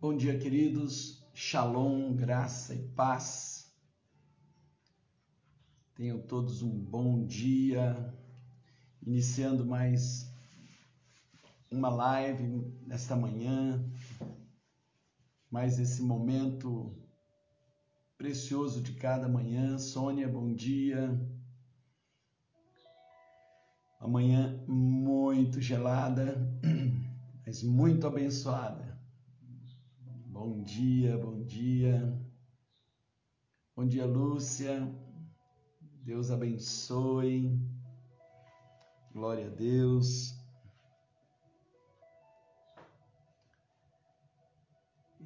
Bom 0.00 0.16
dia, 0.16 0.38
queridos. 0.38 1.26
Shalom, 1.34 2.14
graça 2.14 2.72
e 2.72 2.78
paz. 2.90 3.68
Tenham 5.96 6.20
todos 6.20 6.62
um 6.62 6.70
bom 6.70 7.26
dia. 7.26 8.14
Iniciando 9.04 9.66
mais 9.66 10.32
uma 11.68 11.88
live 11.88 12.44
nesta 12.86 13.16
manhã, 13.16 13.84
mais 15.50 15.80
esse 15.80 16.00
momento 16.00 16.96
precioso 18.16 18.80
de 18.80 18.92
cada 18.92 19.28
manhã. 19.28 19.78
Sônia, 19.78 20.28
bom 20.28 20.54
dia. 20.54 21.10
Amanhã 23.98 24.62
muito 24.68 25.60
gelada, 25.60 26.36
mas 27.44 27.64
muito 27.64 28.06
abençoada. 28.06 28.87
Bom 30.40 30.62
dia, 30.62 31.18
bom 31.18 31.42
dia. 31.42 32.16
Bom 33.74 33.84
dia, 33.84 34.06
Lúcia. 34.06 34.88
Deus 36.04 36.30
abençoe. 36.30 37.60
Glória 39.12 39.48
a 39.48 39.50
Deus. 39.50 40.38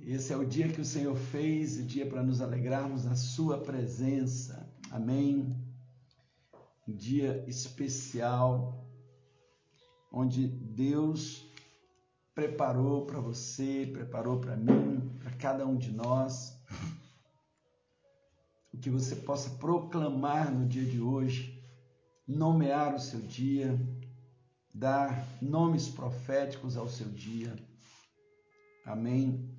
Esse 0.00 0.32
é 0.32 0.36
o 0.38 0.46
dia 0.46 0.72
que 0.72 0.80
o 0.80 0.84
Senhor 0.94 1.14
fez, 1.14 1.76
o 1.76 1.84
dia 1.84 2.08
para 2.08 2.22
nos 2.22 2.40
alegrarmos 2.40 3.04
na 3.04 3.14
Sua 3.14 3.60
presença. 3.60 4.66
Amém. 4.90 5.54
Um 6.88 6.96
dia 6.96 7.44
especial, 7.46 8.82
onde 10.10 10.48
Deus 10.48 11.41
preparou 12.34 13.06
para 13.06 13.20
você, 13.20 13.88
preparou 13.92 14.40
para 14.40 14.56
mim, 14.56 15.16
para 15.18 15.30
cada 15.32 15.66
um 15.66 15.76
de 15.76 15.92
nós. 15.92 16.56
O 18.72 18.78
que 18.78 18.88
você 18.88 19.16
possa 19.16 19.50
proclamar 19.50 20.50
no 20.50 20.66
dia 20.66 20.84
de 20.84 21.00
hoje, 21.00 21.62
nomear 22.26 22.94
o 22.94 23.00
seu 23.00 23.20
dia, 23.20 23.78
dar 24.72 25.26
nomes 25.42 25.88
proféticos 25.88 26.76
ao 26.76 26.88
seu 26.88 27.08
dia. 27.10 27.54
Amém? 28.84 29.52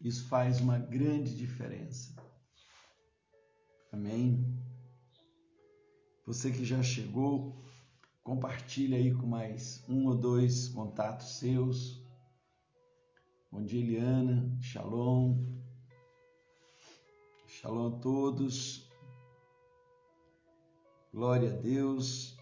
Isso 0.00 0.28
faz 0.28 0.60
uma 0.60 0.78
grande 0.78 1.34
diferença. 1.34 2.14
Amém? 3.90 4.44
Você 6.26 6.52
que 6.52 6.64
já 6.64 6.82
chegou, 6.82 7.56
Compartilhe 8.28 8.94
aí 8.94 9.14
com 9.14 9.26
mais 9.26 9.82
um 9.88 10.06
ou 10.06 10.14
dois 10.14 10.68
contatos 10.68 11.38
seus. 11.38 11.98
Bom 13.50 13.64
dia, 13.64 13.80
Eliana. 13.80 14.54
Shalom. 14.60 15.42
Shalom 17.46 17.96
a 17.96 18.00
todos. 18.00 18.86
Glória 21.10 21.54
a 21.54 21.56
Deus. 21.56 22.36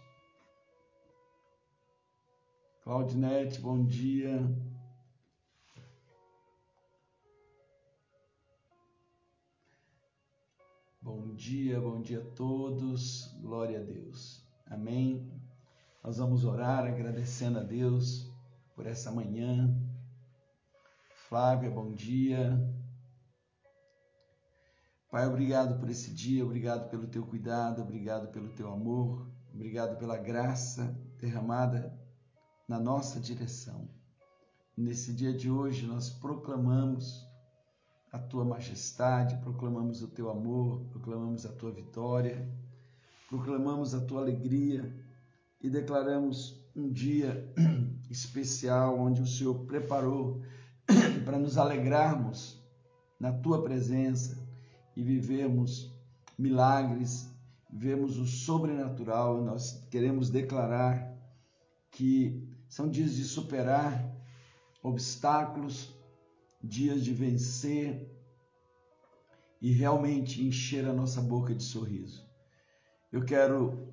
Claudinete, 2.83 3.61
bom 3.61 3.85
dia. 3.87 4.43
Bom 11.01 11.33
dia, 11.37 11.81
bom 11.81 12.01
dia 12.01 12.19
a 12.19 12.35
todos. 12.35 13.33
Glória 13.41 13.79
a 13.79 13.85
Deus. 13.85 14.45
Amém. 14.67 15.36
Nós 16.07 16.19
vamos 16.19 16.45
orar 16.45 16.87
agradecendo 16.87 17.59
a 17.59 17.65
Deus 17.65 18.33
por 18.77 18.87
essa 18.87 19.11
manhã. 19.11 19.77
Flávia, 21.29 21.69
bom 21.69 21.93
dia. 21.93 22.57
Pai, 25.11 25.27
obrigado 25.27 25.81
por 25.81 25.91
esse 25.91 26.15
dia, 26.15 26.45
obrigado 26.45 26.89
pelo 26.91 27.09
teu 27.09 27.27
cuidado, 27.27 27.83
obrigado 27.83 28.29
pelo 28.29 28.51
teu 28.51 28.73
amor, 28.73 29.27
obrigado 29.53 29.99
pela 29.99 30.17
graça 30.17 30.97
derramada 31.19 31.93
na 32.69 32.79
nossa 32.79 33.19
direção. 33.19 33.91
Nesse 34.77 35.13
dia 35.13 35.33
de 35.33 35.51
hoje 35.51 35.89
nós 35.89 36.09
proclamamos 36.09 37.27
a 38.13 38.19
tua 38.21 38.45
majestade, 38.45 39.39
proclamamos 39.39 40.03
o 40.03 40.09
teu 40.09 40.31
amor, 40.31 40.87
proclamamos 40.93 41.45
a 41.45 41.53
tua 41.53 41.73
vitória, 41.73 42.49
proclamamos 43.29 43.93
a 43.93 44.01
tua 44.01 44.21
alegria 44.21 45.05
e 45.67 45.71
declaramos 45.71 46.65
um 46.77 46.89
dia 46.89 47.53
especial 48.09 48.97
onde 49.01 49.21
o 49.21 49.27
Senhor 49.27 49.67
preparou 49.67 50.41
para 51.25 51.41
nos 51.41 51.59
alegrarmos 51.59 52.63
na 53.19 53.33
tua 53.33 53.65
presença 53.65 54.39
e 54.95 55.03
vivermos 55.03 55.93
milagres, 56.39 57.29
vemos 57.69 58.17
o 58.17 58.27
sobrenatural. 58.27 59.43
Nós 59.43 59.85
queremos 59.91 60.31
declarar 60.31 61.13
que 61.91 62.49
são 62.69 62.89
dias 62.89 63.17
de 63.17 63.25
superar 63.25 64.09
obstáculos, 64.85 65.93
dias 66.63 67.03
de 67.03 67.13
vencer 67.13 68.09
e 69.61 69.73
realmente 69.73 70.47
encher 70.47 70.87
a 70.87 70.93
nossa 70.93 71.21
boca 71.21 71.53
de 71.53 71.65
sorriso. 71.65 72.25
Eu 73.11 73.25
quero 73.25 73.86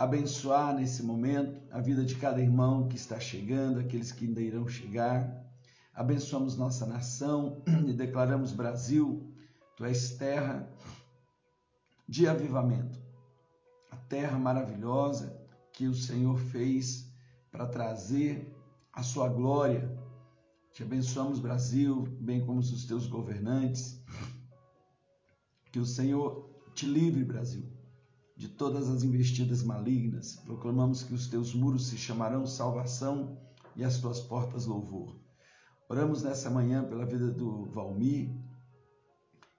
abençoar 0.00 0.74
nesse 0.74 1.02
momento 1.02 1.60
a 1.70 1.78
vida 1.78 2.02
de 2.02 2.14
cada 2.14 2.40
irmão 2.40 2.88
que 2.88 2.96
está 2.96 3.20
chegando, 3.20 3.78
aqueles 3.78 4.10
que 4.10 4.24
ainda 4.24 4.40
irão 4.40 4.66
chegar. 4.66 5.44
Abençoamos 5.92 6.56
nossa 6.56 6.86
nação 6.86 7.62
e 7.86 7.92
declaramos 7.92 8.50
Brasil, 8.50 9.30
tu 9.76 9.84
és 9.84 10.12
terra 10.12 10.66
de 12.08 12.26
avivamento, 12.26 12.98
a 13.90 13.96
terra 13.96 14.38
maravilhosa 14.38 15.38
que 15.70 15.86
o 15.86 15.94
Senhor 15.94 16.38
fez 16.38 17.12
para 17.50 17.66
trazer 17.66 18.56
a 18.94 19.02
sua 19.02 19.28
glória. 19.28 19.94
Te 20.72 20.82
abençoamos, 20.82 21.38
Brasil, 21.40 22.08
bem 22.18 22.42
como 22.46 22.60
os 22.60 22.86
teus 22.86 23.06
governantes. 23.06 24.02
Que 25.70 25.78
o 25.78 25.84
Senhor 25.84 26.48
te 26.74 26.86
livre, 26.86 27.22
Brasil 27.22 27.79
de 28.40 28.48
todas 28.48 28.88
as 28.88 29.02
investidas 29.02 29.62
malignas. 29.62 30.36
Proclamamos 30.46 31.02
que 31.02 31.12
os 31.12 31.28
teus 31.28 31.54
muros 31.54 31.88
se 31.88 31.98
chamarão 31.98 32.46
salvação 32.46 33.36
e 33.76 33.84
as 33.84 33.98
tuas 33.98 34.18
portas 34.18 34.64
louvor. 34.64 35.14
Oramos 35.90 36.22
nessa 36.22 36.48
manhã 36.48 36.82
pela 36.82 37.04
vida 37.04 37.30
do 37.30 37.66
Valmir, 37.66 38.34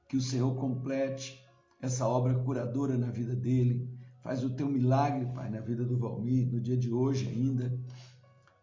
que 0.09 0.17
o 0.17 0.21
Senhor 0.21 0.55
complete 0.55 1.39
essa 1.79 2.07
obra 2.07 2.33
curadora 2.39 2.97
na 2.97 3.11
vida 3.11 3.35
dele. 3.35 3.87
Faz 4.23 4.43
o 4.43 4.49
teu 4.49 4.67
milagre, 4.67 5.27
Pai, 5.27 5.47
na 5.51 5.59
vida 5.59 5.85
do 5.85 5.99
Valmir, 5.99 6.51
no 6.51 6.59
dia 6.59 6.75
de 6.75 6.91
hoje 6.91 7.27
ainda. 7.27 7.79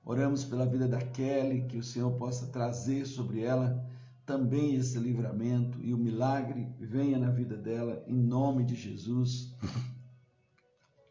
Oramos 0.05 0.43
pela 0.45 0.67
vida 0.67 0.89
da 0.89 0.99
Kelly, 0.99 1.69
que 1.69 1.79
o 1.79 1.85
Senhor 1.85 2.11
possa 2.19 2.49
trazer 2.49 3.06
sobre 3.06 3.43
ela 3.43 3.89
também 4.27 4.75
esse 4.75 4.99
livramento 4.99 5.79
e 5.81 5.95
o 5.95 5.97
milagre 5.97 6.67
venha 6.81 7.21
na 7.21 7.31
vida 7.31 7.56
dela, 7.56 8.03
em 8.09 8.17
nome 8.17 8.65
de 8.65 8.75
Jesus 8.75 9.56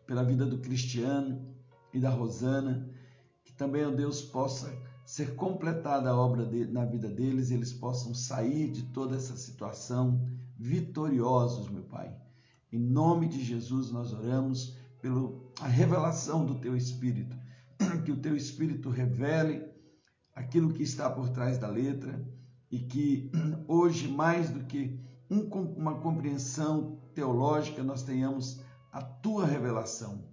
pela 0.08 0.24
vida 0.24 0.46
do 0.46 0.58
Cristiano 0.58 1.46
e 1.94 2.00
da 2.00 2.10
Rosana, 2.10 2.90
que 3.44 3.54
também, 3.54 3.86
ó 3.86 3.92
Deus, 3.92 4.22
possa 4.22 4.74
ser 5.06 5.36
completada 5.36 6.10
a 6.10 6.18
obra 6.18 6.46
de, 6.46 6.66
na 6.66 6.86
vida 6.86 7.08
deles, 7.08 7.52
eles 7.52 7.74
possam 7.74 8.14
sair 8.14 8.72
de 8.72 8.84
toda 8.88 9.16
essa 9.16 9.36
situação 9.36 10.26
vitoriosos, 10.58 11.70
meu 11.70 11.84
Pai. 11.84 12.16
Em 12.72 12.80
nome 12.80 13.28
de 13.28 13.44
Jesus 13.44 13.92
nós 13.92 14.12
oramos 14.12 14.78
pela 15.02 15.32
revelação 15.62 16.46
do 16.46 16.56
Teu 16.56 16.76
Espírito, 16.76 17.38
que 18.04 18.12
o 18.12 18.18
Teu 18.18 18.36
Espírito 18.36 18.90
revele 18.90 19.66
aquilo 20.34 20.74
que 20.74 20.84
está 20.84 21.10
por 21.10 21.30
trás 21.30 21.58
da 21.58 21.68
letra 21.68 22.26
e 22.70 22.80
que 22.80 23.32
hoje, 23.68 24.08
mais 24.08 24.50
do 24.50 24.66
que 24.66 25.00
um, 25.30 25.42
uma 25.78 26.00
compreensão 26.00 27.00
teológica, 27.14 27.84
nós 27.84 28.04
tenhamos 28.04 28.62
a 28.92 29.02
tua 29.02 29.46
revelação. 29.46 30.24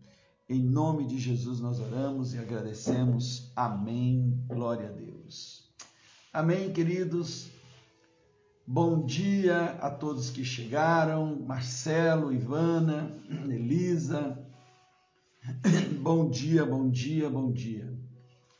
Em 0.48 0.62
nome 0.62 1.06
de 1.06 1.18
Jesus 1.18 1.60
nós 1.60 1.80
oramos 1.80 2.34
e 2.34 2.38
agradecemos. 2.38 3.50
Amém. 3.56 4.44
Glória 4.46 4.88
a 4.88 4.92
Deus. 4.92 5.72
Amém, 6.32 6.72
queridos. 6.72 7.50
Bom 8.66 9.04
dia 9.04 9.76
a 9.80 9.90
todos 9.90 10.30
que 10.30 10.44
chegaram, 10.44 11.38
Marcelo, 11.46 12.32
Ivana, 12.32 13.14
Elisa. 13.28 14.38
Bom 16.00 16.28
dia, 16.30 16.64
bom 16.64 16.88
dia, 16.90 17.28
bom 17.28 17.52
dia. 17.52 17.92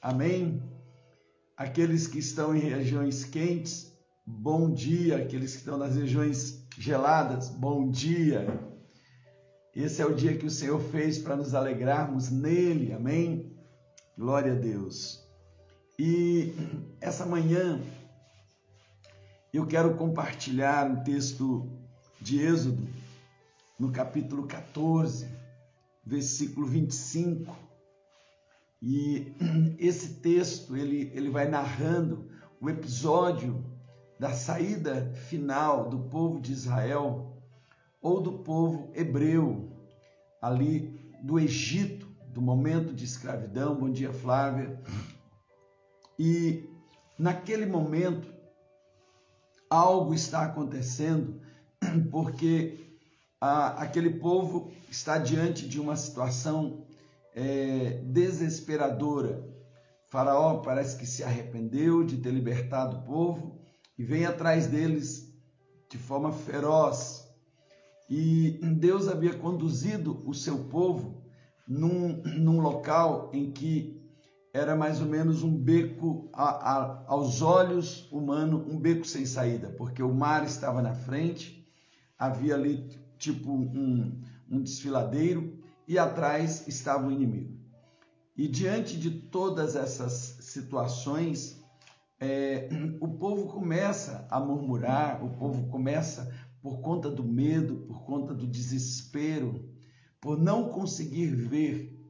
Amém. 0.00 0.62
Aqueles 1.56 2.06
que 2.06 2.19
estão 2.19 2.55
em 2.55 2.61
regiões 2.61 3.25
quentes, 3.25 3.93
bom 4.26 4.73
dia. 4.73 5.17
Aqueles 5.17 5.52
que 5.52 5.58
estão 5.58 5.79
nas 5.79 5.96
regiões 5.96 6.67
geladas, 6.79 7.49
bom 7.49 7.91
dia. 7.91 8.46
Esse 9.74 10.00
é 10.00 10.06
o 10.06 10.14
dia 10.14 10.36
que 10.36 10.46
o 10.46 10.50
Senhor 10.50 10.80
fez 10.80 11.18
para 11.18 11.34
nos 11.34 11.52
alegrarmos 11.52 12.30
nele, 12.30 12.92
amém? 12.92 13.52
Glória 14.16 14.52
a 14.52 14.54
Deus. 14.54 15.20
E 15.98 16.54
essa 17.00 17.26
manhã 17.26 17.80
Eu 19.52 19.66
quero 19.66 19.94
compartilhar 19.94 20.90
um 20.90 21.04
texto 21.04 21.70
de 22.20 22.40
Êxodo, 22.40 22.88
no 23.78 23.92
capítulo 23.92 24.48
14, 24.48 25.28
versículo 26.04 26.66
25. 26.66 27.56
E 28.82 29.32
esse 29.78 30.14
texto, 30.14 30.76
ele, 30.76 31.08
ele 31.14 31.30
vai 31.30 31.48
narrando 31.48 32.28
o 32.60 32.68
episódio 32.68 33.64
da 34.18 34.32
saída 34.32 35.12
final 35.28 35.88
do 35.88 36.00
povo 36.00 36.40
de 36.40 36.52
Israel 36.52 37.33
ou 38.04 38.20
do 38.20 38.34
povo 38.34 38.90
hebreu 38.94 39.72
ali 40.42 41.10
do 41.22 41.38
Egito, 41.38 42.06
do 42.28 42.42
momento 42.42 42.92
de 42.92 43.02
escravidão. 43.02 43.74
Bom 43.74 43.90
dia, 43.90 44.12
Flávia. 44.12 44.78
E 46.18 46.68
naquele 47.18 47.64
momento 47.64 48.28
algo 49.70 50.12
está 50.12 50.42
acontecendo 50.42 51.40
porque 52.12 52.78
a, 53.40 53.82
aquele 53.82 54.10
povo 54.10 54.70
está 54.90 55.16
diante 55.16 55.66
de 55.66 55.80
uma 55.80 55.96
situação 55.96 56.86
é, 57.34 58.02
desesperadora. 58.04 59.48
Faraó 60.08 60.58
parece 60.58 60.98
que 60.98 61.06
se 61.06 61.24
arrependeu 61.24 62.04
de 62.04 62.18
ter 62.18 62.32
libertado 62.32 62.98
o 62.98 63.02
povo 63.02 63.58
e 63.96 64.04
vem 64.04 64.26
atrás 64.26 64.66
deles 64.66 65.34
de 65.88 65.96
forma 65.96 66.32
feroz. 66.32 67.23
E 68.08 68.60
Deus 68.76 69.08
havia 69.08 69.34
conduzido 69.34 70.22
o 70.26 70.34
seu 70.34 70.64
povo 70.64 71.22
num, 71.66 72.22
num 72.22 72.60
local 72.60 73.30
em 73.32 73.50
que 73.50 74.02
era 74.52 74.76
mais 74.76 75.00
ou 75.00 75.06
menos 75.08 75.42
um 75.42 75.52
beco 75.52 76.28
a, 76.32 76.44
a, 76.44 77.04
aos 77.08 77.42
olhos 77.42 78.08
humanos, 78.12 78.62
um 78.68 78.78
beco 78.78 79.04
sem 79.04 79.26
saída, 79.26 79.68
porque 79.70 80.02
o 80.02 80.14
mar 80.14 80.44
estava 80.44 80.80
na 80.80 80.94
frente, 80.94 81.66
havia 82.16 82.54
ali 82.54 82.88
tipo 83.18 83.50
um, 83.50 84.20
um 84.48 84.62
desfiladeiro 84.62 85.58
e 85.88 85.98
atrás 85.98 86.68
estava 86.68 87.08
o 87.08 87.10
inimigo. 87.10 87.58
E 88.36 88.46
diante 88.46 88.96
de 88.96 89.10
todas 89.10 89.74
essas 89.74 90.12
situações, 90.40 91.60
é, 92.20 92.68
o 93.00 93.08
povo 93.08 93.46
começa 93.46 94.26
a 94.30 94.38
murmurar, 94.38 95.24
o 95.24 95.30
povo 95.30 95.68
começa, 95.68 96.32
por 96.64 96.81
conta 96.81 97.11
do 97.11 97.22
medo, 97.22 97.76
por 97.87 98.06
conta 98.06 98.32
do 98.32 98.46
desespero, 98.46 99.69
por 100.19 100.38
não 100.38 100.70
conseguir 100.70 101.26
ver, 101.26 102.02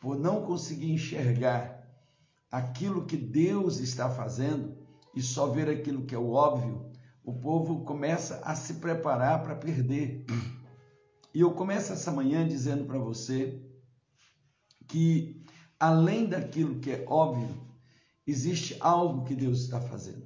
por 0.00 0.18
não 0.18 0.40
conseguir 0.40 0.90
enxergar 0.90 1.86
aquilo 2.50 3.04
que 3.04 3.18
Deus 3.18 3.78
está 3.78 4.08
fazendo 4.08 4.74
e 5.14 5.20
só 5.20 5.48
ver 5.48 5.68
aquilo 5.68 6.06
que 6.06 6.14
é 6.14 6.18
o 6.18 6.30
óbvio, 6.30 6.90
o 7.22 7.34
povo 7.34 7.84
começa 7.84 8.40
a 8.42 8.54
se 8.54 8.72
preparar 8.76 9.42
para 9.42 9.54
perder. 9.54 10.24
E 11.34 11.40
eu 11.42 11.50
começo 11.50 11.92
essa 11.92 12.10
manhã 12.10 12.48
dizendo 12.48 12.86
para 12.86 12.98
você 12.98 13.60
que 14.88 15.44
além 15.78 16.24
daquilo 16.24 16.80
que 16.80 16.90
é 16.90 17.04
óbvio, 17.06 17.54
existe 18.26 18.78
algo 18.80 19.26
que 19.26 19.34
Deus 19.34 19.60
está 19.60 19.78
fazendo. 19.78 20.24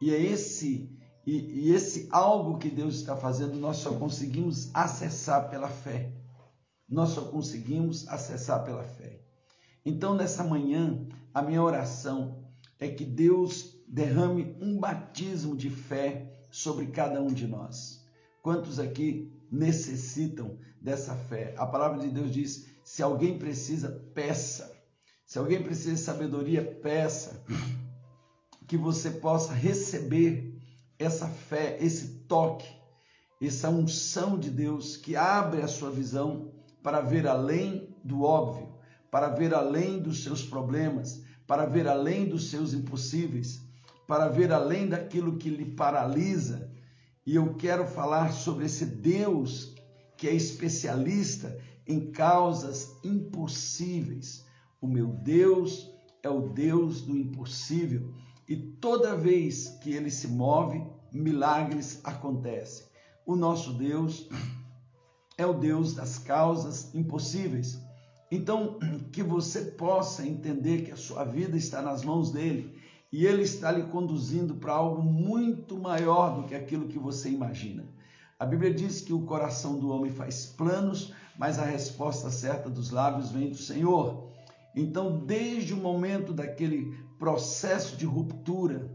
E 0.00 0.14
é 0.14 0.18
esse 0.18 0.98
e, 1.30 1.68
e 1.68 1.72
esse 1.72 2.08
algo 2.10 2.58
que 2.58 2.68
Deus 2.68 2.96
está 2.96 3.16
fazendo 3.16 3.54
nós 3.54 3.76
só 3.76 3.94
conseguimos 3.94 4.68
acessar 4.74 5.48
pela 5.48 5.68
fé. 5.68 6.10
Nós 6.88 7.10
só 7.10 7.20
conseguimos 7.20 8.08
acessar 8.08 8.64
pela 8.64 8.82
fé. 8.82 9.20
Então 9.84 10.16
nessa 10.16 10.42
manhã 10.42 11.06
a 11.32 11.40
minha 11.40 11.62
oração 11.62 12.44
é 12.80 12.88
que 12.88 13.04
Deus 13.04 13.76
derrame 13.86 14.56
um 14.60 14.76
batismo 14.80 15.56
de 15.56 15.70
fé 15.70 16.46
sobre 16.50 16.88
cada 16.88 17.22
um 17.22 17.32
de 17.32 17.46
nós. 17.46 18.04
Quantos 18.42 18.80
aqui 18.80 19.32
necessitam 19.52 20.58
dessa 20.82 21.14
fé? 21.14 21.54
A 21.56 21.64
palavra 21.64 22.00
de 22.00 22.08
Deus 22.08 22.32
diz: 22.32 22.66
se 22.82 23.04
alguém 23.04 23.38
precisa, 23.38 23.88
peça. 24.12 24.76
Se 25.24 25.38
alguém 25.38 25.62
precisa 25.62 25.94
de 25.94 26.00
sabedoria, 26.00 26.64
peça. 26.82 27.40
Que 28.66 28.76
você 28.76 29.10
possa 29.12 29.52
receber 29.52 30.49
essa 31.00 31.26
fé, 31.26 31.78
esse 31.80 32.08
toque, 32.28 32.68
essa 33.40 33.70
unção 33.70 34.38
de 34.38 34.50
Deus 34.50 34.98
que 34.98 35.16
abre 35.16 35.62
a 35.62 35.68
sua 35.68 35.90
visão 35.90 36.52
para 36.82 37.00
ver 37.00 37.26
além 37.26 37.88
do 38.04 38.22
óbvio, 38.22 38.68
para 39.10 39.28
ver 39.28 39.54
além 39.54 39.98
dos 39.98 40.22
seus 40.22 40.44
problemas, 40.44 41.22
para 41.46 41.64
ver 41.64 41.88
além 41.88 42.28
dos 42.28 42.50
seus 42.50 42.74
impossíveis, 42.74 43.62
para 44.06 44.28
ver 44.28 44.52
além 44.52 44.88
daquilo 44.88 45.38
que 45.38 45.48
lhe 45.48 45.64
paralisa. 45.64 46.70
E 47.26 47.34
eu 47.34 47.54
quero 47.54 47.86
falar 47.86 48.32
sobre 48.32 48.66
esse 48.66 48.84
Deus 48.84 49.74
que 50.18 50.28
é 50.28 50.34
especialista 50.34 51.58
em 51.86 52.10
causas 52.12 52.94
impossíveis. 53.02 54.44
O 54.82 54.86
meu 54.86 55.06
Deus 55.06 55.90
é 56.22 56.28
o 56.28 56.48
Deus 56.50 57.00
do 57.00 57.16
impossível. 57.16 58.12
E 58.50 58.56
toda 58.56 59.14
vez 59.14 59.78
que 59.80 59.92
ele 59.92 60.10
se 60.10 60.26
move, 60.26 60.82
milagres 61.12 62.00
acontecem. 62.02 62.84
O 63.24 63.36
nosso 63.36 63.72
Deus 63.74 64.28
é 65.38 65.46
o 65.46 65.52
Deus 65.52 65.94
das 65.94 66.18
causas 66.18 66.92
impossíveis. 66.92 67.80
Então, 68.28 68.80
que 69.12 69.22
você 69.22 69.60
possa 69.60 70.26
entender 70.26 70.82
que 70.82 70.90
a 70.90 70.96
sua 70.96 71.22
vida 71.22 71.56
está 71.56 71.80
nas 71.80 72.02
mãos 72.04 72.32
dele 72.32 72.76
e 73.12 73.24
ele 73.24 73.42
está 73.42 73.70
lhe 73.70 73.84
conduzindo 73.84 74.56
para 74.56 74.72
algo 74.72 75.00
muito 75.00 75.78
maior 75.78 76.34
do 76.34 76.48
que 76.48 76.54
aquilo 76.56 76.88
que 76.88 76.98
você 76.98 77.30
imagina. 77.30 77.84
A 78.36 78.44
Bíblia 78.44 78.74
diz 78.74 79.00
que 79.00 79.12
o 79.12 79.22
coração 79.22 79.78
do 79.78 79.90
homem 79.90 80.10
faz 80.10 80.46
planos, 80.46 81.12
mas 81.38 81.56
a 81.60 81.64
resposta 81.64 82.30
certa 82.30 82.68
dos 82.68 82.90
lábios 82.90 83.30
vem 83.30 83.48
do 83.48 83.56
Senhor. 83.56 84.28
Então, 84.74 85.24
desde 85.24 85.72
o 85.72 85.76
momento 85.76 86.32
daquele 86.32 86.98
processo 87.20 87.98
de 87.98 88.06
ruptura, 88.06 88.90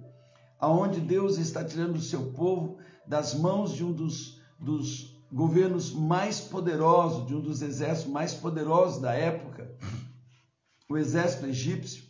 aonde 0.59 0.99
Deus 0.99 1.37
está 1.37 1.63
tirando 1.63 1.97
o 1.97 2.01
seu 2.01 2.31
povo 2.31 2.79
das 3.05 3.35
mãos 3.35 3.71
de 3.71 3.85
um 3.85 3.93
dos, 3.93 4.41
dos 4.59 5.15
governos 5.31 5.91
mais 5.91 6.41
poderosos, 6.41 7.27
de 7.27 7.35
um 7.35 7.39
dos 7.39 7.61
exércitos 7.61 8.11
mais 8.11 8.33
poderosos 8.33 8.99
da 8.99 9.13
época, 9.13 9.71
o 10.89 10.97
exército 10.97 11.45
egípcio. 11.45 12.03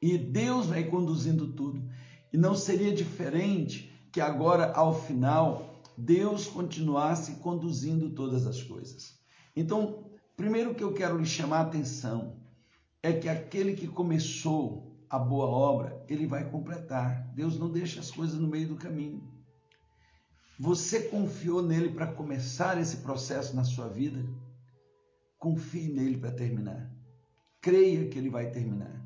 E 0.00 0.16
Deus 0.16 0.66
vai 0.66 0.84
conduzindo 0.84 1.52
tudo. 1.52 1.86
E 2.32 2.38
não 2.38 2.54
seria 2.54 2.94
diferente 2.94 3.92
que 4.10 4.22
agora, 4.22 4.72
ao 4.72 4.98
final, 4.98 5.82
Deus 5.98 6.46
continuasse 6.46 7.32
conduzindo 7.36 8.10
todas 8.10 8.46
as 8.46 8.62
coisas. 8.62 9.18
Então, 9.54 10.06
primeiro 10.34 10.74
que 10.74 10.82
eu 10.82 10.94
quero 10.94 11.18
lhe 11.18 11.26
chamar 11.26 11.58
a 11.58 11.62
atenção 11.62 12.36
é 13.02 13.12
que 13.12 13.28
aquele 13.28 13.74
que 13.74 13.86
começou 13.86 14.93
a 15.14 15.18
boa 15.18 15.46
obra, 15.46 16.04
ele 16.08 16.26
vai 16.26 16.50
completar. 16.50 17.30
Deus 17.34 17.56
não 17.56 17.70
deixa 17.70 18.00
as 18.00 18.10
coisas 18.10 18.36
no 18.36 18.48
meio 18.48 18.66
do 18.66 18.74
caminho. 18.74 19.22
Você 20.58 21.02
confiou 21.02 21.62
nele 21.62 21.90
para 21.90 22.08
começar 22.08 22.80
esse 22.80 22.96
processo 22.96 23.54
na 23.54 23.62
sua 23.62 23.88
vida? 23.88 24.24
Confie 25.38 25.88
nele 25.88 26.16
para 26.16 26.32
terminar. 26.32 26.90
Creia 27.60 28.08
que 28.08 28.18
ele 28.18 28.28
vai 28.28 28.50
terminar. 28.50 29.04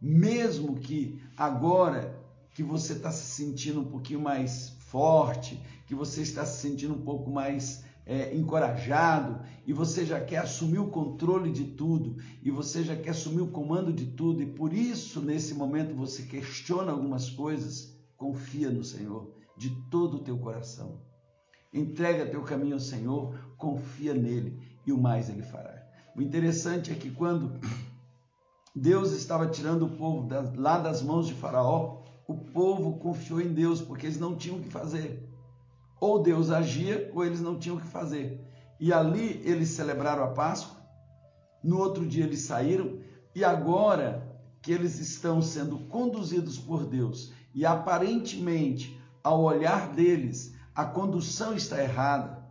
Mesmo 0.00 0.78
que 0.78 1.20
agora 1.36 2.22
que 2.54 2.62
você 2.62 2.92
está 2.92 3.10
se 3.10 3.26
sentindo 3.26 3.80
um 3.80 3.90
pouquinho 3.90 4.20
mais 4.20 4.70
forte, 4.78 5.60
que 5.86 5.96
você 5.96 6.22
está 6.22 6.46
se 6.46 6.60
sentindo 6.60 6.94
um 6.94 7.02
pouco 7.02 7.28
mais 7.28 7.84
é, 8.06 8.34
encorajado 8.36 9.40
e 9.66 9.72
você 9.72 10.06
já 10.06 10.20
quer 10.20 10.38
assumir 10.38 10.78
o 10.78 10.90
controle 10.90 11.50
de 11.50 11.64
tudo 11.64 12.16
e 12.40 12.50
você 12.52 12.84
já 12.84 12.94
quer 12.94 13.10
assumir 13.10 13.40
o 13.40 13.50
comando 13.50 13.92
de 13.92 14.06
tudo 14.06 14.40
e 14.40 14.46
por 14.46 14.72
isso 14.72 15.20
nesse 15.20 15.52
momento 15.54 15.94
você 15.94 16.22
questiona 16.22 16.92
algumas 16.92 17.28
coisas, 17.28 17.98
confia 18.16 18.70
no 18.70 18.84
Senhor 18.84 19.34
de 19.56 19.70
todo 19.90 20.18
o 20.18 20.20
teu 20.20 20.38
coração. 20.38 21.00
Entrega 21.74 22.30
teu 22.30 22.42
caminho 22.42 22.74
ao 22.74 22.80
Senhor, 22.80 23.34
confia 23.58 24.14
nele 24.14 24.56
e 24.86 24.92
o 24.92 24.98
mais 24.98 25.28
ele 25.28 25.42
fará. 25.42 25.84
O 26.14 26.22
interessante 26.22 26.92
é 26.92 26.94
que 26.94 27.10
quando 27.10 27.58
Deus 28.74 29.12
estava 29.12 29.48
tirando 29.48 29.86
o 29.86 29.96
povo 29.96 30.28
lá 30.54 30.78
das 30.78 31.02
mãos 31.02 31.26
de 31.26 31.34
Faraó, 31.34 32.04
o 32.28 32.34
povo 32.34 32.98
confiou 32.98 33.40
em 33.40 33.52
Deus, 33.52 33.80
porque 33.80 34.06
eles 34.06 34.18
não 34.18 34.36
tinham 34.36 34.58
o 34.58 34.62
que 34.62 34.68
fazer. 34.68 35.25
Ou 36.00 36.22
Deus 36.22 36.50
agia, 36.50 37.10
ou 37.14 37.24
eles 37.24 37.40
não 37.40 37.58
tinham 37.58 37.76
o 37.76 37.80
que 37.80 37.86
fazer. 37.86 38.40
E 38.78 38.92
ali 38.92 39.40
eles 39.44 39.70
celebraram 39.70 40.24
a 40.24 40.28
Páscoa, 40.28 40.76
no 41.62 41.78
outro 41.78 42.06
dia 42.06 42.24
eles 42.24 42.40
saíram, 42.40 42.98
e 43.34 43.42
agora 43.44 44.36
que 44.62 44.72
eles 44.72 44.98
estão 44.98 45.40
sendo 45.40 45.78
conduzidos 45.88 46.58
por 46.58 46.86
Deus, 46.86 47.32
e 47.54 47.64
aparentemente 47.64 49.00
ao 49.22 49.42
olhar 49.42 49.92
deles, 49.92 50.54
a 50.74 50.84
condução 50.84 51.54
está 51.54 51.82
errada. 51.82 52.44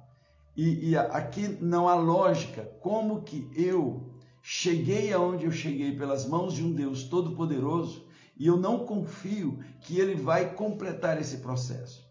E, 0.57 0.89
e 0.89 0.97
aqui 0.97 1.47
não 1.61 1.87
há 1.87 1.95
lógica. 1.95 2.63
Como 2.79 3.21
que 3.21 3.49
eu 3.55 4.13
cheguei 4.41 5.13
aonde 5.13 5.45
eu 5.45 5.51
cheguei 5.51 5.95
pelas 5.95 6.25
mãos 6.25 6.53
de 6.53 6.63
um 6.63 6.71
Deus 6.71 7.03
todo-poderoso 7.03 8.05
E 8.37 8.47
eu 8.47 8.57
não 8.57 8.85
confio 8.85 9.59
que 9.81 9.99
ele 9.99 10.15
vai 10.15 10.53
completar 10.53 11.19
esse 11.19 11.37
processo. 11.37 12.04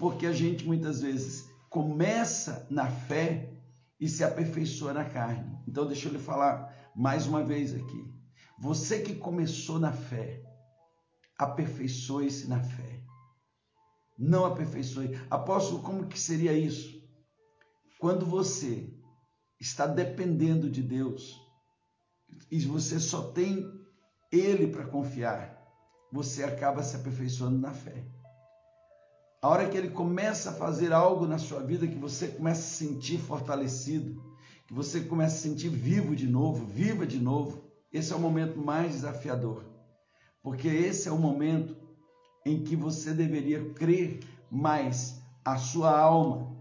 Porque 0.00 0.24
a 0.24 0.32
gente 0.32 0.66
muitas 0.66 1.02
vezes 1.02 1.46
começa 1.68 2.66
na 2.70 2.90
fé 2.90 3.52
e 4.00 4.08
se 4.08 4.24
aperfeiçoa 4.24 4.94
na 4.94 5.04
carne. 5.04 5.58
Então, 5.68 5.86
deixa 5.86 6.08
eu 6.08 6.12
lhe 6.12 6.18
falar 6.18 6.74
mais 6.96 7.26
uma 7.26 7.44
vez 7.44 7.74
aqui. 7.74 8.10
Você 8.58 9.00
que 9.00 9.14
começou 9.14 9.78
na 9.78 9.92
fé, 9.92 10.42
aperfeiçoe-se 11.38 12.48
na 12.48 12.62
fé. 12.62 13.02
Não 14.18 14.46
aperfeiçoe. 14.46 15.20
Apóstolo, 15.28 15.82
como 15.82 16.06
que 16.06 16.18
seria 16.18 16.54
isso? 16.54 16.98
Quando 17.98 18.24
você 18.24 18.90
está 19.60 19.86
dependendo 19.86 20.70
de 20.70 20.82
Deus 20.82 21.38
e 22.50 22.58
você 22.60 22.98
só 22.98 23.32
tem 23.32 23.70
Ele 24.32 24.66
para 24.68 24.86
confiar, 24.86 25.60
você 26.10 26.42
acaba 26.42 26.82
se 26.82 26.96
aperfeiçoando 26.96 27.58
na 27.58 27.74
fé. 27.74 28.02
A 29.42 29.48
hora 29.48 29.68
que 29.70 29.76
Ele 29.76 29.88
começa 29.88 30.50
a 30.50 30.54
fazer 30.54 30.92
algo 30.92 31.26
na 31.26 31.38
sua 31.38 31.60
vida 31.60 31.88
que 31.88 31.98
você 31.98 32.28
começa 32.28 32.60
a 32.60 32.64
se 32.64 32.84
sentir 32.84 33.18
fortalecido, 33.18 34.22
que 34.66 34.74
você 34.74 35.00
começa 35.00 35.34
a 35.34 35.38
se 35.38 35.48
sentir 35.48 35.70
vivo 35.70 36.14
de 36.14 36.26
novo, 36.26 36.66
viva 36.66 37.06
de 37.06 37.18
novo, 37.18 37.64
esse 37.90 38.12
é 38.12 38.16
o 38.16 38.20
momento 38.20 38.58
mais 38.58 38.92
desafiador, 38.92 39.64
porque 40.42 40.68
esse 40.68 41.08
é 41.08 41.12
o 41.12 41.16
momento 41.16 41.74
em 42.44 42.62
que 42.62 42.76
você 42.76 43.14
deveria 43.14 43.70
crer 43.70 44.20
mais 44.50 45.22
a 45.42 45.56
sua 45.56 45.98
alma, 45.98 46.54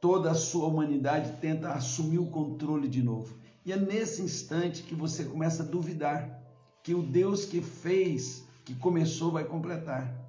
toda 0.00 0.30
a 0.30 0.34
sua 0.34 0.68
humanidade 0.68 1.40
tenta 1.40 1.72
assumir 1.72 2.18
o 2.18 2.30
controle 2.30 2.86
de 2.86 3.02
novo. 3.02 3.36
E 3.66 3.72
é 3.72 3.76
nesse 3.76 4.22
instante 4.22 4.84
que 4.84 4.94
você 4.94 5.24
começa 5.24 5.64
a 5.64 5.66
duvidar 5.66 6.40
que 6.84 6.94
o 6.94 7.02
Deus 7.02 7.44
que 7.44 7.60
fez, 7.60 8.44
que 8.64 8.76
começou, 8.76 9.32
vai 9.32 9.44
completar. 9.44 10.19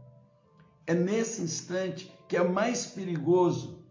É 0.86 0.94
nesse 0.94 1.42
instante 1.42 2.12
que 2.28 2.36
é 2.38 2.44
mais 2.44 2.86
perigoso 2.86 3.82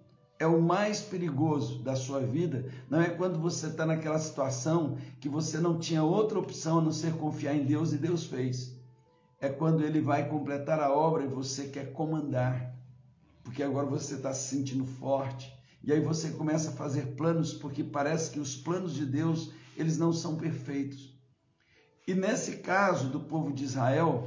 é 0.40 0.46
o 0.46 0.60
mais 0.60 1.02
perigoso 1.02 1.82
da 1.82 1.94
sua 1.94 2.20
vida, 2.20 2.64
não 2.88 2.98
é 2.98 3.10
quando 3.10 3.38
você 3.38 3.66
está 3.66 3.84
naquela 3.84 4.18
situação 4.18 4.96
que 5.20 5.28
você 5.28 5.58
não 5.58 5.78
tinha 5.78 6.02
outra 6.02 6.38
opção 6.38 6.78
a 6.78 6.82
não 6.82 6.90
ser 6.90 7.12
confiar 7.12 7.54
em 7.54 7.66
Deus 7.66 7.92
e 7.92 7.98
Deus 7.98 8.24
fez. 8.24 8.74
É 9.38 9.50
quando 9.50 9.84
ele 9.84 10.00
vai 10.00 10.30
completar 10.30 10.80
a 10.80 10.90
obra 10.90 11.24
e 11.24 11.28
você 11.28 11.68
quer 11.68 11.92
comandar, 11.92 12.74
porque 13.44 13.62
agora 13.62 13.86
você 13.86 14.14
está 14.14 14.32
se 14.32 14.48
sentindo 14.48 14.86
forte. 14.86 15.54
E 15.84 15.92
aí 15.92 16.00
você 16.00 16.30
começa 16.30 16.70
a 16.70 16.74
fazer 16.74 17.16
planos, 17.16 17.52
porque 17.52 17.84
parece 17.84 18.30
que 18.30 18.40
os 18.40 18.56
planos 18.56 18.94
de 18.94 19.04
Deus, 19.04 19.52
eles 19.76 19.98
não 19.98 20.10
são 20.10 20.36
perfeitos. 20.36 21.14
E 22.08 22.14
nesse 22.14 22.58
caso 22.58 23.10
do 23.10 23.20
povo 23.20 23.52
de 23.52 23.64
Israel, 23.64 24.26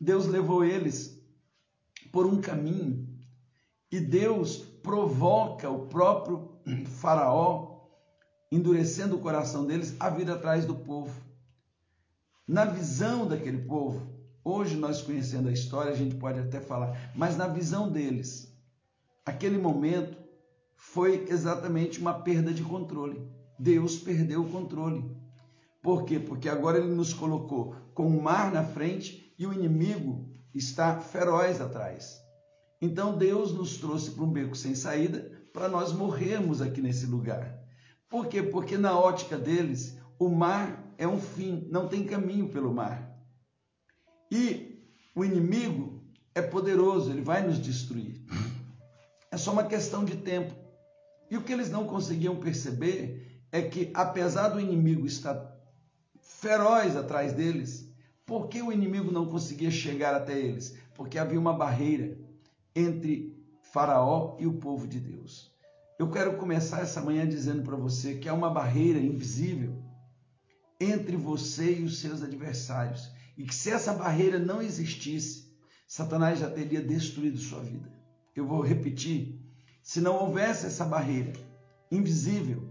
Deus 0.00 0.26
levou 0.26 0.64
eles 0.64 1.19
por 2.10 2.26
um 2.26 2.40
caminho 2.40 3.08
e 3.90 3.98
Deus 3.98 4.58
provoca 4.82 5.68
o 5.68 5.86
próprio 5.86 6.60
Faraó, 7.00 7.88
endurecendo 8.50 9.16
o 9.16 9.20
coração 9.20 9.66
deles, 9.66 9.94
a 9.98 10.08
vir 10.08 10.30
atrás 10.30 10.64
do 10.64 10.74
povo. 10.74 11.20
Na 12.46 12.64
visão 12.64 13.26
daquele 13.26 13.58
povo, 13.58 14.06
hoje 14.44 14.76
nós 14.76 15.02
conhecendo 15.02 15.48
a 15.48 15.52
história, 15.52 15.92
a 15.92 15.96
gente 15.96 16.14
pode 16.16 16.38
até 16.38 16.60
falar, 16.60 17.12
mas 17.14 17.36
na 17.36 17.46
visão 17.46 17.90
deles, 17.90 18.52
aquele 19.24 19.58
momento 19.58 20.16
foi 20.76 21.26
exatamente 21.28 22.00
uma 22.00 22.14
perda 22.14 22.52
de 22.52 22.62
controle. 22.62 23.20
Deus 23.58 23.96
perdeu 23.98 24.42
o 24.42 24.50
controle. 24.50 25.04
Por 25.82 26.04
quê? 26.04 26.18
Porque 26.18 26.48
agora 26.48 26.78
ele 26.78 26.94
nos 26.94 27.12
colocou 27.12 27.74
com 27.94 28.06
o 28.06 28.22
mar 28.22 28.52
na 28.52 28.64
frente 28.64 29.34
e 29.38 29.46
o 29.46 29.52
inimigo 29.52 30.29
está 30.54 31.00
feroz 31.00 31.60
atrás. 31.60 32.20
Então 32.80 33.16
Deus 33.16 33.52
nos 33.52 33.76
trouxe 33.76 34.10
para 34.10 34.24
um 34.24 34.32
beco 34.32 34.56
sem 34.56 34.74
saída 34.74 35.30
para 35.52 35.68
nós 35.68 35.92
morrermos 35.92 36.62
aqui 36.62 36.80
nesse 36.80 37.06
lugar. 37.06 37.58
Por 38.08 38.26
quê? 38.26 38.42
Porque 38.42 38.76
na 38.76 38.98
ótica 38.98 39.36
deles, 39.36 39.96
o 40.18 40.28
mar 40.28 40.94
é 40.98 41.06
um 41.06 41.20
fim, 41.20 41.66
não 41.70 41.88
tem 41.88 42.04
caminho 42.04 42.48
pelo 42.48 42.72
mar. 42.72 43.10
E 44.30 44.84
o 45.14 45.24
inimigo 45.24 46.02
é 46.34 46.40
poderoso, 46.42 47.10
ele 47.10 47.22
vai 47.22 47.46
nos 47.46 47.60
destruir. 47.60 48.20
É 49.30 49.36
só 49.36 49.52
uma 49.52 49.64
questão 49.64 50.04
de 50.04 50.16
tempo. 50.16 50.54
E 51.30 51.36
o 51.36 51.42
que 51.42 51.52
eles 51.52 51.70
não 51.70 51.86
conseguiam 51.86 52.36
perceber 52.36 53.44
é 53.52 53.62
que, 53.62 53.90
apesar 53.94 54.48
do 54.48 54.60
inimigo 54.60 55.06
estar 55.06 55.56
feroz 56.20 56.96
atrás 56.96 57.32
deles, 57.32 57.89
por 58.30 58.46
que 58.46 58.62
o 58.62 58.70
inimigo 58.70 59.10
não 59.10 59.26
conseguia 59.26 59.72
chegar 59.72 60.14
até 60.14 60.38
eles? 60.38 60.78
Porque 60.94 61.18
havia 61.18 61.36
uma 61.36 61.52
barreira 61.52 62.16
entre 62.76 63.36
Faraó 63.72 64.36
e 64.38 64.46
o 64.46 64.52
povo 64.52 64.86
de 64.86 65.00
Deus. 65.00 65.52
Eu 65.98 66.08
quero 66.12 66.36
começar 66.36 66.80
essa 66.80 67.00
manhã 67.00 67.26
dizendo 67.26 67.64
para 67.64 67.74
você 67.74 68.18
que 68.18 68.28
há 68.28 68.32
uma 68.32 68.48
barreira 68.48 69.00
invisível 69.00 69.82
entre 70.78 71.16
você 71.16 71.80
e 71.80 71.82
os 71.82 71.98
seus 71.98 72.22
adversários 72.22 73.10
e 73.36 73.42
que 73.42 73.52
se 73.52 73.68
essa 73.68 73.92
barreira 73.92 74.38
não 74.38 74.62
existisse, 74.62 75.52
Satanás 75.88 76.38
já 76.38 76.48
teria 76.48 76.80
destruído 76.80 77.36
sua 77.36 77.58
vida. 77.58 77.92
Eu 78.36 78.46
vou 78.46 78.60
repetir: 78.60 79.40
se 79.82 80.00
não 80.00 80.14
houvesse 80.14 80.66
essa 80.66 80.84
barreira 80.84 81.32
invisível 81.90 82.62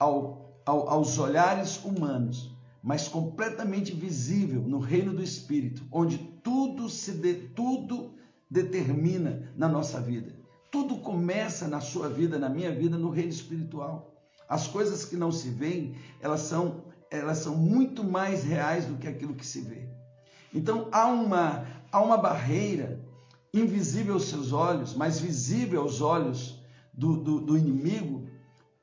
ao, 0.00 0.58
ao, 0.64 0.88
aos 0.88 1.18
olhares 1.18 1.84
humanos, 1.84 2.55
mas 2.86 3.08
completamente 3.08 3.92
visível 3.92 4.62
no 4.62 4.78
reino 4.78 5.12
do 5.12 5.20
Espírito, 5.20 5.82
onde 5.90 6.18
tudo 6.18 6.88
se 6.88 7.10
de, 7.10 7.34
tudo 7.34 8.14
determina 8.48 9.52
na 9.56 9.68
nossa 9.68 10.00
vida. 10.00 10.32
Tudo 10.70 10.98
começa 10.98 11.66
na 11.66 11.80
sua 11.80 12.08
vida, 12.08 12.38
na 12.38 12.48
minha 12.48 12.72
vida, 12.72 12.96
no 12.96 13.10
reino 13.10 13.30
espiritual. 13.30 14.14
As 14.48 14.68
coisas 14.68 15.04
que 15.04 15.16
não 15.16 15.32
se 15.32 15.48
veem, 15.48 15.96
elas 16.20 16.42
são, 16.42 16.84
elas 17.10 17.38
são 17.38 17.56
muito 17.56 18.04
mais 18.04 18.44
reais 18.44 18.84
do 18.84 18.94
que 18.98 19.08
aquilo 19.08 19.34
que 19.34 19.44
se 19.44 19.62
vê. 19.62 19.88
Então 20.54 20.88
há 20.92 21.08
uma, 21.08 21.66
há 21.90 22.00
uma 22.00 22.16
barreira 22.16 23.04
invisível 23.52 24.14
aos 24.14 24.28
seus 24.28 24.52
olhos, 24.52 24.94
mas 24.94 25.18
visível 25.18 25.80
aos 25.80 26.00
olhos 26.00 26.62
do, 26.94 27.16
do, 27.16 27.40
do 27.40 27.58
inimigo, 27.58 28.28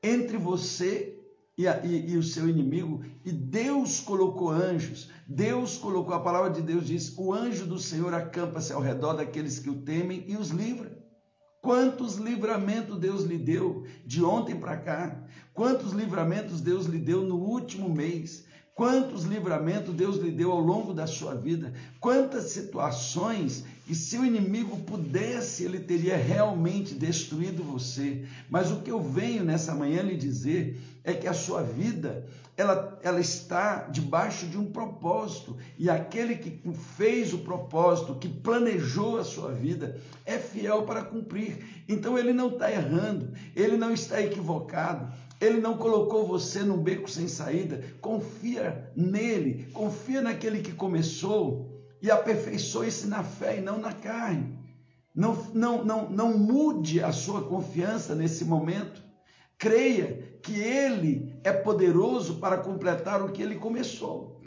entre 0.02 0.36
você 0.36 1.13
e, 1.56 1.66
e, 1.66 2.10
e, 2.10 2.16
o 2.16 2.22
seu 2.22 2.48
inimigo, 2.48 3.04
e 3.24 3.30
Deus 3.30 4.00
colocou 4.00 4.50
anjos, 4.50 5.08
Deus 5.26 5.78
colocou, 5.78 6.14
a 6.14 6.20
palavra 6.20 6.50
de 6.50 6.60
Deus 6.60 6.86
diz: 6.86 7.16
o 7.16 7.32
anjo 7.32 7.64
do 7.64 7.78
Senhor 7.78 8.12
acampa-se 8.12 8.72
ao 8.72 8.80
redor 8.80 9.14
daqueles 9.14 9.58
que 9.58 9.70
o 9.70 9.82
temem 9.82 10.24
e 10.26 10.36
os 10.36 10.50
livra. 10.50 11.04
Quantos 11.62 12.16
livramentos 12.16 12.98
Deus 12.98 13.22
lhe 13.22 13.38
deu 13.38 13.86
de 14.04 14.22
ontem 14.22 14.56
para 14.56 14.76
cá? 14.76 15.24
Quantos 15.54 15.92
livramentos 15.92 16.60
Deus 16.60 16.84
lhe 16.84 16.98
deu 16.98 17.22
no 17.22 17.36
último 17.36 17.88
mês? 17.88 18.44
Quantos 18.74 19.22
livramentos 19.22 19.94
Deus 19.94 20.16
lhe 20.16 20.32
deu 20.32 20.50
ao 20.50 20.60
longo 20.60 20.92
da 20.92 21.06
sua 21.06 21.34
vida? 21.34 21.72
Quantas 22.00 22.50
situações 22.50 23.64
e 23.86 23.94
se 23.94 24.16
o 24.16 24.24
inimigo 24.24 24.78
pudesse, 24.78 25.64
ele 25.64 25.78
teria 25.78 26.16
realmente 26.16 26.94
destruído 26.94 27.62
você. 27.62 28.24
Mas 28.48 28.70
o 28.70 28.80
que 28.80 28.90
eu 28.90 29.00
venho 29.00 29.44
nessa 29.44 29.74
manhã 29.74 30.00
lhe 30.00 30.16
dizer 30.16 30.80
é 31.04 31.12
que 31.12 31.28
a 31.28 31.34
sua 31.34 31.62
vida, 31.62 32.24
ela, 32.56 32.98
ela 33.02 33.20
está 33.20 33.82
debaixo 33.82 34.46
de 34.46 34.56
um 34.56 34.64
propósito. 34.64 35.58
E 35.78 35.90
aquele 35.90 36.36
que 36.36 36.62
fez 36.96 37.34
o 37.34 37.38
propósito, 37.38 38.14
que 38.14 38.28
planejou 38.28 39.18
a 39.18 39.24
sua 39.24 39.52
vida, 39.52 40.00
é 40.24 40.38
fiel 40.38 40.84
para 40.84 41.04
cumprir. 41.04 41.84
Então 41.86 42.18
ele 42.18 42.32
não 42.32 42.48
está 42.48 42.72
errando, 42.72 43.32
ele 43.54 43.76
não 43.76 43.92
está 43.92 44.22
equivocado. 44.22 45.12
Ele 45.38 45.60
não 45.60 45.76
colocou 45.76 46.26
você 46.26 46.60
num 46.60 46.78
beco 46.78 47.10
sem 47.10 47.28
saída. 47.28 47.84
Confia 48.00 48.90
nele, 48.96 49.68
confia 49.74 50.22
naquele 50.22 50.60
que 50.60 50.72
começou 50.72 51.73
e 52.04 52.10
aperfeiçoe-se 52.10 53.06
na 53.06 53.24
fé 53.24 53.56
e 53.56 53.60
não 53.62 53.78
na 53.78 53.90
carne. 53.90 54.58
Não, 55.14 55.34
não, 55.54 55.82
não, 55.82 56.10
não 56.10 56.36
mude 56.36 57.02
a 57.02 57.10
sua 57.12 57.46
confiança 57.46 58.14
nesse 58.14 58.44
momento. 58.44 59.02
Creia 59.56 60.38
que 60.42 60.52
Ele 60.60 61.34
é 61.42 61.50
poderoso 61.50 62.34
para 62.34 62.58
completar 62.58 63.22
o 63.22 63.32
que 63.32 63.40
Ele 63.42 63.54
começou. 63.54 64.42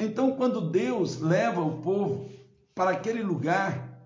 Então, 0.00 0.32
quando 0.32 0.60
Deus 0.60 1.20
leva 1.20 1.60
o 1.60 1.80
povo 1.80 2.28
para 2.74 2.90
aquele 2.90 3.22
lugar 3.22 3.96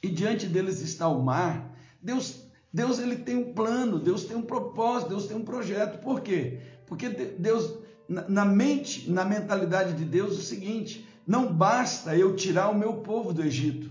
e 0.00 0.08
diante 0.08 0.46
deles 0.46 0.80
está 0.80 1.08
o 1.08 1.20
mar, 1.20 1.76
Deus 2.00 2.48
Deus 2.72 3.00
ele 3.00 3.16
tem 3.16 3.36
um 3.36 3.52
plano, 3.52 3.98
Deus 3.98 4.24
tem 4.24 4.36
um 4.36 4.42
propósito, 4.42 5.08
Deus 5.08 5.26
tem 5.26 5.36
um 5.36 5.44
projeto. 5.44 6.00
Por 6.00 6.20
quê? 6.20 6.60
Porque 6.86 7.08
Deus, 7.08 7.78
na 8.08 8.44
mente, 8.44 9.10
na 9.10 9.24
mentalidade 9.24 9.94
de 9.94 10.04
Deus, 10.04 10.36
é 10.36 10.38
o 10.38 10.42
seguinte: 10.42 11.09
não 11.30 11.46
basta 11.46 12.16
eu 12.16 12.34
tirar 12.34 12.70
o 12.70 12.74
meu 12.76 12.94
povo 12.94 13.32
do 13.32 13.40
Egito. 13.40 13.88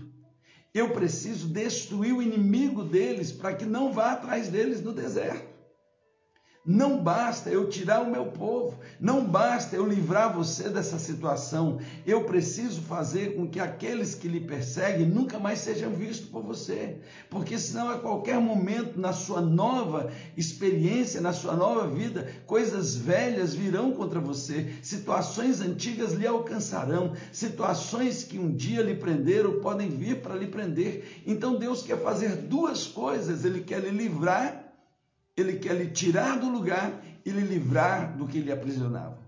Eu 0.74 0.90
preciso 0.90 1.48
destruir 1.48 2.12
o 2.12 2.22
inimigo 2.22 2.84
deles 2.84 3.32
para 3.32 3.54
que 3.54 3.64
não 3.64 3.94
vá 3.94 4.12
atrás 4.12 4.48
deles 4.48 4.82
no 4.82 4.92
deserto. 4.92 5.49
Não 6.64 7.02
basta 7.02 7.48
eu 7.48 7.70
tirar 7.70 8.02
o 8.02 8.10
meu 8.10 8.26
povo, 8.26 8.78
não 9.00 9.24
basta 9.24 9.76
eu 9.76 9.86
livrar 9.86 10.36
você 10.36 10.68
dessa 10.68 10.98
situação. 10.98 11.80
Eu 12.04 12.24
preciso 12.24 12.82
fazer 12.82 13.34
com 13.34 13.48
que 13.48 13.58
aqueles 13.58 14.14
que 14.14 14.28
lhe 14.28 14.40
perseguem 14.40 15.06
nunca 15.06 15.38
mais 15.38 15.60
sejam 15.60 15.90
vistos 15.90 16.28
por 16.28 16.42
você, 16.42 16.98
porque 17.30 17.58
senão 17.58 17.88
a 17.88 17.98
qualquer 17.98 18.38
momento 18.38 19.00
na 19.00 19.14
sua 19.14 19.40
nova 19.40 20.12
experiência, 20.36 21.18
na 21.18 21.32
sua 21.32 21.56
nova 21.56 21.88
vida, 21.88 22.30
coisas 22.46 22.94
velhas 22.94 23.54
virão 23.54 23.92
contra 23.92 24.20
você, 24.20 24.70
situações 24.82 25.62
antigas 25.62 26.12
lhe 26.12 26.26
alcançarão, 26.26 27.14
situações 27.32 28.22
que 28.22 28.38
um 28.38 28.52
dia 28.52 28.82
lhe 28.82 28.96
prenderam 28.96 29.60
podem 29.60 29.88
vir 29.88 30.20
para 30.20 30.34
lhe 30.34 30.46
prender. 30.46 31.22
Então 31.26 31.56
Deus 31.56 31.82
quer 31.82 32.02
fazer 32.02 32.36
duas 32.36 32.86
coisas, 32.86 33.46
ele 33.46 33.62
quer 33.62 33.80
lhe 33.80 33.90
livrar 33.90 34.69
ele 35.40 35.58
quer 35.58 35.74
lhe 35.74 35.90
tirar 35.90 36.38
do 36.38 36.48
lugar 36.48 37.02
e 37.24 37.30
lhe 37.30 37.42
livrar 37.42 38.16
do 38.16 38.26
que 38.26 38.40
lhe 38.40 38.52
aprisionava. 38.52 39.18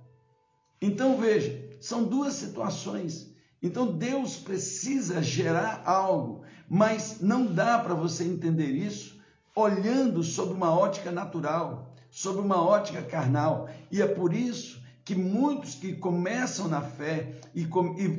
Então 0.81 1.17
veja, 1.17 1.71
são 1.81 2.05
duas 2.05 2.35
situações. 2.35 3.33
Então 3.63 3.87
Deus 3.87 4.37
precisa 4.37 5.23
gerar 5.23 5.83
algo, 5.85 6.43
mas 6.69 7.21
não 7.21 7.47
dá 7.47 7.79
para 7.79 7.95
você 7.95 8.25
entender 8.25 8.71
isso 8.71 9.21
olhando 9.55 10.23
sob 10.23 10.53
uma 10.53 10.77
ótica 10.77 11.13
natural, 11.13 11.95
sob 12.11 12.41
uma 12.41 12.61
ótica 12.61 13.03
carnal. 13.03 13.69
E 13.91 14.01
é 14.01 14.07
por 14.07 14.33
isso 14.33 14.83
que 15.05 15.15
muitos 15.15 15.75
que 15.75 15.95
começam 15.95 16.69
na 16.69 16.81
fé 16.81 17.35
e, 17.55 17.69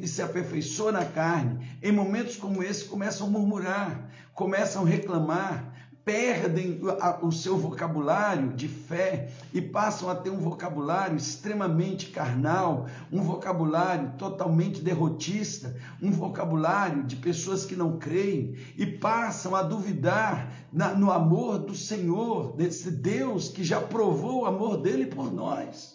e, 0.01 0.07
se 0.07 0.21
aperfeiçoam 0.21 0.91
na 0.91 1.05
carne, 1.05 1.77
em 1.81 1.91
momentos 1.91 2.35
como 2.35 2.61
esse, 2.61 2.85
começam 2.85 3.27
a 3.27 3.29
murmurar, 3.29 4.09
começam 4.33 4.83
a 4.83 4.87
reclamar, 4.87 5.72
perdem 6.05 6.81
o 7.21 7.31
seu 7.31 7.57
vocabulário 7.57 8.53
de 8.53 8.67
fé 8.67 9.29
e 9.53 9.61
passam 9.61 10.09
a 10.09 10.15
ter 10.15 10.29
um 10.29 10.39
vocabulário 10.39 11.15
extremamente 11.15 12.07
carnal, 12.07 12.87
um 13.11 13.21
vocabulário 13.21 14.11
totalmente 14.17 14.81
derrotista, 14.81 15.75
um 16.01 16.11
vocabulário 16.11 17.03
de 17.03 17.15
pessoas 17.15 17.65
que 17.65 17.75
não 17.75 17.97
creem 17.97 18.55
e 18.77 18.85
passam 18.85 19.55
a 19.55 19.63
duvidar 19.63 20.51
no 20.71 21.11
amor 21.11 21.59
do 21.59 21.75
Senhor, 21.75 22.53
desse 22.55 22.91
Deus 22.91 23.47
que 23.47 23.63
já 23.63 23.79
provou 23.79 24.41
o 24.41 24.45
amor 24.45 24.77
dele 24.77 25.05
por 25.05 25.31
nós. 25.31 25.93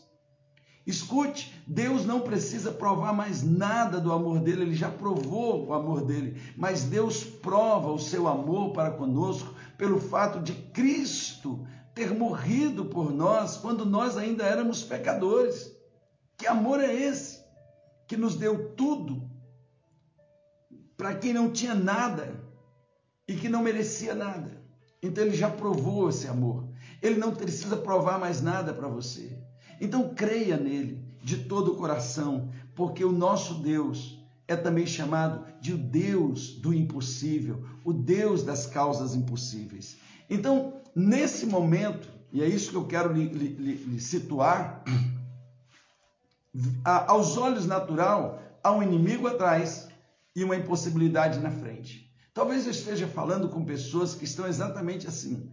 Escute, 0.87 1.53
Deus 1.67 2.07
não 2.07 2.21
precisa 2.21 2.73
provar 2.73 3.13
mais 3.13 3.43
nada 3.43 4.01
do 4.01 4.11
amor 4.11 4.41
dele, 4.41 4.63
ele 4.63 4.75
já 4.75 4.89
provou 4.89 5.67
o 5.67 5.75
amor 5.75 6.01
dele, 6.01 6.41
mas 6.57 6.85
Deus 6.85 7.23
prova 7.23 7.93
o 7.93 7.99
seu 7.99 8.27
amor 8.27 8.73
para 8.73 8.93
conosco 8.93 9.53
pelo 9.79 10.01
fato 10.01 10.41
de 10.41 10.53
Cristo 10.53 11.65
ter 11.95 12.13
morrido 12.13 12.85
por 12.85 13.13
nós 13.13 13.57
quando 13.57 13.87
nós 13.87 14.19
ainda 14.19 14.45
éramos 14.45 14.83
pecadores. 14.83 15.75
Que 16.37 16.47
amor 16.47 16.81
é 16.81 16.93
esse? 16.93 17.43
Que 18.07 18.17
nos 18.17 18.35
deu 18.35 18.71
tudo 18.75 19.29
para 20.97 21.15
quem 21.15 21.33
não 21.33 21.51
tinha 21.51 21.75
nada 21.75 22.45
e 23.27 23.35
que 23.37 23.49
não 23.49 23.63
merecia 23.63 24.15
nada. 24.15 24.61
Então 25.01 25.25
ele 25.25 25.37
já 25.37 25.49
provou 25.49 26.09
esse 26.09 26.27
amor. 26.27 26.69
Ele 27.01 27.17
não 27.17 27.33
precisa 27.35 27.77
provar 27.77 28.19
mais 28.19 28.43
nada 28.43 28.75
para 28.75 28.89
você. 28.89 29.39
Então 29.81 30.13
creia 30.13 30.57
nele 30.57 31.07
de 31.23 31.45
todo 31.45 31.73
o 31.73 31.77
coração, 31.77 32.51
porque 32.75 33.05
o 33.05 33.13
nosso 33.13 33.55
Deus 33.55 34.18
é 34.49 34.57
também 34.57 34.87
chamado 34.87 35.45
de 35.61 35.75
o 35.75 35.79
Deus 35.79 36.55
do 36.55 36.73
impossível, 36.73 37.63
o 37.85 37.93
Deus 37.93 38.43
das 38.43 38.67
causas 38.67 39.15
impossíveis. 39.15 39.99
Então, 40.29 40.81
nesse 40.97 41.45
momento, 41.45 42.09
e 42.33 42.43
é 42.43 42.47
isso 42.47 42.71
que 42.71 42.77
eu 42.77 42.87
quero 42.87 43.13
lhe, 43.13 43.29
lhe, 43.29 43.75
lhe 43.75 44.01
situar, 44.01 44.83
aos 46.83 47.37
olhos 47.37 47.67
natural, 47.67 48.43
há 48.65 48.73
um 48.73 48.83
inimigo 48.83 49.27
atrás 49.27 49.89
e 50.35 50.43
uma 50.43 50.57
impossibilidade 50.57 51.39
na 51.41 51.51
frente. 51.51 52.11
Talvez 52.33 52.65
eu 52.65 52.71
esteja 52.71 53.07
falando 53.07 53.49
com 53.49 53.65
pessoas 53.65 54.15
que 54.15 54.25
estão 54.25 54.47
exatamente 54.47 55.07
assim. 55.07 55.53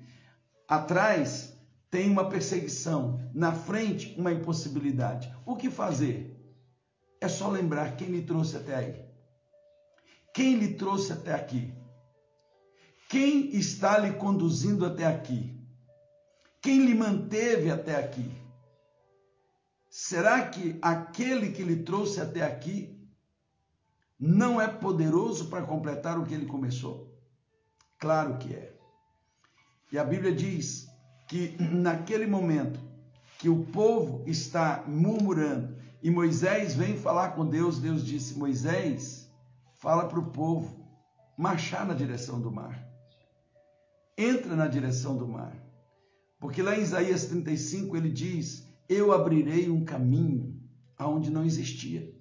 Atrás 0.68 1.54
tem 1.92 2.10
uma 2.10 2.30
perseguição, 2.30 3.20
na 3.34 3.52
frente 3.52 4.16
uma 4.18 4.32
impossibilidade. 4.32 5.34
O 5.46 5.56
que 5.56 5.70
fazer? 5.70 6.35
É 7.26 7.28
só 7.28 7.50
lembrar 7.50 7.96
quem 7.96 8.10
lhe 8.10 8.22
trouxe 8.22 8.56
até 8.56 8.76
aí. 8.76 9.04
Quem 10.32 10.58
lhe 10.58 10.76
trouxe 10.76 11.12
até 11.12 11.34
aqui? 11.34 11.74
Quem 13.10 13.50
está 13.56 13.98
lhe 13.98 14.14
conduzindo 14.14 14.86
até 14.86 15.08
aqui? 15.08 15.60
Quem 16.62 16.86
lhe 16.86 16.94
manteve 16.94 17.72
até 17.72 17.96
aqui? 17.96 18.32
Será 19.90 20.48
que 20.50 20.78
aquele 20.80 21.52
que 21.52 21.64
lhe 21.64 21.78
trouxe 21.78 22.22
até 22.22 22.44
aqui 22.44 22.96
não 24.20 24.62
é 24.62 24.68
poderoso 24.68 25.50
para 25.50 25.66
completar 25.66 26.20
o 26.20 26.26
que 26.28 26.34
ele 26.36 26.46
começou? 26.46 27.12
Claro 27.98 28.38
que 28.38 28.54
é. 28.54 28.78
E 29.92 29.98
a 29.98 30.04
Bíblia 30.04 30.32
diz 30.32 30.88
que 31.28 31.58
naquele 31.60 32.28
momento 32.28 32.80
que 33.40 33.50
o 33.50 33.66
povo 33.66 34.24
está 34.28 34.84
murmurando, 34.86 35.75
e 36.06 36.12
Moisés 36.12 36.76
vem 36.76 36.96
falar 36.96 37.30
com 37.30 37.44
Deus. 37.48 37.80
Deus 37.80 38.06
disse: 38.06 38.38
Moisés, 38.38 39.28
fala 39.74 40.08
para 40.08 40.20
o 40.20 40.30
povo 40.30 40.88
marchar 41.36 41.84
na 41.84 41.96
direção 41.96 42.40
do 42.40 42.52
mar. 42.52 42.88
Entra 44.16 44.56
na 44.56 44.68
direção 44.68 45.18
do 45.18 45.28
mar. 45.28 45.60
Porque 46.40 46.62
lá 46.62 46.78
em 46.78 46.84
Isaías 46.84 47.26
35 47.26 47.98
ele 47.98 48.12
diz: 48.12 48.72
Eu 48.88 49.12
abrirei 49.12 49.68
um 49.68 49.84
caminho 49.84 50.62
aonde 50.96 51.32
não 51.32 51.44
existia. 51.44 52.16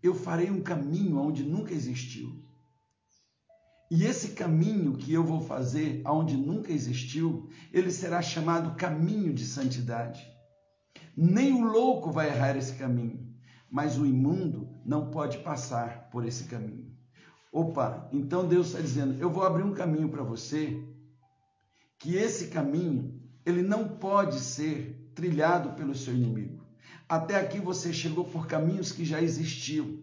Eu 0.00 0.14
farei 0.14 0.48
um 0.48 0.62
caminho 0.62 1.18
aonde 1.18 1.42
nunca 1.42 1.74
existiu. 1.74 2.40
E 3.90 4.04
esse 4.04 4.34
caminho 4.34 4.96
que 4.96 5.12
eu 5.12 5.24
vou 5.24 5.40
fazer 5.40 6.00
aonde 6.04 6.36
nunca 6.36 6.72
existiu, 6.72 7.50
ele 7.72 7.90
será 7.90 8.22
chamado 8.22 8.76
caminho 8.76 9.34
de 9.34 9.44
santidade. 9.44 10.24
Nem 11.22 11.52
o 11.52 11.66
louco 11.66 12.10
vai 12.10 12.28
errar 12.28 12.56
esse 12.56 12.72
caminho, 12.76 13.28
mas 13.70 13.98
o 13.98 14.06
imundo 14.06 14.66
não 14.86 15.10
pode 15.10 15.36
passar 15.40 16.08
por 16.10 16.24
esse 16.24 16.44
caminho. 16.44 16.96
Opa, 17.52 18.08
então 18.10 18.48
Deus 18.48 18.68
está 18.68 18.80
dizendo: 18.80 19.20
eu 19.20 19.28
vou 19.28 19.44
abrir 19.44 19.62
um 19.62 19.74
caminho 19.74 20.08
para 20.08 20.22
você, 20.22 20.82
que 21.98 22.14
esse 22.14 22.46
caminho 22.46 23.20
ele 23.44 23.60
não 23.60 23.86
pode 23.86 24.40
ser 24.40 25.12
trilhado 25.14 25.74
pelo 25.74 25.94
seu 25.94 26.14
inimigo. 26.14 26.64
Até 27.06 27.36
aqui 27.36 27.60
você 27.60 27.92
chegou 27.92 28.24
por 28.24 28.46
caminhos 28.46 28.90
que 28.90 29.04
já 29.04 29.20
existiam 29.20 29.98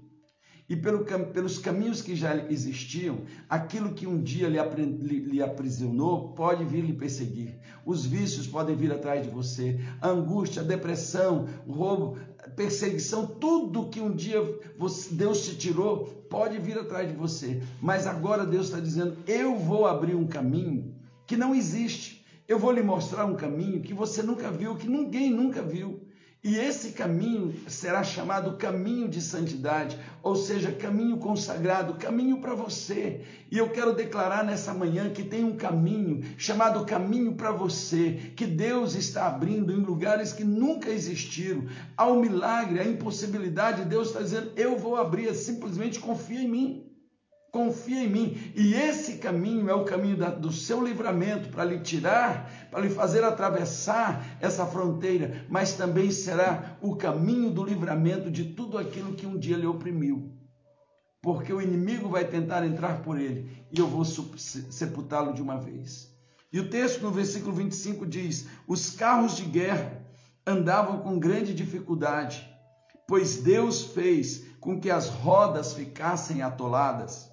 e 0.69 0.75
pelo, 0.75 1.05
pelos 1.05 1.57
caminhos 1.57 2.01
que 2.01 2.15
já 2.15 2.35
existiam, 2.49 3.21
aquilo 3.49 3.93
que 3.93 4.05
um 4.05 4.21
dia 4.21 4.49
lhe, 4.49 4.59
lhe, 5.01 5.19
lhe, 5.19 5.41
aprisionou 5.41 6.33
pode 6.33 6.65
vir 6.65 6.83
lhe 6.83 6.93
perseguir. 6.93 7.57
Os 7.85 8.05
vícios 8.05 8.45
podem 8.45 8.75
vir 8.75 8.91
atrás 8.91 9.23
de 9.23 9.29
você, 9.29 9.79
a 10.01 10.09
angústia, 10.09 10.61
a 10.61 10.65
depressão, 10.65 11.47
o 11.65 11.71
roubo, 11.71 12.17
perseguição, 12.55 13.25
tudo 13.25 13.89
que 13.89 14.01
um 14.01 14.13
dia 14.13 14.41
você, 14.77 15.13
Deus 15.13 15.45
te 15.45 15.55
tirou 15.55 16.05
pode 16.29 16.59
vir 16.59 16.77
atrás 16.77 17.09
de 17.09 17.15
você. 17.15 17.61
Mas 17.81 18.05
agora 18.05 18.45
Deus 18.45 18.67
está 18.67 18.79
dizendo: 18.79 19.17
eu 19.25 19.55
vou 19.57 19.85
abrir 19.85 20.15
um 20.15 20.27
caminho 20.27 20.93
que 21.25 21.37
não 21.37 21.55
existe. 21.55 22.25
Eu 22.47 22.57
vou 22.57 22.71
lhe 22.71 22.81
mostrar 22.81 23.25
um 23.25 23.35
caminho 23.35 23.81
que 23.81 23.93
você 23.93 24.23
nunca 24.23 24.49
viu, 24.49 24.75
que 24.75 24.87
ninguém 24.87 25.29
nunca 25.29 25.61
viu. 25.61 26.06
E 26.47 26.57
esse 26.57 26.93
caminho 26.93 27.53
será 27.67 28.01
chamado 28.05 28.55
caminho 28.55 29.09
de 29.09 29.21
santidade, 29.21 29.99
ou 30.23 30.33
seja, 30.33 30.71
caminho 30.71 31.17
consagrado, 31.17 31.95
caminho 31.95 32.39
para 32.39 32.55
você. 32.55 33.19
E 33.51 33.57
eu 33.57 33.69
quero 33.69 33.93
declarar 33.93 34.45
nessa 34.45 34.73
manhã 34.73 35.09
que 35.09 35.25
tem 35.25 35.43
um 35.43 35.57
caminho 35.57 36.23
chamado 36.37 36.85
caminho 36.85 37.33
para 37.33 37.51
você, 37.51 38.31
que 38.33 38.45
Deus 38.45 38.95
está 38.95 39.27
abrindo 39.27 39.73
em 39.73 39.83
lugares 39.83 40.31
que 40.31 40.45
nunca 40.45 40.89
existiram. 40.89 41.65
Ao 41.97 42.15
milagre, 42.15 42.79
a 42.79 42.87
impossibilidade, 42.87 43.83
Deus 43.83 44.07
está 44.07 44.21
dizendo: 44.21 44.53
eu 44.55 44.77
vou 44.77 44.95
abrir, 44.95 45.35
simplesmente 45.35 45.99
confia 45.99 46.39
em 46.39 46.47
mim 46.47 46.86
confia 47.51 48.03
em 48.03 48.09
mim. 48.09 48.51
E 48.55 48.73
esse 48.73 49.17
caminho 49.17 49.69
é 49.69 49.73
o 49.73 49.85
caminho 49.85 50.17
da, 50.17 50.29
do 50.29 50.51
seu 50.51 50.83
livramento 50.83 51.49
para 51.49 51.63
lhe 51.63 51.79
tirar, 51.79 52.67
para 52.69 52.81
lhe 52.81 52.89
fazer 52.89 53.23
atravessar 53.23 54.37
essa 54.39 54.65
fronteira, 54.65 55.45
mas 55.49 55.73
também 55.73 56.11
será 56.11 56.77
o 56.81 56.95
caminho 56.95 57.49
do 57.49 57.63
livramento 57.63 58.29
de 58.29 58.45
tudo 58.45 58.77
aquilo 58.77 59.13
que 59.13 59.25
um 59.25 59.37
dia 59.37 59.57
lhe 59.57 59.67
oprimiu. 59.67 60.31
Porque 61.21 61.51
o 61.51 61.61
inimigo 61.61 62.09
vai 62.09 62.25
tentar 62.25 62.65
entrar 62.65 63.01
por 63.01 63.19
ele 63.19 63.51
e 63.71 63.79
eu 63.79 63.87
vou 63.87 64.05
sepultá-lo 64.05 65.33
de 65.33 65.41
uma 65.41 65.57
vez. 65.57 66.15
E 66.53 66.59
o 66.59 66.69
texto 66.69 67.01
no 67.01 67.11
versículo 67.11 67.53
25 67.53 68.05
diz: 68.05 68.47
Os 68.67 68.91
carros 68.91 69.35
de 69.35 69.43
guerra 69.43 70.05
andavam 70.45 70.99
com 70.99 71.19
grande 71.19 71.53
dificuldade, 71.53 72.47
pois 73.05 73.37
Deus 73.37 73.83
fez 73.83 74.45
com 74.61 74.79
que 74.79 74.89
as 74.89 75.09
rodas 75.09 75.73
ficassem 75.73 76.41
atoladas 76.41 77.26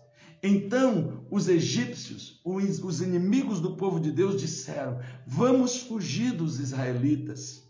Então 0.46 1.24
os 1.30 1.48
egípcios, 1.48 2.38
os 2.44 3.00
inimigos 3.00 3.62
do 3.62 3.76
povo 3.76 3.98
de 3.98 4.12
Deus, 4.12 4.38
disseram: 4.38 4.98
Vamos 5.26 5.80
fugir 5.80 6.33
dos 6.33 6.61
israelitas, 6.61 7.66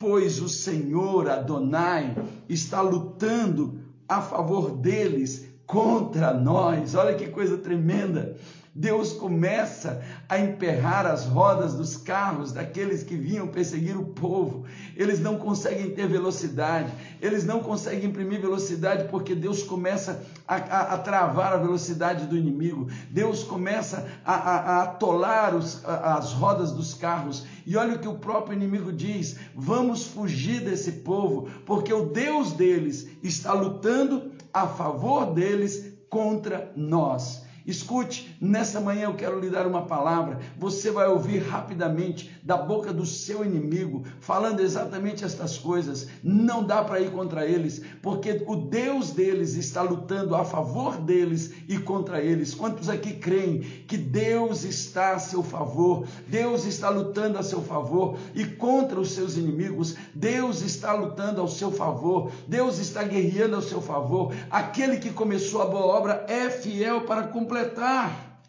pois 0.00 0.42
o 0.42 0.48
Senhor 0.48 1.30
Adonai 1.30 2.16
está 2.48 2.80
lutando 2.80 3.78
a 4.08 4.20
favor 4.20 4.78
deles 4.78 5.46
contra 5.64 6.34
nós. 6.34 6.96
Olha 6.96 7.14
que 7.14 7.28
coisa 7.28 7.56
tremenda. 7.56 8.36
Deus 8.74 9.12
começa 9.12 10.02
a 10.26 10.38
emperrar 10.38 11.04
as 11.04 11.26
rodas 11.26 11.74
dos 11.74 11.94
carros 11.98 12.52
daqueles 12.52 13.02
que 13.02 13.14
vinham 13.14 13.46
perseguir 13.46 13.98
o 13.98 14.06
povo. 14.06 14.64
Eles 14.96 15.20
não 15.20 15.36
conseguem 15.36 15.90
ter 15.90 16.08
velocidade, 16.08 16.90
eles 17.20 17.44
não 17.44 17.60
conseguem 17.60 18.08
imprimir 18.08 18.40
velocidade 18.40 19.08
porque 19.10 19.34
Deus 19.34 19.62
começa 19.62 20.24
a, 20.48 20.54
a, 20.54 20.80
a 20.94 20.98
travar 20.98 21.52
a 21.52 21.58
velocidade 21.58 22.24
do 22.24 22.34
inimigo. 22.34 22.88
Deus 23.10 23.44
começa 23.44 24.08
a, 24.24 24.34
a 24.34 24.82
atolar 24.84 25.54
os, 25.54 25.84
as 25.84 26.32
rodas 26.32 26.72
dos 26.72 26.94
carros. 26.94 27.44
E 27.66 27.76
olha 27.76 27.96
o 27.96 27.98
que 27.98 28.08
o 28.08 28.14
próprio 28.14 28.56
inimigo 28.56 28.90
diz: 28.90 29.36
vamos 29.54 30.06
fugir 30.06 30.62
desse 30.62 30.92
povo, 30.92 31.46
porque 31.66 31.92
o 31.92 32.06
Deus 32.06 32.52
deles 32.52 33.06
está 33.22 33.52
lutando 33.52 34.32
a 34.50 34.66
favor 34.66 35.26
deles 35.34 35.92
contra 36.08 36.72
nós. 36.74 37.41
Escute, 37.66 38.36
nessa 38.40 38.80
manhã 38.80 39.04
eu 39.04 39.14
quero 39.14 39.38
lhe 39.38 39.48
dar 39.48 39.66
uma 39.66 39.82
palavra. 39.82 40.40
Você 40.58 40.90
vai 40.90 41.06
ouvir 41.06 41.38
rapidamente 41.38 42.30
da 42.42 42.56
boca 42.56 42.92
do 42.92 43.06
seu 43.06 43.44
inimigo, 43.44 44.04
falando 44.20 44.60
exatamente 44.60 45.24
estas 45.24 45.56
coisas. 45.56 46.08
Não 46.22 46.64
dá 46.64 46.82
para 46.82 47.00
ir 47.00 47.10
contra 47.12 47.46
eles, 47.46 47.82
porque 48.02 48.42
o 48.46 48.56
Deus 48.56 49.10
deles 49.10 49.54
está 49.54 49.82
lutando 49.82 50.34
a 50.34 50.44
favor 50.44 50.96
deles 50.98 51.52
e 51.68 51.78
contra 51.78 52.20
eles. 52.20 52.54
Quantos 52.54 52.88
aqui 52.88 53.14
creem 53.14 53.60
que 53.60 53.96
Deus 53.96 54.64
está 54.64 55.12
a 55.12 55.18
seu 55.18 55.42
favor? 55.42 56.06
Deus 56.26 56.64
está 56.64 56.88
lutando 56.90 57.38
a 57.38 57.42
seu 57.42 57.62
favor 57.62 58.18
e 58.34 58.44
contra 58.44 58.98
os 58.98 59.12
seus 59.12 59.36
inimigos. 59.36 59.94
Deus 60.14 60.62
está 60.62 60.92
lutando 60.94 61.40
ao 61.40 61.48
seu 61.48 61.70
favor. 61.70 62.30
Deus 62.48 62.78
está 62.78 63.02
guerreando 63.04 63.56
ao 63.56 63.62
seu 63.62 63.80
favor. 63.80 64.34
Aquele 64.50 64.98
que 64.98 65.10
começou 65.10 65.62
a 65.62 65.66
boa 65.66 65.86
obra 65.86 66.26
é 66.28 66.50
fiel 66.50 67.02
para 67.02 67.28
completar. 67.52 68.40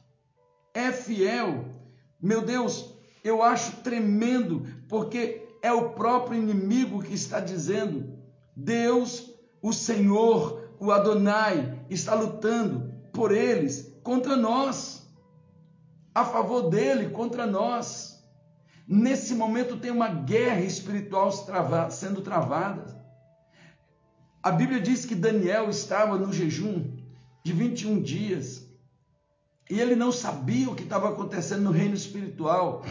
É 0.73 0.91
fiel. 0.91 1.65
Meu 2.21 2.41
Deus, 2.41 2.95
eu 3.23 3.43
acho 3.43 3.83
tremendo, 3.83 4.65
porque 4.87 5.45
é 5.61 5.71
o 5.73 5.89
próprio 5.89 6.39
inimigo 6.39 7.03
que 7.03 7.13
está 7.13 7.39
dizendo: 7.41 8.17
Deus, 8.55 9.29
o 9.61 9.73
Senhor, 9.73 10.69
o 10.79 10.91
Adonai, 10.91 11.85
está 11.89 12.15
lutando 12.15 12.93
por 13.11 13.31
eles 13.31 13.93
contra 14.01 14.35
nós, 14.37 15.05
a 16.15 16.23
favor 16.23 16.69
dele 16.69 17.09
contra 17.09 17.45
nós. 17.45 18.13
Nesse 18.87 19.35
momento 19.35 19.77
tem 19.77 19.91
uma 19.91 20.09
guerra 20.09 20.61
espiritual 20.61 21.29
sendo 21.91 22.21
travada. 22.21 23.03
A 24.41 24.51
Bíblia 24.51 24.81
diz 24.81 25.05
que 25.05 25.15
Daniel 25.15 25.69
estava 25.69 26.17
no 26.17 26.33
jejum 26.33 26.97
de 27.45 27.53
21 27.53 28.01
dias 28.01 28.72
e 29.69 29.79
ele 29.79 29.95
não 29.95 30.11
sabia 30.11 30.69
o 30.69 30.75
que 30.75 30.83
estava 30.83 31.09
acontecendo 31.09 31.61
no 31.61 31.71
reino 31.71 31.95
espiritual. 31.95 32.85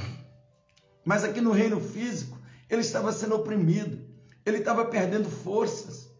Mas 1.05 1.25
aqui 1.25 1.41
no 1.41 1.53
reino 1.53 1.81
físico, 1.81 2.39
ele 2.69 2.81
estava 2.81 3.13
sendo 3.13 3.35
oprimido, 3.35 4.01
ele 4.45 4.59
estava 4.59 4.85
perdendo 4.85 5.29
forças. 5.29 6.11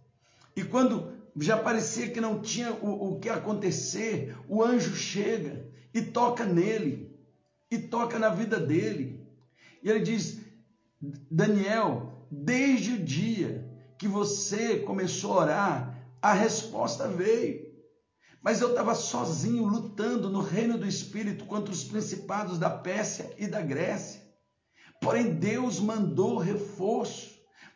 E 0.55 0.63
quando 0.63 1.13
já 1.37 1.57
parecia 1.57 2.11
que 2.11 2.21
não 2.21 2.41
tinha 2.41 2.73
o, 2.73 3.15
o 3.15 3.21
que 3.21 3.29
acontecer, 3.29 4.37
o 4.49 4.63
anjo 4.63 4.95
chega 4.95 5.67
e 5.95 6.03
toca 6.03 6.45
nele, 6.45 7.11
e 7.71 7.79
toca 7.79 8.19
na 8.19 8.29
vida 8.29 8.61
dele. 8.61 9.27
E 9.83 9.89
ele 9.89 10.01
diz: 10.01 10.41
Daniel, 11.31 12.27
desde 12.31 12.93
o 12.93 13.03
dia 13.03 13.69
que 13.99 14.07
você 14.07 14.81
começou 14.81 15.35
a 15.35 15.43
orar, 15.43 16.09
a 16.21 16.33
resposta 16.33 17.09
veio. 17.09 17.62
Mas 18.43 18.61
eu 18.61 18.71
estava 18.71 18.95
sozinho 18.95 19.65
lutando 19.65 20.29
no 20.29 20.41
reino 20.41 20.77
do 20.77 20.87
Espírito 20.87 21.45
contra 21.45 21.73
os 21.73 21.85
principados 21.85 22.59
da 22.59 22.69
Pérsia 22.69 23.33
e 23.39 23.47
da 23.47 23.61
Grécia. 23.63 24.21
Porém, 25.01 25.35
Deus 25.35 25.79
mandou 25.79 26.39
reforço 26.39 27.32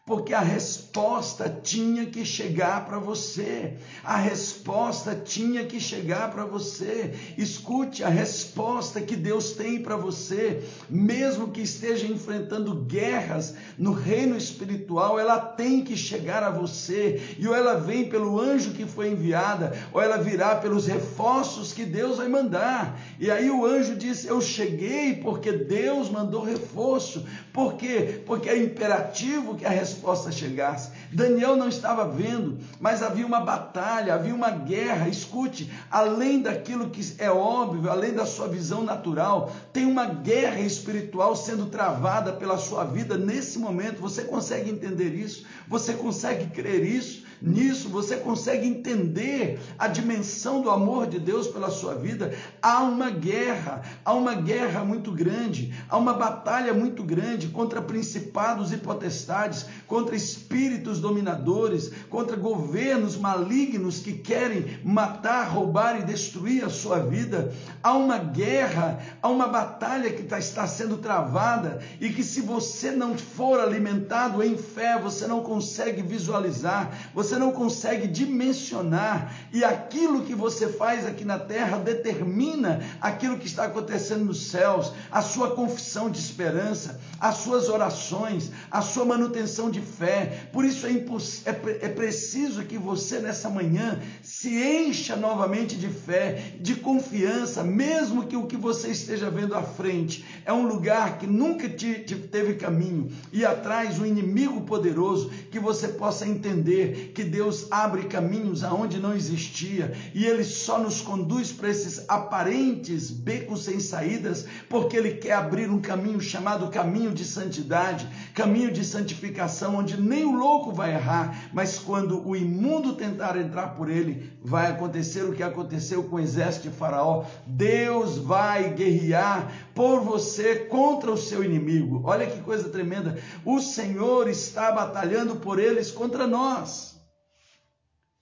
porque 0.07 0.33
a 0.33 0.41
resposta 0.41 1.51
tinha 1.65 2.07
que 2.07 2.25
chegar 2.25 2.87
para 2.87 3.01
você. 3.01 3.75
A 4.05 4.17
resposta 4.17 5.17
tinha 5.17 5.65
que 5.65 5.81
chegar 5.81 6.31
para 6.31 6.45
você. 6.45 7.13
Escute 7.37 8.05
a 8.05 8.09
resposta 8.09 9.01
que 9.01 9.17
Deus 9.17 9.51
tem 9.51 9.83
para 9.83 9.97
você, 9.97 10.63
mesmo 10.89 11.49
que 11.49 11.61
esteja 11.61 12.07
enfrentando 12.07 12.73
guerras 12.85 13.57
no 13.77 13.91
reino 13.91 14.37
espiritual, 14.37 15.19
ela 15.19 15.41
tem 15.41 15.83
que 15.83 15.97
chegar 15.97 16.45
a 16.45 16.51
você. 16.51 17.21
E 17.37 17.49
ou 17.49 17.55
ela 17.55 17.75
vem 17.75 18.09
pelo 18.09 18.39
anjo 18.39 18.75
que 18.75 18.87
foi 18.87 19.11
enviada, 19.11 19.77
ou 19.93 20.01
ela 20.01 20.19
virá 20.19 20.55
pelos 20.55 20.87
reforços 20.87 21.73
que 21.73 21.85
Deus 21.85 22.19
vai 22.19 22.29
mandar. 22.29 23.01
E 23.19 23.29
aí 23.29 23.51
o 23.51 23.67
anjo 23.67 23.97
disse: 23.97 24.29
"Eu 24.29 24.41
cheguei 24.41 25.17
porque 25.17 25.51
Deus 25.51 26.09
mandou 26.09 26.45
reforço". 26.45 27.27
Por 27.53 27.75
quê? 27.75 28.23
Porque 28.25 28.49
é 28.49 28.57
imperativo 28.57 29.57
que 29.57 29.67
a 29.67 29.71
resposta 29.71 29.96
resposta 29.97 30.31
chegasse. 30.31 30.91
Daniel 31.11 31.57
não 31.57 31.69
estava 31.69 32.07
vendo, 32.07 32.59
mas 32.79 33.03
havia 33.03 33.27
uma 33.27 33.41
batalha, 33.41 34.15
havia 34.15 34.35
uma 34.35 34.51
guerra. 34.51 35.09
Escute, 35.09 35.73
além 35.91 36.43
daquilo 36.43 36.91
que 36.91 37.15
é 37.19 37.31
óbvio, 37.31 37.91
além 37.91 38.13
da 38.13 38.27
sua 38.27 38.47
visão 38.47 38.83
natural, 38.85 39.51
tem 39.73 39.87
uma 39.87 40.05
guerra 40.05 40.61
espiritual 40.61 41.35
sendo 41.35 41.67
travada 41.67 42.33
pela 42.33 42.59
sua 42.59 42.85
vida 42.85 43.17
nesse 43.17 43.59
momento. 43.59 44.01
Você 44.01 44.25
consegue 44.25 44.71
entender 44.71 45.15
isso? 45.15 45.47
Você 45.67 45.95
consegue 45.95 46.47
crer 46.47 46.85
isso? 46.85 47.26
Nisso, 47.41 47.89
você 47.89 48.17
consegue 48.17 48.67
entender 48.67 49.59
a 49.79 49.89
dimensão 49.89 50.61
do 50.61 50.71
amor 50.71 51.07
de 51.07 51.19
Deus 51.19 51.47
pela 51.47 51.71
sua 51.71 51.95
vida. 51.95 52.35
Há 52.61 52.83
uma 52.83 53.11
guerra, 53.11 53.83
há 54.05 54.13
uma 54.13 54.35
guerra 54.35 54.85
muito 54.85 55.13
grande, 55.13 55.75
há 55.89 55.97
uma 55.97 56.15
batalha 56.15 56.73
muito 56.73 57.03
grande 57.03 57.49
contra 57.49 57.83
principados 57.83 58.73
e 58.73 58.77
potestades, 58.77 59.67
contra 59.87 60.17
espíritos 60.17 61.01
dominadores, 61.01 61.91
contra 62.09 62.37
governos 62.37 63.17
malignos 63.17 64.01
que 64.01 64.13
querem 64.13 64.79
matar, 64.85 65.49
roubar 65.49 66.01
e 66.01 66.05
destruir 66.05 66.65
a 66.65 66.71
sua 66.71 66.99
vida. 67.01 67.53
Há 67.83 67.95
uma 67.95 68.19
guerra, 68.19 69.01
há 69.23 69.29
uma 69.29 69.49
batalha 69.49 70.11
que 70.13 70.23
tá, 70.23 70.39
está 70.39 70.67
sendo 70.67 70.99
travada 70.99 71.81
e 72.01 72.11
que 72.11 72.23
se 72.23 72.41
você 72.41 72.91
não 72.91 73.17
for 73.17 73.61
alimentado 73.61 74.43
em 74.43 74.57
fé, 74.57 74.99
você 74.99 75.27
não 75.27 75.43
consegue 75.43 76.03
visualizar, 76.03 77.11
você 77.15 77.26
você 77.27 77.39
não 77.39 77.51
consegue 77.51 78.07
dimensionar, 78.07 79.35
e 79.53 79.65
aquilo 79.65 80.23
que 80.23 80.35
você 80.35 80.69
faz 80.69 81.05
aqui 81.05 81.25
na 81.25 81.39
terra 81.39 81.79
determina 81.79 82.81
aquilo 83.01 83.39
que 83.39 83.47
está 83.47 83.65
acontecendo 83.65 84.25
nos 84.25 84.47
céus, 84.47 84.93
a 85.11 85.21
sua 85.23 85.51
confissão 85.51 86.09
de 86.09 86.19
esperança, 86.19 87.01
as 87.19 87.37
suas 87.39 87.69
orações, 87.69 88.51
a 88.71 88.81
sua 88.81 89.05
manutenção 89.05 89.71
de 89.71 89.81
fé. 89.81 90.49
Por 90.53 90.65
isso 90.65 90.87
é, 90.87 90.91
é, 90.91 91.87
é 91.87 91.89
preciso 91.89 92.65
que 92.65 92.79
você 92.79 93.19
nessa 93.19 93.49
manhã 93.49 94.01
se 94.23 94.57
encha 94.57 95.17
novamente 95.17 95.77
de 95.77 95.89
fé, 95.89 96.55
de 96.61 96.77
confiança, 96.77 97.65
mesmo 97.65 98.27
que 98.27 98.37
o 98.37 98.47
que 98.47 98.57
você 98.57 98.89
esteja 98.89 99.31
vendo 99.31 99.55
à 99.55 99.63
frente 99.63 100.25
é 100.45 100.53
um 100.53 100.67
lugar 100.67 101.19
que 101.19 101.27
nunca 101.27 101.69
te, 101.69 102.05
te 102.05 102.15
teve 102.15 102.55
caminho 102.55 103.11
e 103.33 103.45
atrás 103.45 103.99
um 103.99 104.07
inimigo 104.07 104.61
poderoso, 104.63 105.31
que 105.51 105.59
você 105.59 105.89
possa 105.89 106.27
entender 106.27 107.13
que 107.17 107.25
Deus 107.25 107.69
abre 107.71 108.03
caminhos 108.03 108.63
aonde 108.63 109.01
não 109.01 109.15
existia 109.15 109.95
e 110.15 110.27
Ele 110.27 110.45
só 110.45 110.79
nos 110.79 111.01
conduz 111.01 111.51
para 111.51 111.71
esses 111.71 112.05
aparentes 112.09 113.11
becos 113.11 113.65
sem 113.65 113.81
saídas, 113.81 114.47
porque 114.69 114.99
Ele 114.99 115.15
quer 115.15 115.33
abrir 115.33 115.71
um 115.71 115.81
caminho 115.81 116.21
chamado 116.21 116.69
caminho 116.69 117.13
de 117.13 117.25
santidade, 117.25 118.07
caminho 118.35 118.71
de 118.71 118.85
santificação, 118.85 119.77
onde 119.77 119.99
nem 119.99 120.27
o 120.27 120.37
louco 120.37 120.75
vai 120.75 120.93
errar, 120.93 121.49
mas 121.55 121.79
quando 121.79 122.23
o 122.29 122.37
imundo 122.37 122.97
tentar 122.97 123.35
entrar 123.39 123.69
por 123.69 123.89
ele, 123.89 124.31
vai 124.45 124.71
acontecer 124.71 125.23
o 125.23 125.33
que 125.33 125.43
aconteceu 125.43 126.05
com 126.05 126.17
o 126.17 126.21
exército 126.21 126.69
de 126.69 126.77
Faraó. 126.77 127.25
Deus 127.47 128.19
vai 128.19 128.75
guerrear 128.75 129.71
por 129.75 130.01
você 130.01 130.57
contra 130.67 131.11
o 131.11 131.17
seu 131.17 131.43
inimigo. 131.43 132.03
Olha 132.05 132.27
que 132.27 132.43
coisa 132.43 132.69
tremenda. 132.69 133.17
O 133.43 133.59
Senhor 133.59 134.29
está 134.29 134.71
batalhando 134.71 135.37
por 135.37 135.59
eles 135.59 135.91
contra 135.91 136.27
nós. 136.27 136.96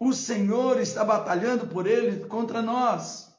O 0.05 0.13
Senhor 0.13 0.79
está 0.79 1.03
batalhando 1.03 1.67
por 1.67 1.87
eles 1.87 2.27
contra 2.27 2.61
nós. 2.61 3.35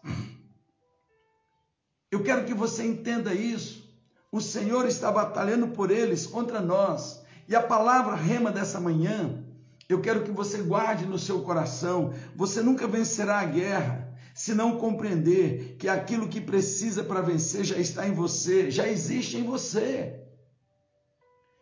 Eu 2.09 2.23
quero 2.23 2.43
que 2.43 2.55
você 2.55 2.83
entenda 2.83 3.35
isso. 3.35 3.87
O 4.31 4.41
Senhor 4.41 4.87
está 4.87 5.11
batalhando 5.11 5.67
por 5.67 5.91
eles 5.91 6.25
contra 6.25 6.59
nós. 6.59 7.23
E 7.47 7.55
a 7.55 7.61
palavra 7.61 8.15
rema 8.15 8.51
dessa 8.51 8.79
manhã, 8.79 9.45
eu 9.87 10.01
quero 10.01 10.23
que 10.23 10.31
você 10.31 10.57
guarde 10.63 11.05
no 11.05 11.19
seu 11.19 11.43
coração. 11.43 12.15
Você 12.35 12.63
nunca 12.63 12.87
vencerá 12.87 13.41
a 13.41 13.45
guerra 13.45 14.17
se 14.33 14.55
não 14.55 14.79
compreender 14.79 15.75
que 15.77 15.87
aquilo 15.87 16.27
que 16.27 16.41
precisa 16.41 17.03
para 17.03 17.21
vencer 17.21 17.63
já 17.63 17.77
está 17.77 18.07
em 18.07 18.13
você, 18.15 18.71
já 18.71 18.87
existe 18.87 19.37
em 19.37 19.43
você. 19.43 20.19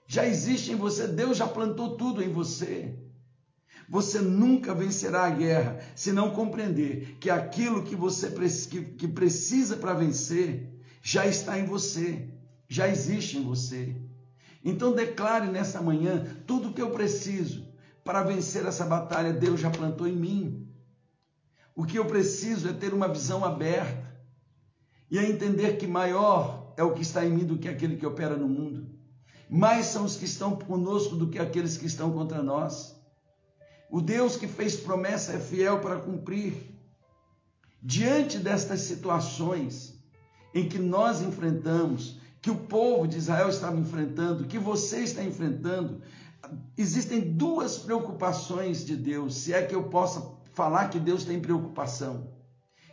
Já 0.08 0.26
existe 0.26 0.72
em 0.72 0.76
você, 0.78 1.08
Deus 1.08 1.36
já 1.36 1.46
plantou 1.46 1.98
tudo 1.98 2.24
em 2.24 2.32
você. 2.32 3.04
Você 3.88 4.20
nunca 4.20 4.74
vencerá 4.74 5.26
a 5.26 5.30
guerra 5.30 5.80
se 5.96 6.12
não 6.12 6.32
compreender 6.32 7.18
que 7.20 7.30
aquilo 7.30 7.84
que 7.84 7.96
você 7.96 8.30
que, 8.70 9.08
precisa 9.08 9.78
para 9.78 9.94
vencer 9.94 10.70
já 11.02 11.28
está 11.28 11.60
em 11.60 11.66
você, 11.66 12.30
já 12.68 12.88
existe 12.88 13.38
em 13.38 13.44
você. 13.44 13.96
Então 14.64 14.94
declare 14.94 15.48
nessa 15.48 15.82
manhã 15.82 16.26
tudo 16.48 16.70
o 16.70 16.74
que 16.74 16.82
eu 16.82 16.92
preciso 16.92 17.68
para 18.04 18.24
vencer 18.24 18.66
essa 18.66 18.86
batalha, 18.86 19.34
Deus 19.34 19.60
já 19.60 19.70
plantou 19.70 20.08
em 20.08 20.16
mim. 20.16 20.68
O 21.76 21.86
que 21.86 21.98
eu 21.98 22.06
preciso 22.06 22.70
é 22.70 22.74
ter 22.74 22.94
uma 22.94 23.08
visão 23.08 23.44
aberta 23.44 24.14
e 25.10 25.18
é 25.18 25.30
entender 25.30 25.78
que 25.78 25.88
maior 25.88 26.74
é 26.78 26.84
o 26.84 26.94
que 26.94 27.02
está 27.02 27.26
em 27.26 27.32
mim 27.32 27.46
do 27.46 27.58
que 27.58 27.68
aquele 27.68 27.98
que 27.98 28.06
opera 28.06 28.36
no 28.36 28.48
mundo. 28.48 28.88
Mais 29.50 29.88
são 29.88 30.06
os 30.06 30.16
que 30.16 30.26
estão 30.26 30.56
conosco 30.56 31.16
do 31.16 31.30
que 31.30 31.40
aqueles 31.40 31.78
que 31.78 31.86
estão 31.86 32.12
contra 32.12 32.42
nós. 32.42 32.93
O 33.94 34.02
Deus 34.02 34.36
que 34.36 34.48
fez 34.48 34.76
promessa 34.76 35.34
é 35.34 35.40
fiel 35.40 35.80
para 35.80 36.00
cumprir. 36.00 36.56
Diante 37.80 38.40
destas 38.40 38.80
situações 38.80 39.94
em 40.52 40.68
que 40.68 40.80
nós 40.80 41.22
enfrentamos, 41.22 42.18
que 42.42 42.50
o 42.50 42.56
povo 42.56 43.08
de 43.08 43.20
Israel 43.20 43.50
estava 43.50 43.78
enfrentando, 43.78 44.46
que 44.46 44.58
você 44.58 45.02
está 45.02 45.24
enfrentando, 45.24 46.02
existem 46.76 47.22
duas 47.22 47.78
preocupações 47.78 48.84
de 48.84 48.96
Deus, 48.96 49.36
se 49.36 49.54
é 49.54 49.62
que 49.62 49.76
eu 49.76 49.84
possa 49.84 50.28
falar 50.54 50.90
que 50.90 51.00
Deus 51.00 51.24
tem 51.24 51.40
preocupação. 51.40 52.32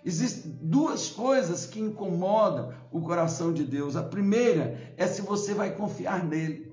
Existem 0.05 0.59
duas 0.61 1.09
coisas 1.09 1.65
que 1.65 1.81
incomodam 1.81 2.75
o 2.93 3.01
coração 3.01 3.55
de 3.55 3.65
Deus. 3.65 3.97
A 3.97 4.03
primeira 4.03 4.93
é 4.99 5.07
se 5.07 5.23
você 5.23 5.55
vai 5.55 5.75
confiar 5.75 6.23
nele. 6.23 6.70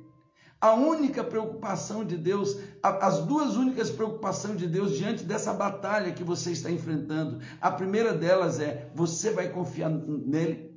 A 0.59 0.73
única 0.73 1.23
preocupação 1.23 2.03
de 2.03 2.17
Deus, 2.17 2.57
as 2.81 3.19
duas 3.19 3.55
únicas 3.55 3.91
preocupações 3.91 4.57
de 4.57 4.67
Deus 4.67 4.97
diante 4.97 5.23
dessa 5.23 5.53
batalha 5.53 6.13
que 6.13 6.23
você 6.23 6.51
está 6.51 6.71
enfrentando, 6.71 7.39
a 7.61 7.69
primeira 7.69 8.11
delas 8.11 8.59
é: 8.59 8.91
você 8.95 9.29
vai 9.29 9.49
confiar 9.49 9.89
nele? 9.89 10.75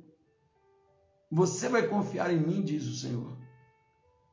Você 1.31 1.67
vai 1.67 1.87
confiar 1.87 2.31
em 2.31 2.39
mim, 2.39 2.61
diz 2.61 2.85
o 2.85 2.95
Senhor. 2.95 3.37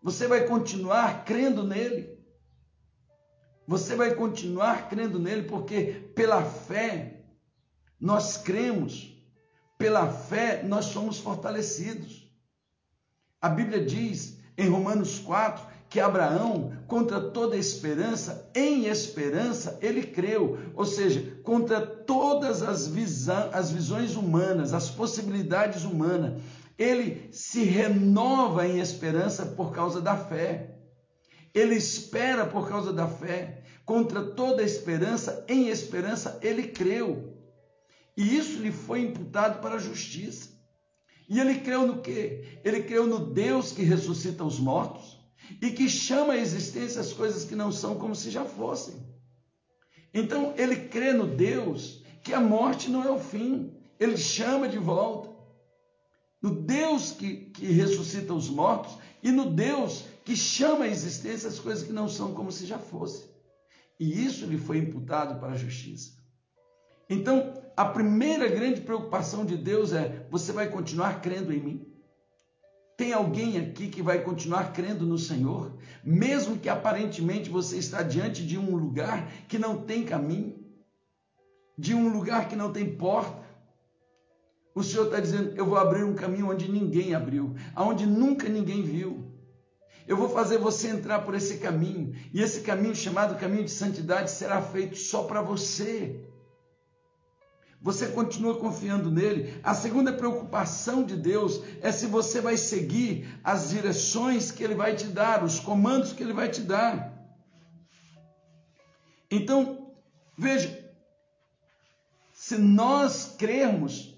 Você 0.03 0.27
vai 0.27 0.47
continuar 0.47 1.25
crendo 1.25 1.65
nele. 1.65 2.19
Você 3.67 3.95
vai 3.95 4.15
continuar 4.15 4.89
crendo 4.89 5.19
nele, 5.19 5.45
porque 5.45 6.13
pela 6.15 6.43
fé 6.43 7.25
nós 8.01 8.37
cremos, 8.37 9.15
pela 9.79 10.11
fé 10.11 10.63
nós 10.63 10.87
somos 10.87 11.19
fortalecidos. 11.19 12.29
A 13.41 13.49
Bíblia 13.49 13.85
diz 13.85 14.38
em 14.59 14.69
Romanos 14.69 15.21
4 15.21 15.79
que 15.89 16.01
Abraão, 16.01 16.73
contra 16.87 17.19
toda 17.19 17.57
esperança, 17.57 18.51
em 18.55 18.87
esperança, 18.87 19.79
ele 19.81 20.03
creu. 20.03 20.59
Ou 20.75 20.85
seja, 20.85 21.39
contra 21.43 21.81
todas 21.81 22.63
as, 22.63 22.87
visão, 22.87 23.49
as 23.53 23.71
visões 23.71 24.15
humanas, 24.15 24.75
as 24.75 24.91
possibilidades 24.91 25.85
humanas, 25.85 26.43
ele 26.77 27.29
se 27.33 27.65
renova 27.65 28.67
em 28.67 28.81
esperança 28.81 29.47
por 29.47 29.73
causa 29.73 30.01
da 30.01 30.17
fé. 30.17 30.75
Ele 31.55 31.75
espera 31.75 32.45
por 32.45 32.69
causa 32.69 32.93
da 32.93 33.07
fé. 33.07 33.63
Contra 33.87 34.23
toda 34.23 34.63
esperança, 34.63 35.45
em 35.49 35.69
esperança, 35.69 36.39
ele 36.43 36.65
creu. 36.65 37.35
E 38.15 38.37
isso 38.37 38.61
lhe 38.61 38.71
foi 38.71 39.01
imputado 39.01 39.63
para 39.63 39.77
a 39.77 39.81
justiça. 39.81 40.51
E 41.29 41.39
ele 41.39 41.61
creu 41.61 41.87
no 41.87 42.01
quê? 42.01 42.61
Ele 42.65 42.83
creu 42.83 43.07
no 43.07 43.19
Deus 43.19 43.71
que 43.73 43.83
ressuscita 43.83 44.43
os 44.45 44.59
mortos 44.59 45.19
e 45.61 45.71
que 45.71 45.89
chama 45.89 46.33
à 46.33 46.39
existência 46.39 47.01
as 47.01 47.13
coisas 47.13 47.45
que 47.45 47.55
não 47.55 47.71
são 47.71 47.97
como 47.97 48.15
se 48.15 48.31
já 48.31 48.45
fossem. 48.45 48.95
Então, 50.13 50.55
ele 50.57 50.89
crê 50.89 51.13
no 51.13 51.27
Deus 51.27 52.03
que 52.23 52.33
a 52.33 52.41
morte 52.41 52.91
não 52.91 53.05
é 53.05 53.11
o 53.11 53.19
fim, 53.19 53.75
ele 54.01 54.17
chama 54.17 54.69
de 54.69 54.79
volta. 54.79 55.29
No 56.41 56.51
Deus 56.51 57.13
que, 57.13 57.51
que 57.51 57.67
ressuscita 57.67 58.33
os 58.33 58.49
mortos 58.49 58.97
e 59.23 59.31
no 59.31 59.51
Deus 59.51 60.05
que 60.25 60.37
chama 60.37 60.85
à 60.85 60.89
existência 60.89 61.49
as 61.49 61.59
coisas 61.59 61.85
que 61.87 61.93
não 61.93 62.09
são 62.09 62.33
como 62.33 62.53
se 62.53 62.65
já 62.65 62.79
fossem. 62.79 63.29
E 63.99 64.25
isso 64.25 64.47
lhe 64.47 64.57
foi 64.57 64.79
imputado 64.79 65.39
para 65.41 65.53
a 65.53 65.57
justiça. 65.57 66.18
Então, 67.09 67.55
a 67.77 67.85
primeira 67.85 68.49
grande 68.49 68.81
preocupação 68.81 69.45
de 69.45 69.57
Deus 69.57 69.93
é: 69.93 70.27
você 70.31 70.53
vai 70.53 70.69
continuar 70.69 71.21
crendo 71.21 71.53
em 71.53 71.61
mim? 71.61 71.87
Tem 72.97 73.13
alguém 73.13 73.57
aqui 73.57 73.89
que 73.89 74.03
vai 74.03 74.23
continuar 74.23 74.73
crendo 74.73 75.07
no 75.07 75.17
Senhor, 75.17 75.79
mesmo 76.03 76.59
que 76.59 76.69
aparentemente 76.69 77.49
você 77.49 77.79
está 77.79 78.03
diante 78.03 78.45
de 78.45 78.59
um 78.59 78.75
lugar 78.75 79.31
que 79.47 79.57
não 79.57 79.85
tem 79.85 80.05
caminho, 80.05 80.59
de 81.79 81.95
um 81.95 82.09
lugar 82.09 82.49
que 82.49 82.57
não 82.57 82.73
tem 82.73 82.97
porta? 82.97 83.47
O 84.75 84.83
Senhor 84.83 85.07
está 85.07 85.21
dizendo: 85.21 85.57
eu 85.57 85.65
vou 85.65 85.79
abrir 85.79 86.03
um 86.03 86.15
caminho 86.15 86.51
onde 86.51 86.71
ninguém 86.71 87.15
abriu, 87.15 87.55
aonde 87.75 88.05
nunca 88.05 88.49
ninguém 88.49 88.83
viu. 88.83 89.33
Eu 90.09 90.17
vou 90.17 90.29
fazer 90.29 90.59
você 90.59 90.89
entrar 90.89 91.21
por 91.21 91.35
esse 91.35 91.59
caminho. 91.59 92.15
E 92.33 92.41
esse 92.41 92.63
caminho 92.63 92.97
chamado 92.97 93.39
caminho 93.39 93.65
de 93.65 93.71
santidade 93.71 94.31
será 94.31 94.63
feito 94.63 94.97
só 94.97 95.25
para 95.25 95.43
você. 95.43 96.28
Você 97.81 98.09
continua 98.09 98.59
confiando 98.59 99.11
nele. 99.11 99.61
A 99.63 99.73
segunda 99.73 100.13
preocupação 100.13 101.05
de 101.05 101.17
Deus 101.17 101.63
é 101.81 101.93
se 101.93 102.07
você 102.07 102.41
vai 102.41 102.57
seguir 102.57 103.41
as 103.45 103.71
direções 103.71 104.51
que 104.51 104.65
ele 104.65 104.75
vai 104.75 104.97
te 104.97 105.07
dar, 105.07 105.45
os 105.45 105.61
comandos 105.61 106.13
que 106.13 106.23
ele 106.23 106.33
vai 106.33 106.49
te 106.49 106.61
dar. 106.61 107.17
Então, 109.31 109.93
veja, 110.37 110.93
se 112.33 112.59
nós 112.59 113.37
crermos, 113.39 114.17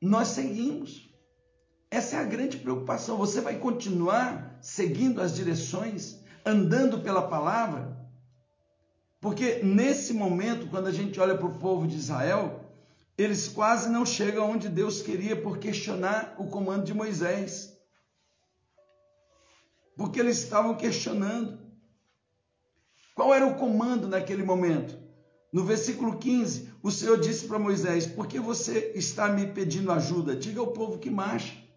nós 0.00 0.28
seguimos. 0.28 1.08
Essa 1.90 2.16
é 2.16 2.18
a 2.18 2.24
grande 2.24 2.56
preocupação. 2.56 3.16
Você 3.16 3.40
vai 3.40 3.58
continuar 3.58 4.58
seguindo 4.60 5.20
as 5.20 5.34
direções, 5.34 6.20
andando 6.44 7.00
pela 7.00 7.28
palavra? 7.28 7.96
Porque 9.20 9.60
nesse 9.62 10.12
momento, 10.12 10.68
quando 10.68 10.86
a 10.86 10.92
gente 10.92 11.18
olha 11.20 11.36
para 11.36 11.46
o 11.46 11.58
povo 11.58 11.86
de 11.86 11.96
Israel, 11.96 12.67
eles 13.18 13.48
quase 13.48 13.90
não 13.90 14.06
chegam 14.06 14.48
onde 14.48 14.68
Deus 14.68 15.02
queria 15.02 15.34
por 15.34 15.58
questionar 15.58 16.36
o 16.38 16.46
comando 16.46 16.84
de 16.84 16.94
Moisés. 16.94 17.76
Porque 19.96 20.20
eles 20.20 20.38
estavam 20.38 20.76
questionando. 20.76 21.58
Qual 23.16 23.34
era 23.34 23.44
o 23.44 23.56
comando 23.56 24.06
naquele 24.06 24.44
momento? 24.44 24.96
No 25.52 25.64
versículo 25.64 26.16
15, 26.16 26.72
o 26.80 26.92
Senhor 26.92 27.18
disse 27.18 27.48
para 27.48 27.58
Moisés: 27.58 28.06
Por 28.06 28.28
que 28.28 28.38
você 28.38 28.92
está 28.94 29.26
me 29.26 29.48
pedindo 29.48 29.90
ajuda? 29.90 30.36
Diga 30.36 30.60
ao 30.60 30.68
povo 30.68 31.00
que 31.00 31.10
marche. 31.10 31.68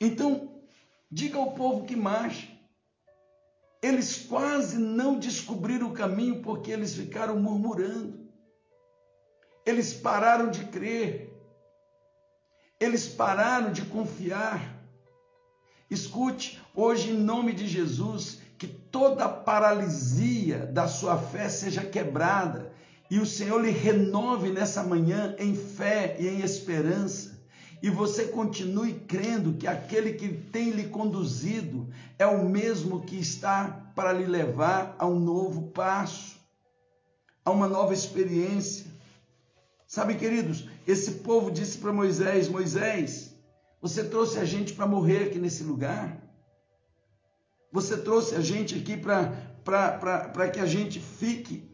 Então, 0.00 0.60
diga 1.08 1.38
ao 1.38 1.52
povo 1.52 1.84
que 1.84 1.94
marche. 1.94 2.58
Eles 3.80 4.16
quase 4.16 4.78
não 4.78 5.16
descobriram 5.16 5.88
o 5.88 5.94
caminho 5.94 6.42
porque 6.42 6.72
eles 6.72 6.92
ficaram 6.92 7.38
murmurando. 7.38 8.19
Eles 9.70 9.92
pararam 9.92 10.50
de 10.50 10.64
crer. 10.64 11.32
Eles 12.78 13.06
pararam 13.08 13.72
de 13.72 13.82
confiar. 13.82 14.78
Escute, 15.88 16.60
hoje, 16.74 17.10
em 17.10 17.18
nome 17.18 17.52
de 17.52 17.66
Jesus, 17.66 18.40
que 18.58 18.66
toda 18.66 19.28
paralisia 19.28 20.66
da 20.66 20.86
sua 20.86 21.16
fé 21.16 21.48
seja 21.48 21.82
quebrada 21.82 22.72
e 23.10 23.18
o 23.18 23.26
Senhor 23.26 23.60
lhe 23.60 23.70
renove 23.70 24.50
nessa 24.50 24.82
manhã 24.82 25.34
em 25.38 25.54
fé 25.54 26.16
e 26.18 26.28
em 26.28 26.40
esperança 26.40 27.40
e 27.82 27.88
você 27.88 28.26
continue 28.26 28.92
crendo 28.92 29.54
que 29.54 29.66
aquele 29.66 30.12
que 30.12 30.28
tem 30.28 30.70
lhe 30.70 30.88
conduzido 30.88 31.88
é 32.18 32.26
o 32.26 32.46
mesmo 32.46 33.00
que 33.02 33.16
está 33.16 33.90
para 33.94 34.12
lhe 34.12 34.26
levar 34.26 34.94
a 34.98 35.06
um 35.06 35.18
novo 35.18 35.70
passo, 35.70 36.38
a 37.44 37.50
uma 37.50 37.66
nova 37.66 37.94
experiência. 37.94 38.89
Sabe, 39.90 40.14
queridos, 40.14 40.68
esse 40.86 41.14
povo 41.14 41.50
disse 41.50 41.78
para 41.78 41.92
Moisés: 41.92 42.48
Moisés, 42.48 43.34
você 43.82 44.04
trouxe 44.04 44.38
a 44.38 44.44
gente 44.44 44.72
para 44.72 44.86
morrer 44.86 45.24
aqui 45.24 45.36
nesse 45.36 45.64
lugar. 45.64 46.16
Você 47.72 47.96
trouxe 47.96 48.36
a 48.36 48.40
gente 48.40 48.78
aqui 48.78 48.96
para 48.96 50.48
que 50.52 50.60
a 50.60 50.64
gente 50.64 51.00
fique, 51.00 51.68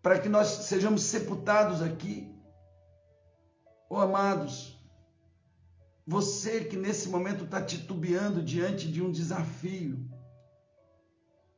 para 0.00 0.16
que 0.16 0.28
nós 0.28 0.46
sejamos 0.46 1.02
sepultados 1.02 1.82
aqui. 1.82 2.32
Oh, 3.90 3.96
amados, 3.96 4.80
você 6.06 6.62
que 6.62 6.76
nesse 6.76 7.08
momento 7.08 7.46
está 7.46 7.60
titubeando 7.60 8.44
diante 8.44 8.86
de 8.86 9.02
um 9.02 9.10
desafio, 9.10 10.08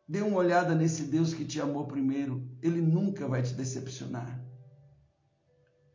dê 0.08 0.22
uma 0.22 0.38
olhada 0.38 0.74
nesse 0.74 1.02
Deus 1.02 1.34
que 1.34 1.44
te 1.44 1.60
amou 1.60 1.86
primeiro. 1.86 2.48
Ele 2.62 2.80
nunca 2.80 3.28
vai 3.28 3.42
te 3.42 3.52
decepcionar. 3.52 4.47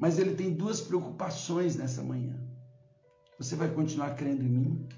Mas 0.03 0.19
ele 0.19 0.35
tem 0.35 0.53
duas 0.53 0.81
preocupações 0.81 1.77
nessa 1.77 2.03
manhã. 2.03 2.37
Você 3.37 3.55
vai 3.55 3.73
continuar 3.73 4.15
crendo 4.15 4.43
em 4.43 4.49
mim? 4.49 4.89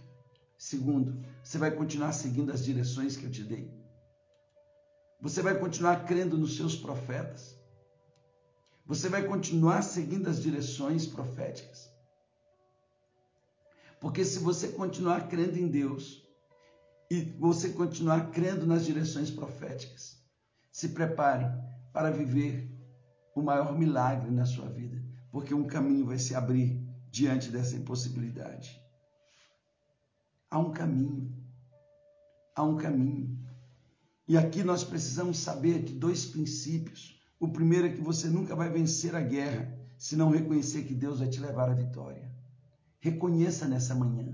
Segundo, 0.57 1.23
você 1.43 1.59
vai 1.59 1.69
continuar 1.69 2.11
seguindo 2.11 2.51
as 2.51 2.65
direções 2.65 3.15
que 3.15 3.23
eu 3.23 3.29
te 3.29 3.43
dei? 3.43 3.71
Você 5.21 5.43
vai 5.43 5.59
continuar 5.59 6.05
crendo 6.05 6.39
nos 6.39 6.57
seus 6.57 6.75
profetas? 6.75 7.55
Você 8.87 9.07
vai 9.07 9.27
continuar 9.27 9.83
seguindo 9.83 10.27
as 10.27 10.41
direções 10.41 11.05
proféticas? 11.05 11.87
Porque 14.01 14.25
se 14.25 14.39
você 14.39 14.69
continuar 14.69 15.27
crendo 15.27 15.59
em 15.59 15.67
Deus 15.67 16.27
e 17.11 17.21
você 17.37 17.69
continuar 17.69 18.31
crendo 18.31 18.65
nas 18.65 18.83
direções 18.83 19.29
proféticas, 19.29 20.17
se 20.71 20.89
prepare 20.89 21.45
para 21.93 22.09
viver 22.09 22.74
o 23.35 23.41
maior 23.41 23.77
milagre 23.77 24.31
na 24.31 24.45
sua 24.45 24.69
vida, 24.69 25.03
porque 25.29 25.53
um 25.53 25.67
caminho 25.67 26.05
vai 26.05 26.17
se 26.17 26.33
abrir 26.33 26.81
diante 27.11 27.51
dessa 27.51 27.75
impossibilidade. 27.75 28.81
Há 30.49 30.57
um 30.57 30.71
caminho. 30.71 31.35
Há 32.55 32.63
um 32.63 32.77
caminho. 32.77 33.37
E 34.27 34.37
aqui 34.37 34.63
nós 34.63 34.83
precisamos 34.83 35.37
saber 35.37 35.83
de 35.83 35.93
dois 35.93 36.25
princípios. 36.25 37.21
O 37.37 37.49
primeiro 37.49 37.87
é 37.87 37.91
que 37.91 38.01
você 38.01 38.27
nunca 38.27 38.55
vai 38.55 38.69
vencer 38.69 39.13
a 39.15 39.21
guerra 39.21 39.77
se 39.97 40.15
não 40.15 40.31
reconhecer 40.31 40.83
que 40.83 40.93
Deus 40.93 41.19
vai 41.19 41.27
te 41.27 41.41
levar 41.41 41.69
à 41.69 41.73
vitória. 41.73 42.31
Reconheça 42.99 43.67
nessa 43.67 43.93
manhã. 43.93 44.33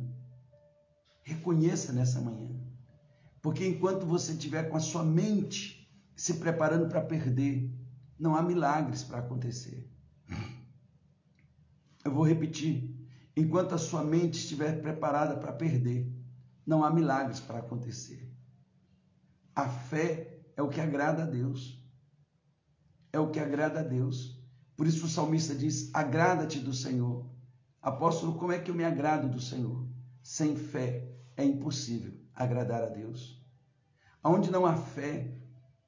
Reconheça 1.23 1.91
nessa 1.91 2.21
manhã. 2.21 2.49
Porque 3.41 3.65
enquanto 3.65 4.05
você 4.05 4.33
estiver 4.33 4.69
com 4.69 4.77
a 4.77 4.79
sua 4.79 5.03
mente 5.03 5.91
se 6.15 6.35
preparando 6.35 6.87
para 6.87 7.01
perder, 7.01 7.69
não 8.21 8.35
há 8.35 8.43
milagres 8.43 9.03
para 9.03 9.17
acontecer. 9.17 9.91
Eu 12.05 12.13
vou 12.13 12.23
repetir. 12.23 12.95
Enquanto 13.35 13.73
a 13.73 13.79
sua 13.79 14.03
mente 14.03 14.37
estiver 14.37 14.79
preparada 14.79 15.35
para 15.37 15.51
perder, 15.51 16.07
não 16.65 16.83
há 16.83 16.91
milagres 16.91 17.39
para 17.39 17.57
acontecer. 17.57 18.31
A 19.55 19.67
fé 19.67 20.39
é 20.55 20.61
o 20.61 20.69
que 20.69 20.79
agrada 20.79 21.23
a 21.23 21.25
Deus. 21.25 21.83
É 23.11 23.19
o 23.19 23.31
que 23.31 23.39
agrada 23.39 23.79
a 23.79 23.83
Deus. 23.83 24.39
Por 24.77 24.85
isso 24.85 25.07
o 25.07 25.09
salmista 25.09 25.55
diz: 25.55 25.89
Agrada-te 25.93 26.59
do 26.59 26.73
Senhor 26.73 27.27
Apóstolo, 27.81 28.37
como 28.37 28.51
é 28.51 28.59
que 28.59 28.69
eu 28.69 28.75
me 28.75 28.85
agrado 28.85 29.27
do 29.27 29.41
Senhor? 29.41 29.87
Sem 30.21 30.55
fé 30.55 31.11
é 31.35 31.43
impossível 31.43 32.13
agradar 32.35 32.83
a 32.83 32.89
Deus. 32.89 33.43
Onde 34.23 34.51
não 34.51 34.67
há 34.67 34.75
fé, 34.75 35.35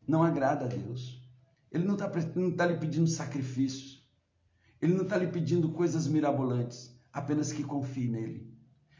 não 0.07 0.23
agrada 0.23 0.65
a 0.65 0.67
Deus. 0.67 1.22
Ele 1.73 1.83
não 1.83 1.95
está 1.95 2.07
tá 2.09 2.65
lhe 2.65 2.77
pedindo 2.77 3.07
sacrifícios. 3.07 4.07
Ele 4.81 4.93
não 4.93 5.03
está 5.03 5.17
lhe 5.17 5.27
pedindo 5.27 5.69
coisas 5.71 6.07
mirabolantes. 6.07 6.95
Apenas 7.11 7.51
que 7.51 7.63
confie 7.63 8.07
nele. 8.07 8.53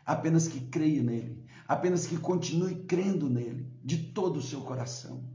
Apenas 0.05 0.47
que 0.47 0.59
creia 0.59 1.03
nele. 1.03 1.45
Apenas 1.67 2.07
que 2.07 2.17
continue 2.17 2.83
crendo 2.85 3.29
nele 3.29 3.71
de 3.83 3.97
todo 4.11 4.37
o 4.37 4.41
seu 4.41 4.61
coração. 4.61 5.29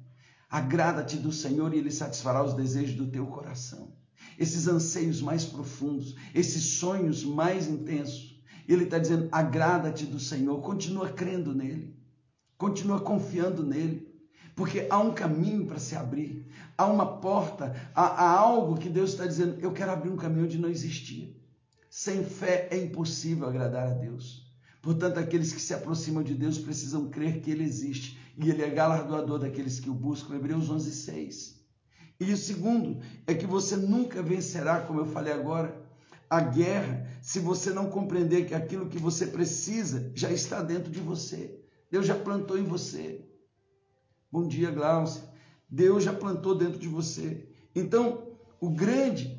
Agrada-te 0.51 1.16
do 1.16 1.33
Senhor 1.33 1.72
e 1.72 1.79
ele 1.79 1.90
satisfará 1.90 2.42
os 2.42 2.55
desejos 2.55 2.96
do 2.96 3.07
teu 3.07 3.27
coração 3.27 3.96
esses 4.38 4.68
anseios 4.68 5.20
mais 5.20 5.44
profundos, 5.44 6.14
esses 6.35 6.79
sonhos 6.79 7.24
mais 7.24 7.68
intensos. 7.68 8.40
Ele 8.66 8.85
está 8.85 8.98
dizendo: 8.98 9.29
agrada-te 9.33 10.07
do 10.07 10.20
Senhor, 10.20 10.61
continua 10.61 11.09
crendo 11.09 11.55
nele, 11.55 11.96
continua 12.57 13.01
confiando 13.01 13.64
nele, 13.64 14.07
porque 14.55 14.87
há 14.88 14.98
um 14.98 15.12
caminho 15.12 15.66
para 15.66 15.79
se 15.79 15.96
abrir, 15.96 16.46
há 16.78 16.86
uma 16.86 17.18
porta, 17.18 17.74
há, 17.92 18.06
há 18.06 18.30
algo 18.38 18.78
que 18.78 18.88
Deus 18.88 19.10
está 19.10 19.26
dizendo: 19.26 19.58
eu 19.60 19.72
quero 19.72 19.90
abrir 19.90 20.10
um 20.10 20.16
caminho 20.16 20.44
onde 20.44 20.58
não 20.58 20.68
existia. 20.68 21.36
Sem 21.90 22.24
fé 22.24 22.68
é 22.70 22.78
impossível 22.78 23.48
agradar 23.48 23.88
a 23.88 23.94
Deus. 23.94 24.46
Portanto, 24.80 25.18
aqueles 25.18 25.52
que 25.52 25.60
se 25.60 25.74
aproximam 25.74 26.22
de 26.22 26.34
Deus 26.34 26.58
precisam 26.58 27.10
crer 27.10 27.40
que 27.40 27.50
Ele 27.50 27.64
existe 27.64 28.18
e 28.36 28.48
Ele 28.48 28.62
é 28.62 28.70
galardoador 28.70 29.40
daqueles 29.40 29.80
que 29.80 29.90
o 29.90 29.94
buscam. 29.94 30.36
Hebreus 30.36 30.70
11, 30.70 30.92
6. 30.92 31.58
E 32.20 32.32
o 32.32 32.36
segundo 32.36 33.00
é 33.26 33.34
que 33.34 33.46
você 33.46 33.76
nunca 33.76 34.22
vencerá, 34.22 34.80
como 34.80 35.00
eu 35.00 35.06
falei 35.06 35.32
agora, 35.32 35.82
a 36.30 36.40
guerra 36.40 37.08
se 37.20 37.40
você 37.40 37.70
não 37.70 37.90
compreender 37.90 38.46
que 38.46 38.54
aquilo 38.54 38.88
que 38.88 38.98
você 38.98 39.26
precisa 39.26 40.12
já 40.14 40.30
está 40.30 40.62
dentro 40.62 40.90
de 40.90 41.00
você. 41.00 41.60
Deus 41.90 42.06
já 42.06 42.14
plantou 42.14 42.58
em 42.58 42.64
você. 42.64 43.24
Bom 44.30 44.46
dia, 44.46 44.70
Glaucia. 44.70 45.27
Deus 45.68 46.04
já 46.04 46.12
plantou 46.12 46.54
dentro 46.54 46.78
de 46.78 46.88
você. 46.88 47.46
Então, 47.74 48.28
o 48.61 48.70
grande 48.70 49.38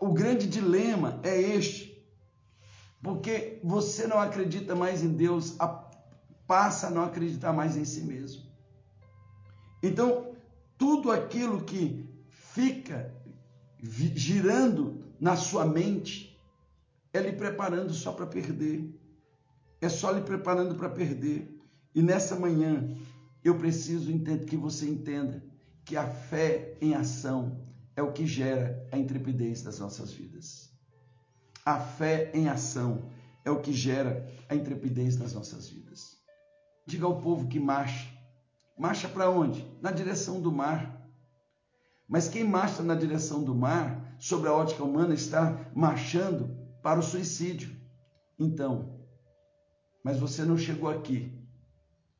o 0.00 0.12
grande 0.12 0.46
dilema 0.46 1.18
é 1.22 1.40
este. 1.40 1.88
Porque 3.02 3.60
você 3.62 4.06
não 4.06 4.18
acredita 4.18 4.74
mais 4.74 5.02
em 5.02 5.12
Deus, 5.12 5.56
passa 6.46 6.88
a 6.88 6.90
não 6.90 7.04
acreditar 7.04 7.52
mais 7.52 7.76
em 7.76 7.84
si 7.84 8.02
mesmo. 8.02 8.42
Então, 9.82 10.32
tudo 10.76 11.10
aquilo 11.10 11.62
que 11.62 12.08
fica 12.28 13.14
girando 13.80 15.04
na 15.20 15.36
sua 15.36 15.64
mente 15.64 16.36
é 17.12 17.20
lhe 17.20 17.32
preparando 17.32 17.92
só 17.92 18.12
para 18.12 18.26
perder. 18.26 18.94
É 19.80 19.88
só 19.88 20.10
lhe 20.10 20.22
preparando 20.22 20.74
para 20.74 20.88
perder. 20.88 21.56
E 21.94 22.02
nessa 22.02 22.34
manhã 22.34 22.96
eu 23.44 23.56
preciso 23.56 24.12
que 24.46 24.56
você 24.56 24.88
entenda 24.88 25.44
que 25.84 25.96
a 25.96 26.06
fé 26.06 26.76
em 26.80 26.94
ação 26.94 27.66
é 27.96 28.02
o 28.02 28.12
que 28.12 28.26
gera 28.26 28.86
a 28.92 28.98
intrepidez 28.98 29.62
das 29.62 29.78
nossas 29.78 30.12
vidas. 30.12 30.70
A 31.64 31.78
fé 31.78 32.30
em 32.34 32.48
ação 32.48 33.10
é 33.44 33.50
o 33.50 33.60
que 33.60 33.72
gera 33.72 34.26
a 34.48 34.54
intrepidez 34.54 35.16
das 35.16 35.32
nossas 35.32 35.68
vidas. 35.68 36.18
Diga 36.86 37.06
ao 37.06 37.20
povo 37.20 37.48
que 37.48 37.60
marche 37.60 38.18
Marcha 38.78 39.08
para 39.08 39.28
onde? 39.28 39.66
Na 39.82 39.90
direção 39.90 40.40
do 40.40 40.52
mar. 40.52 41.04
Mas 42.08 42.28
quem 42.28 42.44
marcha 42.44 42.82
na 42.82 42.94
direção 42.94 43.42
do 43.42 43.54
mar, 43.54 44.16
sobre 44.20 44.48
a 44.48 44.54
ótica 44.54 44.84
humana, 44.84 45.12
está 45.12 45.68
marchando 45.74 46.56
para 46.80 47.00
o 47.00 47.02
suicídio. 47.02 47.76
Então, 48.38 48.96
mas 50.04 50.18
você 50.18 50.44
não 50.44 50.56
chegou 50.56 50.88
aqui. 50.88 51.36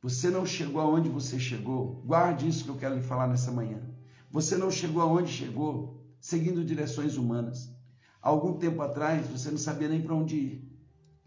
Você 0.00 0.30
não 0.30 0.46
chegou 0.46 0.80
aonde 0.80 1.08
você 1.08 1.38
chegou. 1.38 2.02
Guarde 2.04 2.48
isso 2.48 2.64
que 2.64 2.70
eu 2.70 2.76
quero 2.76 2.94
lhe 2.94 3.02
falar 3.02 3.26
nessa 3.26 3.50
manhã. 3.50 3.80
Você 4.30 4.56
não 4.56 4.70
chegou 4.70 5.02
aonde 5.02 5.32
chegou 5.32 5.98
seguindo 6.20 6.64
direções 6.64 7.16
humanas. 7.16 7.70
algum 8.20 8.58
tempo 8.58 8.82
atrás 8.82 9.26
você 9.26 9.50
não 9.50 9.58
sabia 9.58 9.88
nem 9.88 10.02
para 10.02 10.14
onde 10.14 10.36
ir. 10.36 10.68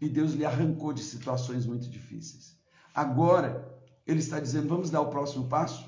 E 0.00 0.08
Deus 0.08 0.32
lhe 0.32 0.44
arrancou 0.44 0.92
de 0.92 1.02
situações 1.02 1.66
muito 1.66 1.88
difíceis. 1.88 2.56
Agora 2.94 3.68
ele 4.06 4.20
está 4.20 4.40
dizendo: 4.40 4.68
vamos 4.68 4.90
dar 4.90 5.00
o 5.00 5.10
próximo 5.10 5.48
passo? 5.48 5.86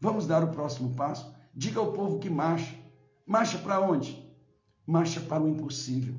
Vamos 0.00 0.26
dar 0.26 0.42
o 0.42 0.50
próximo 0.50 0.94
passo? 0.94 1.34
Diga 1.54 1.80
ao 1.80 1.92
povo 1.92 2.18
que 2.18 2.28
marcha. 2.28 2.74
Marcha 3.26 3.58
para 3.58 3.80
onde? 3.80 4.22
Marcha 4.86 5.20
para 5.20 5.42
o 5.42 5.48
impossível. 5.48 6.14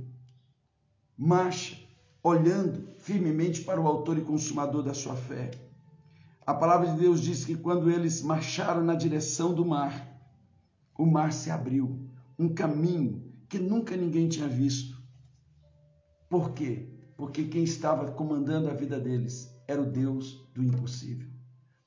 Marcha 1.17 1.77
olhando 2.23 2.84
firmemente 3.05 3.61
para 3.61 3.79
o 3.79 3.85
autor 3.85 4.17
e 4.17 4.21
consumador 4.21 4.81
da 4.81 4.95
sua 4.95 5.15
fé. 5.15 5.51
A 6.43 6.55
palavra 6.55 6.91
de 6.91 6.97
Deus 6.97 7.21
diz 7.21 7.45
que 7.45 7.55
quando 7.55 7.91
eles 7.91 8.23
marcharam 8.23 8.83
na 8.83 8.95
direção 8.95 9.53
do 9.53 9.63
mar, 9.63 10.19
o 10.97 11.05
mar 11.05 11.31
se 11.31 11.51
abriu, 11.51 11.99
um 12.37 12.49
caminho 12.49 13.31
que 13.47 13.59
nunca 13.59 13.95
ninguém 13.95 14.27
tinha 14.27 14.47
visto. 14.47 14.99
Por 16.27 16.53
quê? 16.53 16.89
Porque 17.15 17.43
quem 17.43 17.63
estava 17.63 18.11
comandando 18.11 18.71
a 18.71 18.73
vida 18.73 18.99
deles 18.99 19.53
era 19.67 19.79
o 19.79 19.85
Deus 19.85 20.43
do 20.55 20.63
impossível. 20.63 21.29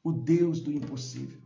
O 0.04 0.12
Deus 0.12 0.60
do 0.60 0.70
impossível. 0.70 1.40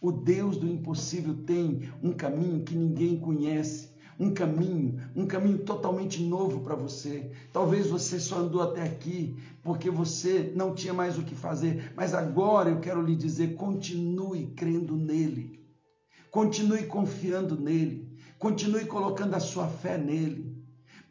O 0.00 0.12
Deus 0.12 0.56
do 0.56 0.68
impossível 0.68 1.34
tem 1.44 1.90
um 2.00 2.12
caminho 2.12 2.62
que 2.62 2.76
ninguém 2.76 3.18
conhece, 3.18 3.90
um 4.18 4.32
caminho, 4.32 5.00
um 5.14 5.26
caminho 5.26 5.58
totalmente 5.58 6.20
novo 6.22 6.60
para 6.60 6.74
você. 6.74 7.30
Talvez 7.52 7.86
você 7.86 8.18
só 8.18 8.38
andou 8.38 8.60
até 8.60 8.82
aqui 8.82 9.36
porque 9.62 9.88
você 9.88 10.52
não 10.54 10.74
tinha 10.74 10.92
mais 10.92 11.16
o 11.16 11.22
que 11.22 11.34
fazer, 11.34 11.92
mas 11.94 12.14
agora 12.14 12.70
eu 12.70 12.80
quero 12.80 13.00
lhe 13.00 13.14
dizer: 13.14 13.54
continue 13.54 14.48
crendo 14.56 14.96
nele, 14.96 15.60
continue 16.30 16.84
confiando 16.84 17.56
nele, 17.56 18.18
continue 18.38 18.86
colocando 18.86 19.34
a 19.34 19.40
sua 19.40 19.68
fé 19.68 19.96
nele, 19.96 20.56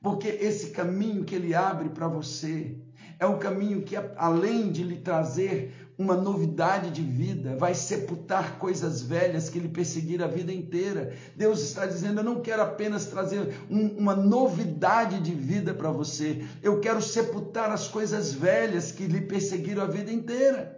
porque 0.01 0.27
esse 0.27 0.71
caminho 0.71 1.23
que 1.23 1.35
ele 1.35 1.55
abre 1.55 1.89
para 1.89 2.07
você, 2.07 2.77
é 3.19 3.25
um 3.25 3.39
caminho 3.39 3.81
que, 3.81 3.95
além 4.15 4.71
de 4.71 4.83
lhe 4.83 4.97
trazer 4.97 5.86
uma 5.97 6.15
novidade 6.15 6.91
de 6.91 7.01
vida, 7.01 7.55
vai 7.55 7.73
sepultar 7.73 8.59
coisas 8.59 9.01
velhas 9.01 9.49
que 9.49 9.57
lhe 9.57 9.67
perseguiram 9.67 10.25
a 10.25 10.27
vida 10.27 10.53
inteira. 10.53 11.15
Deus 11.35 11.61
está 11.61 11.87
dizendo: 11.87 12.19
Eu 12.19 12.23
não 12.23 12.41
quero 12.41 12.61
apenas 12.61 13.07
trazer 13.07 13.59
um, 13.69 13.97
uma 13.97 14.15
novidade 14.15 15.19
de 15.19 15.33
vida 15.33 15.73
para 15.73 15.89
você, 15.89 16.45
eu 16.61 16.79
quero 16.79 17.01
sepultar 17.01 17.71
as 17.71 17.87
coisas 17.87 18.31
velhas 18.31 18.91
que 18.91 19.07
lhe 19.07 19.21
perseguiram 19.21 19.81
a 19.81 19.87
vida 19.87 20.11
inteira. 20.11 20.77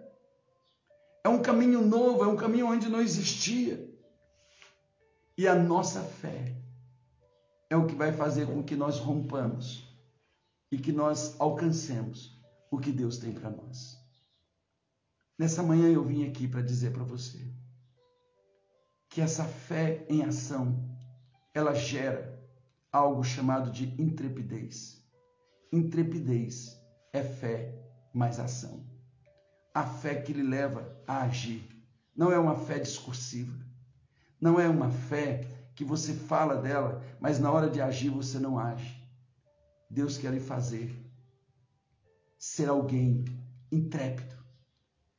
É 1.21 1.27
um 1.27 1.41
caminho 1.41 1.81
novo, 1.85 2.23
é 2.23 2.27
um 2.27 2.37
caminho 2.37 2.67
onde 2.67 2.87
não 2.87 3.01
existia. 3.01 3.89
E 5.37 5.47
a 5.47 5.55
nossa 5.55 6.01
fé 6.01 6.55
é 7.69 7.75
o 7.75 7.85
que 7.85 7.95
vai 7.95 8.13
fazer 8.13 8.47
com 8.47 8.63
que 8.63 8.75
nós 8.75 8.97
rompamos 8.99 9.87
e 10.71 10.77
que 10.77 10.93
nós 10.93 11.35
alcancemos 11.39 12.39
o 12.71 12.79
que 12.79 12.91
Deus 12.91 13.17
tem 13.17 13.33
para 13.33 13.49
nós. 13.49 13.98
Nessa 15.39 15.63
manhã 15.63 15.87
eu 15.87 16.03
vim 16.03 16.27
aqui 16.27 16.49
para 16.49 16.61
dizer 16.61 16.91
para 16.91 17.05
você 17.05 17.39
que 19.07 19.21
essa 19.21 19.45
fé 19.45 20.05
em 20.09 20.21
ação, 20.21 20.77
ela 21.53 21.73
gera 21.73 22.37
algo 22.91 23.23
chamado 23.23 23.71
de 23.71 23.85
intrepidez. 24.01 25.01
Intrepidez 25.71 26.77
é 27.13 27.23
fé 27.23 27.73
mais 28.13 28.37
ação. 28.37 28.85
A 29.73 29.85
fé 29.85 30.15
que 30.15 30.33
lhe 30.33 30.43
leva 30.43 31.01
a 31.07 31.21
agir. 31.21 31.63
Não 32.13 32.33
é 32.33 32.37
uma 32.37 32.55
fé 32.55 32.77
discursiva. 32.77 33.65
Não 34.41 34.59
é 34.59 34.67
uma 34.67 34.91
fé 34.91 35.47
que 35.73 35.85
você 35.85 36.13
fala 36.13 36.57
dela, 36.57 37.01
mas 37.17 37.39
na 37.39 37.49
hora 37.49 37.69
de 37.69 37.79
agir 37.79 38.09
você 38.09 38.37
não 38.39 38.59
age. 38.59 39.09
Deus 39.89 40.17
quer 40.17 40.33
lhe 40.33 40.41
fazer 40.41 40.93
ser 42.37 42.67
alguém 42.67 43.23
intrépido. 43.71 44.38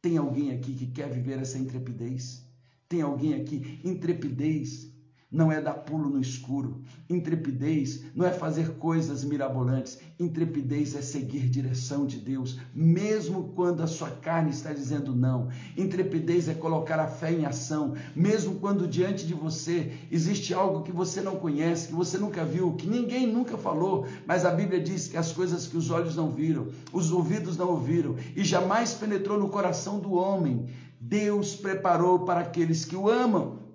Tem 0.03 0.17
alguém 0.17 0.53
aqui 0.53 0.75
que 0.75 0.87
quer 0.89 1.11
viver 1.11 1.39
essa 1.39 1.59
intrepidez? 1.59 2.47
Tem 2.89 3.03
alguém 3.03 3.35
aqui? 3.35 3.81
Intrepidez 3.85 4.90
não 5.31 5.53
é 5.53 5.61
dar 5.61 5.75
pulo 5.75 6.11
no 6.11 6.21
escuro. 6.21 6.81
Intrepidez 7.09 8.03
não 8.15 8.27
é 8.27 8.33
fazer 8.33 8.71
coisas 8.75 9.23
mirabolantes. 9.23 9.99
Intrepidez 10.19 10.97
é 10.97 11.03
seguir 11.03 11.49
direção 11.49 12.05
de 12.05 12.19
Deus, 12.19 12.59
mesmo 12.75 13.53
quando 13.55 13.83
a 13.83 13.87
sua 13.87 14.11
carne 14.11 14.51
está 14.51 14.73
dizendo 14.73 15.15
não. 15.15 15.49
Intrepidez 15.77 16.49
é 16.49 16.55
colocar 16.55 16.99
a 16.99 17.07
fé 17.07 17.33
em 17.33 17.47
ação, 17.47 17.95
mesmo 18.15 18.57
quando 18.57 18.89
diante 18.89 19.27
de 19.27 19.35
você 19.35 19.93
existe 20.11 20.53
algo 20.53 20.83
que 20.83 20.93
você 20.93 21.21
não 21.21 21.37
conhece, 21.37 21.89
que 21.89 21.95
você 21.95 22.19
nunca 22.19 22.45
viu, 22.45 22.75
que 22.75 22.89
ninguém 22.89 23.27
nunca 23.27 23.57
falou, 23.57 24.07
mas 24.27 24.45
a 24.45 24.51
Bíblia 24.51 24.81
diz 24.81 25.07
que 25.07 25.17
as 25.17 25.33
coisas 25.33 25.67
que 25.67 25.77
os 25.77 25.91
olhos 25.91 26.17
não 26.17 26.31
viram, 26.31 26.69
os 26.93 27.13
ouvidos 27.13 27.57
não 27.57 27.69
ouviram 27.69 28.17
e 28.35 28.43
jamais 28.43 28.95
penetrou 28.95 29.39
no 29.39 29.49
coração 29.49 30.01
do 30.01 30.13
homem, 30.15 30.67
Deus 31.01 31.55
preparou 31.55 32.21
para 32.21 32.41
aqueles 32.41 32.85
que 32.85 32.97
o 32.97 33.09
amam. 33.09 33.70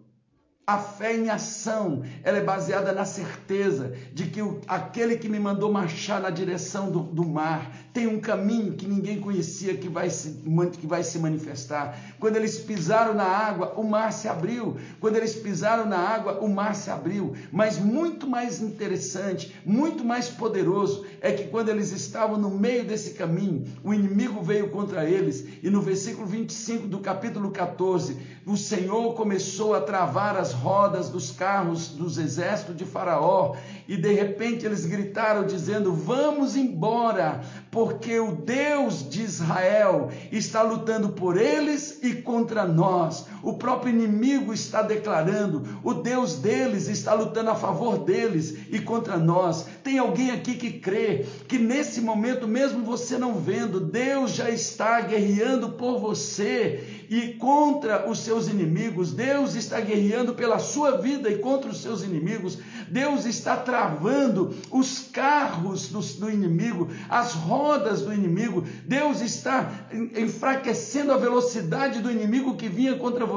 A 0.67 0.79
fé 0.79 1.15
em 1.15 1.29
ação, 1.29 2.03
ela 2.23 2.39
é 2.39 2.43
baseada 2.43 2.91
na 2.91 3.05
certeza 3.05 3.95
de 4.11 4.27
que 4.27 4.41
o, 4.41 4.61
aquele 4.67 5.15
que 5.15 5.29
me 5.29 5.39
mandou 5.39 5.71
marchar 5.71 6.19
na 6.19 6.31
direção 6.31 6.91
do, 6.91 7.01
do, 7.01 7.23
mar 7.23 7.71
tem 7.95 8.07
um 8.07 8.19
caminho 8.19 8.73
que 8.73 8.85
ninguém 8.85 9.21
conhecia 9.21 9.73
que 9.77 9.87
vai, 9.87 10.09
se, 10.09 10.41
que 10.77 10.85
vai 10.85 11.01
se 11.01 11.17
manifestar. 11.17 11.97
Quando 12.19 12.35
eles 12.35 12.57
pisaram 12.59 13.13
na 13.13 13.23
água, 13.23 13.73
o 13.77 13.85
mar 13.85 14.11
se 14.11 14.27
abriu. 14.27 14.75
Quando 14.99 15.15
eles 15.15 15.33
pisaram 15.33 15.85
na 15.85 15.97
água, 15.97 16.39
o 16.41 16.49
mar 16.49 16.75
se 16.75 16.91
abriu. 16.91 17.33
Mas 17.53 17.79
muito 17.79 18.27
mais 18.27 18.61
interessante, 18.61 19.55
muito 19.65 20.03
mais 20.03 20.27
poderoso 20.27 21.05
é 21.21 21.31
que 21.31 21.47
quando 21.47 21.69
eles 21.69 21.93
estavam 21.93 22.37
no 22.37 22.49
meio 22.49 22.83
desse 22.83 23.11
caminho, 23.11 23.63
o 23.81 23.93
inimigo 23.93 24.43
veio 24.43 24.69
contra 24.71 25.09
eles. 25.09 25.45
E 25.63 25.69
no 25.69 25.81
versículo 25.81 26.27
25 26.27 26.87
do 26.87 26.99
capítulo 26.99 27.49
14, 27.51 28.17
o 28.45 28.55
Senhor 28.55 29.15
começou 29.15 29.73
a 29.73 29.81
travar 29.81 30.35
as 30.35 30.51
rodas 30.51 31.09
dos 31.09 31.31
carros 31.31 31.87
dos 31.87 32.17
exércitos 32.17 32.75
de 32.75 32.85
Faraó, 32.85 33.55
e 33.87 33.97
de 33.97 34.13
repente 34.13 34.65
eles 34.65 34.85
gritaram 34.85 35.47
dizendo: 35.47 35.91
"Vamos 35.91 36.55
embora, 36.55 37.41
porque 37.75 38.17
o 38.21 38.31
Deus 38.31 39.09
de 39.09 39.21
Israel 39.21 40.09
está 40.31 40.63
lutando 40.63 41.09
por 41.09 41.35
eles 41.35 41.99
e 42.01 42.13
contra 42.13 42.65
nós. 42.65 43.25
O 43.45 43.53
próprio 43.53 43.93
inimigo 43.93 44.51
está 44.51 44.81
declarando: 44.81 45.79
o 45.83 45.93
Deus 45.93 46.37
deles 46.37 46.87
está 46.87 47.13
lutando 47.13 47.51
a 47.51 47.55
favor 47.55 47.99
deles 47.99 48.57
e 48.71 48.79
contra 48.79 49.17
nós. 49.17 49.67
Tem 49.83 49.99
alguém 49.99 50.31
aqui 50.31 50.55
que 50.55 50.79
crê 50.79 51.27
que 51.47 51.59
nesse 51.59 52.01
momento, 52.01 52.47
mesmo 52.47 52.83
você 52.83 53.19
não 53.19 53.35
vendo, 53.35 53.79
Deus 53.79 54.31
já 54.31 54.49
está 54.49 54.99
guerreando 55.01 55.73
por 55.73 55.99
você 55.99 57.05
e 57.07 57.33
contra 57.33 58.09
os 58.09 58.17
seus 58.17 58.47
inimigos. 58.47 59.11
Deus 59.11 59.53
está 59.53 59.79
guerreando 59.79 60.33
pela 60.33 60.57
sua 60.57 60.97
vida 60.97 61.29
e 61.29 61.37
contra 61.37 61.69
os 61.69 61.83
seus 61.83 62.03
inimigos. 62.03 62.57
Deus 62.89 63.25
está 63.25 63.55
travando 63.55 64.55
os 64.71 65.07
carros 65.11 65.89
do, 65.89 65.99
do 65.99 66.31
inimigo, 66.31 66.89
as 67.07 67.33
rodas 67.33 68.01
do 68.01 68.11
inimigo. 68.11 68.63
Deus 68.87 69.21
está 69.21 69.71
enfraquecendo 70.17 71.11
a 71.11 71.17
velocidade 71.17 72.01
do 72.01 72.11
inimigo 72.11 72.55
que 72.55 72.67
vinha 72.67 72.95
contra 72.95 73.23
você. 73.23 73.34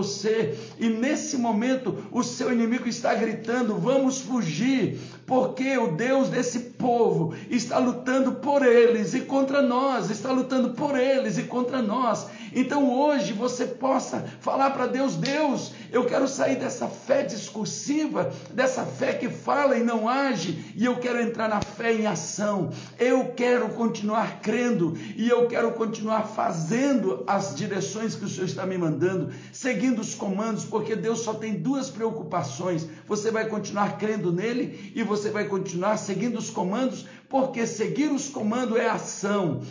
E 0.79 0.89
nesse 0.89 1.37
momento, 1.37 1.97
o 2.11 2.23
seu 2.23 2.53
inimigo 2.53 2.89
está 2.89 3.15
gritando: 3.15 3.75
vamos 3.77 4.21
fugir, 4.21 4.99
porque 5.27 5.77
o 5.79 5.93
Deus 5.93 6.29
desse 6.29 6.59
povo 6.79 7.35
está 7.51 7.79
lutando 7.79 8.33
por 8.33 8.65
eles 8.65 9.15
e 9.15 9.21
contra 9.21 9.63
nós, 9.63 10.11
está 10.11 10.31
lutando 10.33 10.71
por 10.71 10.99
eles 10.99 11.39
e 11.39 11.45
contra 11.45 11.83
nós. 11.83 12.27
Então 12.55 12.93
hoje 12.93 13.33
você 13.33 13.67
possa 13.67 14.25
falar 14.41 14.71
para 14.71 14.87
Deus: 14.87 15.17
Deus, 15.17 15.73
eu 15.91 16.05
quero 16.05 16.27
sair 16.29 16.57
dessa 16.57 16.89
fé 16.89 17.23
discursiva, 17.23 18.33
dessa 18.53 18.85
fé 18.85 19.15
que 19.15 19.29
fala 19.29 19.77
e 19.77 19.83
não 19.83 20.09
age, 20.09 20.73
e 20.77 20.85
eu 20.85 20.97
quero 20.97 21.21
entrar 21.21 21.49
na 21.49 21.61
fé 21.61 21.93
em 21.93 22.07
ação. 22.07 22.71
Eu 22.99 23.33
quero 23.35 23.71
continuar 23.71 24.41
crendo 24.41 24.97
e 25.17 25.29
eu 25.29 25.47
quero 25.47 25.73
continuar 25.73 26.23
fazendo 26.23 27.25
as 27.27 27.55
direções 27.55 28.15
que 28.15 28.25
o 28.25 28.29
Senhor 28.29 28.47
está 28.47 28.67
me 28.67 28.79
mandando, 28.79 29.33
seguindo 29.53 30.01
os 30.01 30.15
comandos, 30.15 30.65
porque 30.65 30.97
Deus 30.97 31.21
só 31.21 31.35
tem 31.35 31.55
duas 31.55 31.91
preocupações: 31.91 32.87
você 33.07 33.31
vai 33.31 33.47
continuar 33.47 33.99
crendo 33.99 34.33
nele 34.33 34.93
e 34.95 35.03
você 35.03 35.31
vai 35.31 35.45
continuar 35.47 35.97
seguindo 35.97 36.39
os 36.39 36.51
comandos, 36.51 37.07
porque 37.29 37.67
seguir 37.67 38.11
os 38.11 38.29
comandos 38.29 38.79
é 38.79 38.89
ação, 38.89 39.63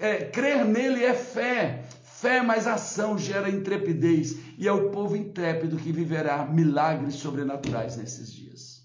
é, 0.00 0.24
crer 0.26 0.64
nele 0.64 1.04
é 1.04 1.14
fé. 1.14 1.84
Fé 2.02 2.42
mais 2.42 2.66
ação 2.66 3.18
gera 3.18 3.50
intrepidez, 3.50 4.36
e 4.56 4.66
é 4.66 4.72
o 4.72 4.90
povo 4.90 5.14
intrépido 5.14 5.76
que 5.76 5.92
viverá 5.92 6.46
milagres 6.46 7.16
sobrenaturais 7.16 7.96
nesses 7.98 8.32
dias. 8.32 8.82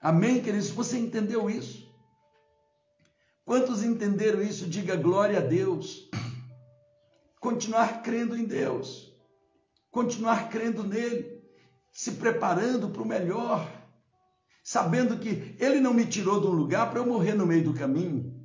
Amém, 0.00 0.40
queridos? 0.40 0.70
Você 0.70 0.96
entendeu 0.96 1.50
isso? 1.50 1.90
Quantos 3.44 3.82
entenderam 3.82 4.40
isso? 4.40 4.68
Diga 4.68 4.94
glória 4.94 5.38
a 5.38 5.42
Deus. 5.42 6.08
Continuar 7.40 8.00
crendo 8.02 8.36
em 8.36 8.44
Deus, 8.44 9.12
continuar 9.90 10.50
crendo 10.50 10.84
nele, 10.84 11.42
se 11.90 12.12
preparando 12.12 12.90
para 12.90 13.02
o 13.02 13.06
melhor, 13.06 13.68
sabendo 14.62 15.18
que 15.18 15.56
Ele 15.58 15.80
não 15.80 15.92
me 15.92 16.06
tirou 16.06 16.40
de 16.40 16.46
um 16.46 16.52
lugar 16.52 16.90
para 16.90 17.00
eu 17.00 17.06
morrer 17.06 17.34
no 17.34 17.46
meio 17.46 17.64
do 17.64 17.74
caminho. 17.74 18.39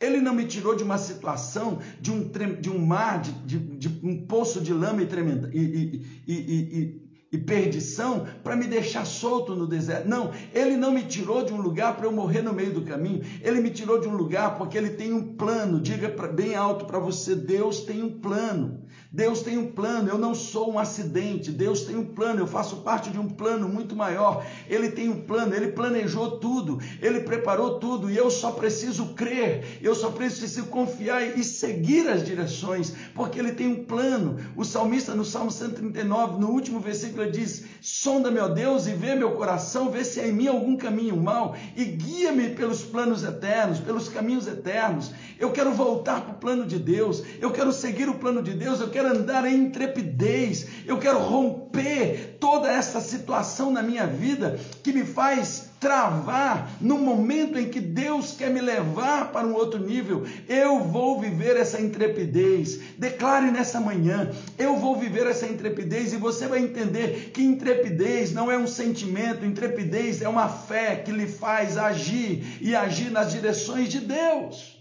Ele 0.00 0.20
não 0.20 0.34
me 0.34 0.44
tirou 0.44 0.74
de 0.74 0.84
uma 0.84 0.98
situação, 0.98 1.78
de 2.00 2.12
um, 2.12 2.30
de 2.60 2.70
um 2.70 2.78
mar, 2.78 3.20
de, 3.20 3.32
de, 3.32 3.58
de 3.58 4.06
um 4.06 4.26
poço 4.26 4.60
de 4.60 4.72
lama 4.72 5.02
e, 5.02 5.06
tremenda, 5.06 5.50
e, 5.52 6.02
e, 6.26 6.34
e, 6.34 7.08
e 7.32 7.38
perdição 7.38 8.26
para 8.42 8.56
me 8.56 8.66
deixar 8.66 9.04
solto 9.04 9.54
no 9.54 9.66
deserto. 9.66 10.08
Não, 10.08 10.32
ele 10.54 10.76
não 10.76 10.92
me 10.92 11.02
tirou 11.02 11.44
de 11.44 11.52
um 11.52 11.60
lugar 11.60 11.96
para 11.96 12.06
eu 12.06 12.12
morrer 12.12 12.42
no 12.42 12.52
meio 12.52 12.72
do 12.72 12.82
caminho. 12.82 13.22
Ele 13.42 13.60
me 13.60 13.70
tirou 13.70 14.00
de 14.00 14.08
um 14.08 14.16
lugar 14.16 14.56
porque 14.56 14.78
ele 14.78 14.90
tem 14.90 15.12
um 15.12 15.34
plano. 15.34 15.80
Diga 15.80 16.08
bem 16.28 16.54
alto 16.54 16.86
para 16.86 16.98
você: 16.98 17.34
Deus 17.34 17.80
tem 17.80 18.02
um 18.02 18.18
plano. 18.20 18.84
Deus 19.18 19.42
tem 19.42 19.58
um 19.58 19.66
plano, 19.66 20.08
eu 20.08 20.16
não 20.16 20.32
sou 20.32 20.70
um 20.72 20.78
acidente. 20.78 21.50
Deus 21.50 21.80
tem 21.80 21.96
um 21.96 22.04
plano, 22.04 22.38
eu 22.38 22.46
faço 22.46 22.76
parte 22.76 23.10
de 23.10 23.18
um 23.18 23.28
plano 23.28 23.68
muito 23.68 23.96
maior. 23.96 24.46
Ele 24.68 24.92
tem 24.92 25.08
um 25.08 25.22
plano, 25.22 25.56
ele 25.56 25.72
planejou 25.72 26.38
tudo, 26.38 26.78
ele 27.02 27.22
preparou 27.22 27.80
tudo 27.80 28.08
e 28.08 28.16
eu 28.16 28.30
só 28.30 28.52
preciso 28.52 29.06
crer, 29.14 29.80
eu 29.82 29.92
só 29.92 30.12
preciso 30.12 30.66
confiar 30.66 31.36
e 31.36 31.42
seguir 31.42 32.06
as 32.06 32.24
direções, 32.24 32.94
porque 33.12 33.40
ele 33.40 33.50
tem 33.50 33.66
um 33.66 33.82
plano. 33.82 34.36
O 34.54 34.64
salmista 34.64 35.16
no 35.16 35.24
Salmo 35.24 35.50
139, 35.50 36.38
no 36.38 36.50
último 36.50 36.78
versículo, 36.78 37.24
ele 37.24 37.32
diz: 37.32 37.64
Sonda, 37.80 38.30
meu 38.30 38.48
Deus, 38.48 38.86
e 38.86 38.92
vê 38.92 39.16
meu 39.16 39.32
coração, 39.32 39.90
vê 39.90 40.04
se 40.04 40.20
há 40.20 40.28
em 40.28 40.32
mim 40.32 40.46
algum 40.46 40.76
caminho 40.76 41.16
mau 41.16 41.56
e 41.76 41.84
guia-me 41.84 42.50
pelos 42.50 42.84
planos 42.84 43.24
eternos, 43.24 43.80
pelos 43.80 44.08
caminhos 44.08 44.46
eternos. 44.46 45.10
Eu 45.40 45.50
quero 45.50 45.72
voltar 45.72 46.20
para 46.20 46.34
o 46.34 46.38
plano 46.38 46.64
de 46.64 46.78
Deus, 46.78 47.24
eu 47.40 47.50
quero 47.50 47.72
seguir 47.72 48.08
o 48.08 48.14
plano 48.14 48.40
de 48.40 48.54
Deus, 48.54 48.80
eu 48.80 48.88
quero 48.88 49.07
andar 49.08 49.46
em 49.46 49.64
intrepidez, 49.64 50.66
eu 50.86 50.98
quero 50.98 51.18
romper 51.18 52.36
toda 52.40 52.70
essa 52.70 53.00
situação 53.00 53.70
na 53.70 53.82
minha 53.82 54.06
vida 54.06 54.58
que 54.82 54.92
me 54.92 55.04
faz 55.04 55.68
travar 55.80 56.70
no 56.80 56.98
momento 56.98 57.58
em 57.58 57.68
que 57.68 57.80
Deus 57.80 58.32
quer 58.32 58.50
me 58.50 58.60
levar 58.60 59.32
para 59.32 59.46
um 59.46 59.54
outro 59.54 59.78
nível. 59.78 60.26
Eu 60.48 60.80
vou 60.80 61.20
viver 61.20 61.56
essa 61.56 61.80
intrepidez. 61.80 62.80
Declare 62.98 63.50
nessa 63.50 63.80
manhã: 63.80 64.30
eu 64.58 64.76
vou 64.76 64.96
viver 64.96 65.26
essa 65.26 65.46
intrepidez 65.46 66.12
e 66.12 66.16
você 66.16 66.46
vai 66.46 66.60
entender 66.60 67.30
que 67.32 67.42
intrepidez 67.42 68.32
não 68.32 68.50
é 68.50 68.58
um 68.58 68.66
sentimento, 68.66 69.44
intrepidez 69.44 70.22
é 70.22 70.28
uma 70.28 70.48
fé 70.48 70.96
que 70.96 71.12
lhe 71.12 71.26
faz 71.26 71.76
agir 71.76 72.58
e 72.60 72.74
agir 72.74 73.10
nas 73.10 73.32
direções 73.32 73.88
de 73.88 74.00
Deus. 74.00 74.78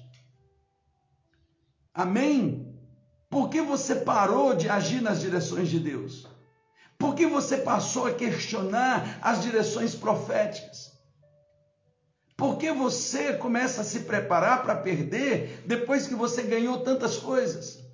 Amém? 1.93 2.66
Por 3.29 3.49
que 3.49 3.61
você 3.61 3.95
parou 3.95 4.55
de 4.55 4.69
agir 4.69 5.01
nas 5.01 5.19
direções 5.19 5.69
de 5.69 5.79
Deus? 5.79 6.27
Por 6.97 7.13
que 7.13 7.27
você 7.27 7.57
passou 7.57 8.07
a 8.07 8.13
questionar 8.13 9.19
as 9.21 9.41
direções 9.41 9.93
proféticas? 9.93 10.91
Por 12.35 12.57
que 12.57 12.71
você 12.71 13.33
começa 13.33 13.81
a 13.81 13.83
se 13.83 14.01
preparar 14.01 14.63
para 14.63 14.75
perder 14.75 15.63
depois 15.65 16.07
que 16.07 16.15
você 16.15 16.43
ganhou 16.43 16.79
tantas 16.79 17.17
coisas? 17.17 17.85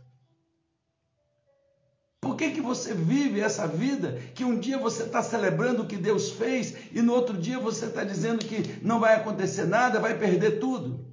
Por 2.20 2.38
que, 2.38 2.52
que 2.52 2.62
você 2.62 2.94
vive 2.94 3.42
essa 3.42 3.68
vida 3.68 4.18
que 4.34 4.46
um 4.46 4.58
dia 4.58 4.78
você 4.78 5.04
está 5.04 5.22
celebrando 5.22 5.84
o 5.84 5.88
que 5.88 5.98
Deus 5.98 6.32
fez 6.32 6.74
e 6.92 7.02
no 7.02 7.14
outro 7.14 7.38
dia 7.38 7.60
você 7.60 7.86
está 7.86 8.04
dizendo 8.04 8.46
que 8.46 8.80
não 8.82 9.00
vai 9.00 9.16
acontecer 9.16 9.66
nada, 9.66 10.00
vai 10.00 10.18
perder 10.18 10.60
tudo? 10.60 11.13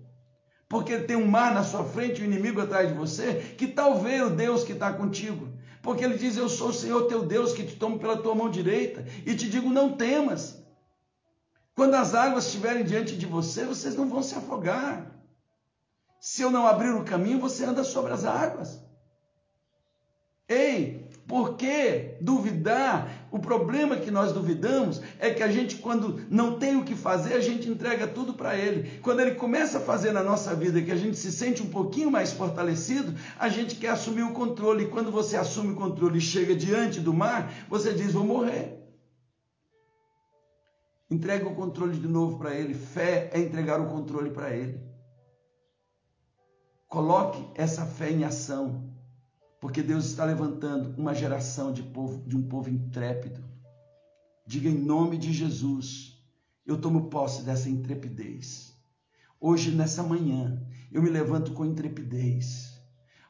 Porque 0.71 0.99
tem 0.99 1.17
um 1.17 1.27
mar 1.27 1.53
na 1.53 1.65
sua 1.65 1.83
frente, 1.83 2.21
o 2.21 2.25
um 2.25 2.29
inimigo 2.29 2.61
atrás 2.61 2.87
de 2.87 2.95
você, 2.95 3.35
que 3.59 3.67
tal 3.67 3.99
ver 3.99 4.23
o 4.23 4.31
Deus 4.31 4.63
que 4.63 4.71
está 4.71 4.93
contigo? 4.93 5.49
Porque 5.83 6.05
ele 6.05 6.17
diz: 6.17 6.37
Eu 6.37 6.49
sou 6.49 6.69
o 6.69 6.73
Senhor 6.73 7.09
teu 7.09 7.25
Deus 7.25 7.53
que 7.53 7.65
te 7.65 7.75
tomo 7.75 7.99
pela 7.99 8.17
tua 8.17 8.37
mão 8.37 8.49
direita 8.49 9.05
e 9.27 9.35
te 9.35 9.51
digo: 9.51 9.69
Não 9.69 9.97
temas. 9.97 10.63
Quando 11.75 11.95
as 11.95 12.15
águas 12.15 12.47
estiverem 12.47 12.85
diante 12.85 13.17
de 13.17 13.27
você, 13.27 13.65
vocês 13.65 13.97
não 13.97 14.09
vão 14.09 14.23
se 14.23 14.37
afogar. 14.37 15.11
Se 16.21 16.43
eu 16.43 16.53
não 16.53 16.65
abrir 16.65 16.95
o 16.95 17.05
caminho, 17.05 17.41
você 17.41 17.65
anda 17.65 17.83
sobre 17.83 18.13
as 18.13 18.25
águas. 18.25 18.81
Ei, 20.49 21.10
por 21.31 21.55
que 21.55 22.17
duvidar? 22.21 23.29
O 23.31 23.39
problema 23.39 23.97
que 23.97 24.11
nós 24.11 24.33
duvidamos 24.33 25.01
é 25.21 25.31
que 25.31 25.45
a 25.45 25.49
gente, 25.49 25.77
quando 25.77 26.27
não 26.29 26.59
tem 26.59 26.75
o 26.77 26.83
que 26.83 26.97
fazer, 26.97 27.35
a 27.35 27.41
gente 27.41 27.71
entrega 27.71 28.09
tudo 28.09 28.35
para 28.35 28.57
Ele. 28.57 28.99
Quando 28.99 29.21
Ele 29.21 29.37
começa 29.37 29.79
a 29.79 29.81
fazer 29.81 30.11
na 30.11 30.25
nossa 30.25 30.57
vida 30.57 30.83
que 30.83 30.91
a 30.91 30.97
gente 30.97 31.17
se 31.17 31.31
sente 31.31 31.63
um 31.63 31.71
pouquinho 31.71 32.11
mais 32.11 32.33
fortalecido, 32.33 33.15
a 33.39 33.49
gente 33.49 33.77
quer 33.77 33.91
assumir 33.91 34.25
o 34.25 34.33
controle. 34.33 34.83
E 34.83 34.89
quando 34.89 35.13
você 35.13 35.37
assume 35.37 35.73
o 35.73 35.77
controle 35.77 36.19
e 36.19 36.21
chega 36.21 36.53
diante 36.53 36.99
do 36.99 37.15
mar, 37.15 37.55
você 37.69 37.95
diz: 37.95 38.13
Vou 38.13 38.25
morrer. 38.25 38.77
Entrega 41.09 41.47
o 41.47 41.55
controle 41.55 41.97
de 41.97 42.09
novo 42.09 42.39
para 42.39 42.57
Ele. 42.57 42.75
Fé 42.75 43.31
é 43.33 43.39
entregar 43.39 43.81
o 43.81 43.87
controle 43.87 44.31
para 44.31 44.51
Ele. 44.51 44.81
Coloque 46.89 47.49
essa 47.55 47.87
fé 47.87 48.11
em 48.11 48.25
ação. 48.25 48.90
Porque 49.61 49.83
Deus 49.83 50.07
está 50.07 50.25
levantando 50.25 50.99
uma 50.99 51.15
geração 51.15 51.73
de, 51.73 51.83
povo, 51.83 52.27
de 52.27 52.37
um 52.37 52.43
povo 52.43 52.71
intrépido. 52.71 53.45
Diga 54.47 54.69
em 54.69 54.79
nome 54.79 55.19
de 55.19 55.33
Jesus, 55.33 56.19
eu 56.67 56.81
tomo 56.81 57.11
posse 57.11 57.43
dessa 57.43 57.69
intrepidez. 57.69 58.75
Hoje, 59.39 59.71
nessa 59.71 60.03
manhã, 60.03 60.61
eu 60.91 61.03
me 61.03 61.11
levanto 61.11 61.53
com 61.53 61.65
intrepidez. 61.65 62.81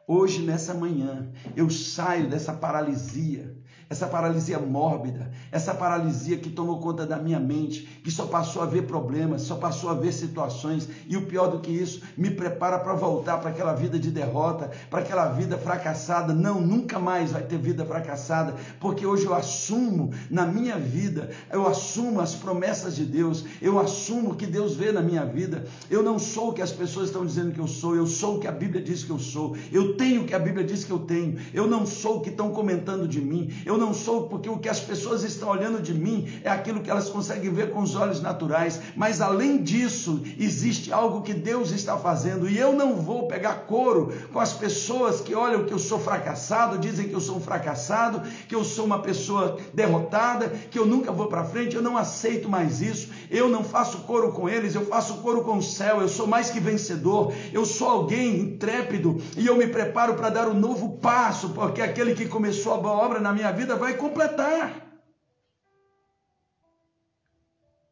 Hoje, 0.07 0.43
nessa 0.43 0.72
manhã, 0.72 1.31
eu 1.57 1.68
saio 1.68 2.28
dessa 2.31 2.53
paralisia, 2.53 3.49
essa 3.91 4.07
paralisia 4.07 4.57
mórbida, 4.61 5.32
essa 5.51 5.74
paralisia 5.74 6.36
que 6.36 6.49
tomou 6.49 6.78
conta 6.78 7.05
da 7.05 7.16
minha 7.16 7.41
mente, 7.41 8.01
que 8.05 8.11
só 8.11 8.24
passou 8.24 8.62
a 8.62 8.66
ver 8.66 8.82
problemas, 8.82 9.43
só 9.43 9.57
passou 9.57 9.91
a 9.91 9.95
ver 9.95 10.12
situações, 10.12 10.88
e 11.09 11.16
o 11.16 11.26
pior 11.26 11.49
do 11.49 11.59
que 11.59 11.72
isso, 11.72 12.01
me 12.16 12.30
prepara 12.30 12.78
para 12.78 12.95
voltar 12.95 13.38
para 13.38 13.51
aquela 13.51 13.72
vida 13.72 13.99
de 13.99 14.12
derrota, 14.12 14.70
para 14.88 15.01
aquela 15.01 15.26
vida 15.30 15.59
fracassada. 15.59 16.32
Não, 16.32 16.61
nunca 16.61 17.01
mais 17.01 17.32
vai 17.32 17.43
ter 17.43 17.59
vida 17.59 17.84
fracassada, 17.84 18.55
porque 18.78 19.05
hoje 19.05 19.26
eu 19.26 19.34
assumo 19.34 20.12
na 20.30 20.47
minha 20.47 20.78
vida, 20.78 21.30
eu 21.53 21.66
assumo 21.66 22.20
as 22.20 22.32
promessas 22.32 22.95
de 22.95 23.05
Deus, 23.05 23.45
eu 23.61 23.76
assumo 23.80 24.30
o 24.30 24.36
que 24.36 24.47
Deus 24.47 24.76
vê 24.76 24.93
na 24.93 25.03
minha 25.03 25.24
vida. 25.24 25.64
Eu 25.91 26.01
não 26.01 26.16
sou 26.16 26.51
o 26.51 26.53
que 26.53 26.62
as 26.62 26.70
pessoas 26.70 27.07
estão 27.07 27.26
dizendo 27.26 27.51
que 27.51 27.59
eu 27.59 27.66
sou, 27.66 27.97
eu 27.97 28.07
sou 28.07 28.36
o 28.36 28.38
que 28.38 28.47
a 28.47 28.53
Bíblia 28.53 28.80
diz 28.80 29.03
que 29.03 29.11
eu 29.11 29.18
sou, 29.18 29.57
eu 29.72 29.97
tenho 29.97 30.22
o 30.22 30.26
que 30.26 30.34
a 30.34 30.38
Bíblia 30.38 30.64
diz 30.64 30.84
que 30.84 30.93
eu 30.93 31.01
tenho, 31.01 31.41
eu 31.53 31.66
não 31.66 31.84
sou 31.84 32.18
o 32.18 32.20
que 32.20 32.30
estão 32.30 32.53
comentando 32.53 33.09
de 33.09 33.20
mim, 33.20 33.51
eu 33.66 33.80
não 33.81 33.95
sou, 33.95 34.28
porque 34.28 34.49
o 34.49 34.59
que 34.59 34.68
as 34.68 34.78
pessoas 34.78 35.24
estão 35.24 35.49
olhando 35.49 35.83
de 35.83 35.95
mim 35.95 36.41
é 36.45 36.51
aquilo 36.51 36.81
que 36.81 36.91
elas 36.91 37.09
conseguem 37.09 37.53
ver 37.53 37.70
com 37.70 37.81
os 37.81 37.97
olhos 37.97 38.20
naturais, 38.20 38.81
mas 38.95 39.20
além 39.20 39.62
disso, 39.62 40.22
existe 40.39 40.93
algo 40.93 41.22
que 41.22 41.35
Deus 41.35 41.72
está 41.72 41.97
fazendo 41.97 42.49
e 42.49 42.59
eu 42.59 42.72
não 42.72 42.97
vou 42.97 43.26
pegar 43.26 43.66
couro 43.66 44.12
com 44.33 44.39
as 44.39 44.53
pessoas 44.53 45.20
que 45.20 45.35
olham 45.35 45.64
que 45.64 45.72
eu 45.72 45.78
sou 45.78 45.99
fracassado, 45.99 46.78
dizem 46.78 47.09
que 47.09 47.14
eu 47.14 47.20
sou 47.20 47.39
um 47.39 47.41
fracassado, 47.41 48.22
que 48.47 48.55
eu 48.55 48.62
sou 48.62 48.85
uma 48.85 49.01
pessoa 49.01 49.57
derrotada, 49.72 50.49
que 50.70 50.78
eu 50.78 50.87
nunca 50.87 51.11
vou 51.11 51.26
para 51.26 51.45
frente, 51.45 51.74
eu 51.74 51.83
não 51.83 51.97
aceito 51.97 52.49
mais 52.49 52.81
isso. 52.81 53.09
Eu 53.31 53.49
não 53.49 53.62
faço 53.62 53.99
coro 53.99 54.33
com 54.33 54.49
eles, 54.49 54.74
eu 54.74 54.85
faço 54.87 55.14
coro 55.18 55.43
com 55.43 55.59
o 55.59 55.62
céu. 55.62 56.01
Eu 56.01 56.09
sou 56.09 56.26
mais 56.26 56.51
que 56.51 56.61
vencedor. 56.61 57.33
Eu 57.53 57.64
sou 57.64 57.89
alguém 57.89 58.41
intrépido 58.41 59.20
e 59.37 59.47
eu 59.47 59.57
me 59.57 59.66
preparo 59.66 60.14
para 60.14 60.31
dar 60.31 60.49
um 60.49 60.55
novo 60.55 60.99
passo, 60.99 61.51
porque 61.51 61.81
aquele 61.81 62.14
que 62.14 62.26
começou 62.26 62.74
a 62.74 62.78
boa 62.78 62.95
obra 62.95 63.20
na 63.20 63.33
minha 63.33 63.53
vida 63.53 63.70
vida 63.71 63.77
vai 63.77 63.97
completar. 63.97 64.87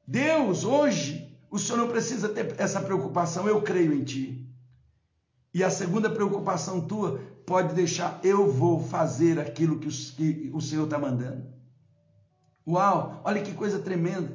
Deus, 0.06 0.64
hoje, 0.64 1.38
o 1.50 1.58
Senhor 1.58 1.78
não 1.78 1.88
precisa 1.88 2.28
ter 2.28 2.54
essa 2.58 2.80
preocupação, 2.80 3.46
eu 3.46 3.62
creio 3.62 3.92
em 3.92 4.02
Ti. 4.02 4.46
E 5.52 5.62
a 5.62 5.70
segunda 5.70 6.10
preocupação 6.10 6.80
tua 6.80 7.20
pode 7.46 7.74
deixar, 7.74 8.20
eu 8.22 8.50
vou 8.50 8.82
fazer 8.82 9.38
aquilo 9.38 9.78
que 9.78 9.88
o, 9.88 9.90
que 9.90 10.50
o 10.52 10.60
Senhor 10.60 10.84
está 10.84 10.98
mandando. 10.98 11.46
Uau, 12.66 13.20
olha 13.24 13.42
que 13.42 13.54
coisa 13.54 13.78
tremenda. 13.78 14.32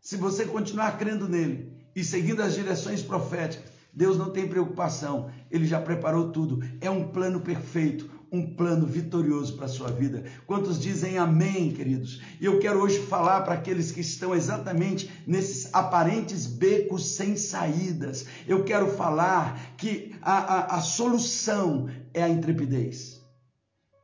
Se 0.00 0.16
você 0.16 0.44
continuar 0.46 0.98
crendo 0.98 1.28
nele 1.28 1.72
e 1.94 2.02
seguindo 2.02 2.42
as 2.42 2.54
direções 2.54 3.02
proféticas, 3.02 3.70
Deus 3.92 4.18
não 4.18 4.30
tem 4.30 4.48
preocupação, 4.48 5.30
ele 5.50 5.66
já 5.66 5.80
preparou 5.80 6.30
tudo. 6.30 6.62
É 6.80 6.90
um 6.90 7.08
plano 7.08 7.40
perfeito, 7.40 8.10
um 8.30 8.54
plano 8.54 8.86
vitorioso 8.86 9.56
para 9.56 9.66
a 9.66 9.68
sua 9.68 9.88
vida. 9.88 10.24
Quantos 10.46 10.80
dizem 10.80 11.16
amém, 11.16 11.70
queridos? 11.70 12.20
E 12.40 12.44
eu 12.44 12.58
quero 12.58 12.80
hoje 12.80 12.98
falar 12.98 13.42
para 13.42 13.54
aqueles 13.54 13.92
que 13.92 14.00
estão 14.00 14.34
exatamente 14.34 15.10
nesses 15.26 15.72
aparentes 15.72 16.46
becos 16.46 17.06
sem 17.14 17.36
saídas. 17.36 18.26
Eu 18.46 18.64
quero 18.64 18.88
falar 18.88 19.76
que 19.76 20.14
a, 20.20 20.38
a, 20.38 20.76
a 20.76 20.80
solução 20.80 21.88
é 22.12 22.22
a 22.22 22.28
intrepidez. 22.28 23.24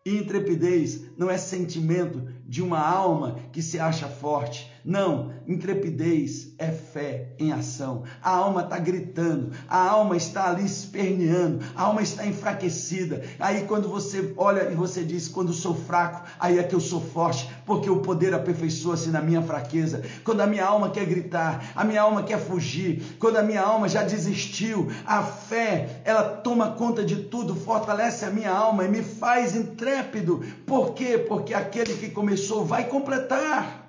E 0.05 0.17
intrepidez 0.17 1.03
não 1.17 1.31
é 1.31 1.39
sentimento 1.39 2.27
de 2.47 2.61
uma 2.63 2.81
alma 2.81 3.39
que 3.53 3.63
se 3.63 3.79
acha 3.79 4.09
forte. 4.09 4.72
Não, 4.85 5.33
intrepidez 5.47 6.55
é 6.59 6.69
fé 6.69 7.29
em 7.39 7.53
ação. 7.53 8.03
A 8.21 8.31
alma 8.31 8.63
está 8.63 8.79
gritando, 8.79 9.53
a 9.69 9.79
alma 9.79 10.17
está 10.17 10.51
ali 10.51 10.65
esperneando, 10.65 11.61
a 11.77 11.83
alma 11.83 12.03
está 12.03 12.27
enfraquecida. 12.27 13.23
Aí 13.39 13.65
quando 13.69 13.89
você 13.89 14.33
olha 14.37 14.71
e 14.71 14.75
você 14.75 15.05
diz, 15.05 15.29
quando 15.29 15.53
sou 15.53 15.75
fraco, 15.75 16.27
aí 16.39 16.59
é 16.59 16.65
que 16.65 16.75
eu 16.75 16.81
sou 16.81 17.01
forte, 17.01 17.49
porque 17.65 17.89
o 17.89 18.01
poder 18.01 18.35
aperfeiçoa-se 18.35 19.11
na 19.11 19.23
minha 19.23 19.41
fraqueza. 19.43 20.03
Quando 20.25 20.41
a 20.41 20.47
minha 20.49 20.67
alma 20.67 20.91
quer 20.91 21.07
gritar, 21.07 21.73
a 21.77 21.85
minha 21.85 22.03
alma 22.03 22.25
quer 22.25 22.41
fugir, 22.41 23.17
quando 23.21 23.37
a 23.37 23.43
minha 23.43 23.63
alma 23.63 23.89
já 23.89 24.03
desistiu, 24.03 24.91
a 25.07 25.23
fé, 25.23 26.01
ela 26.05 26.25
toma 26.25 26.73
conta 26.73 27.05
de 27.05 27.17
tudo, 27.17 27.55
fortalece 27.55 28.25
a 28.25 28.31
minha 28.31 28.51
alma 28.51 28.85
e 28.85 28.89
me 28.89 29.03
faz 29.03 29.55
intrépido. 29.55 30.45
Por 30.67 30.93
quê? 30.95 31.19
Porque 31.19 31.55
aquele 31.55 31.95
que 31.95 32.11
começou 32.11 32.65
vai 32.65 32.89
completar. 32.89 33.82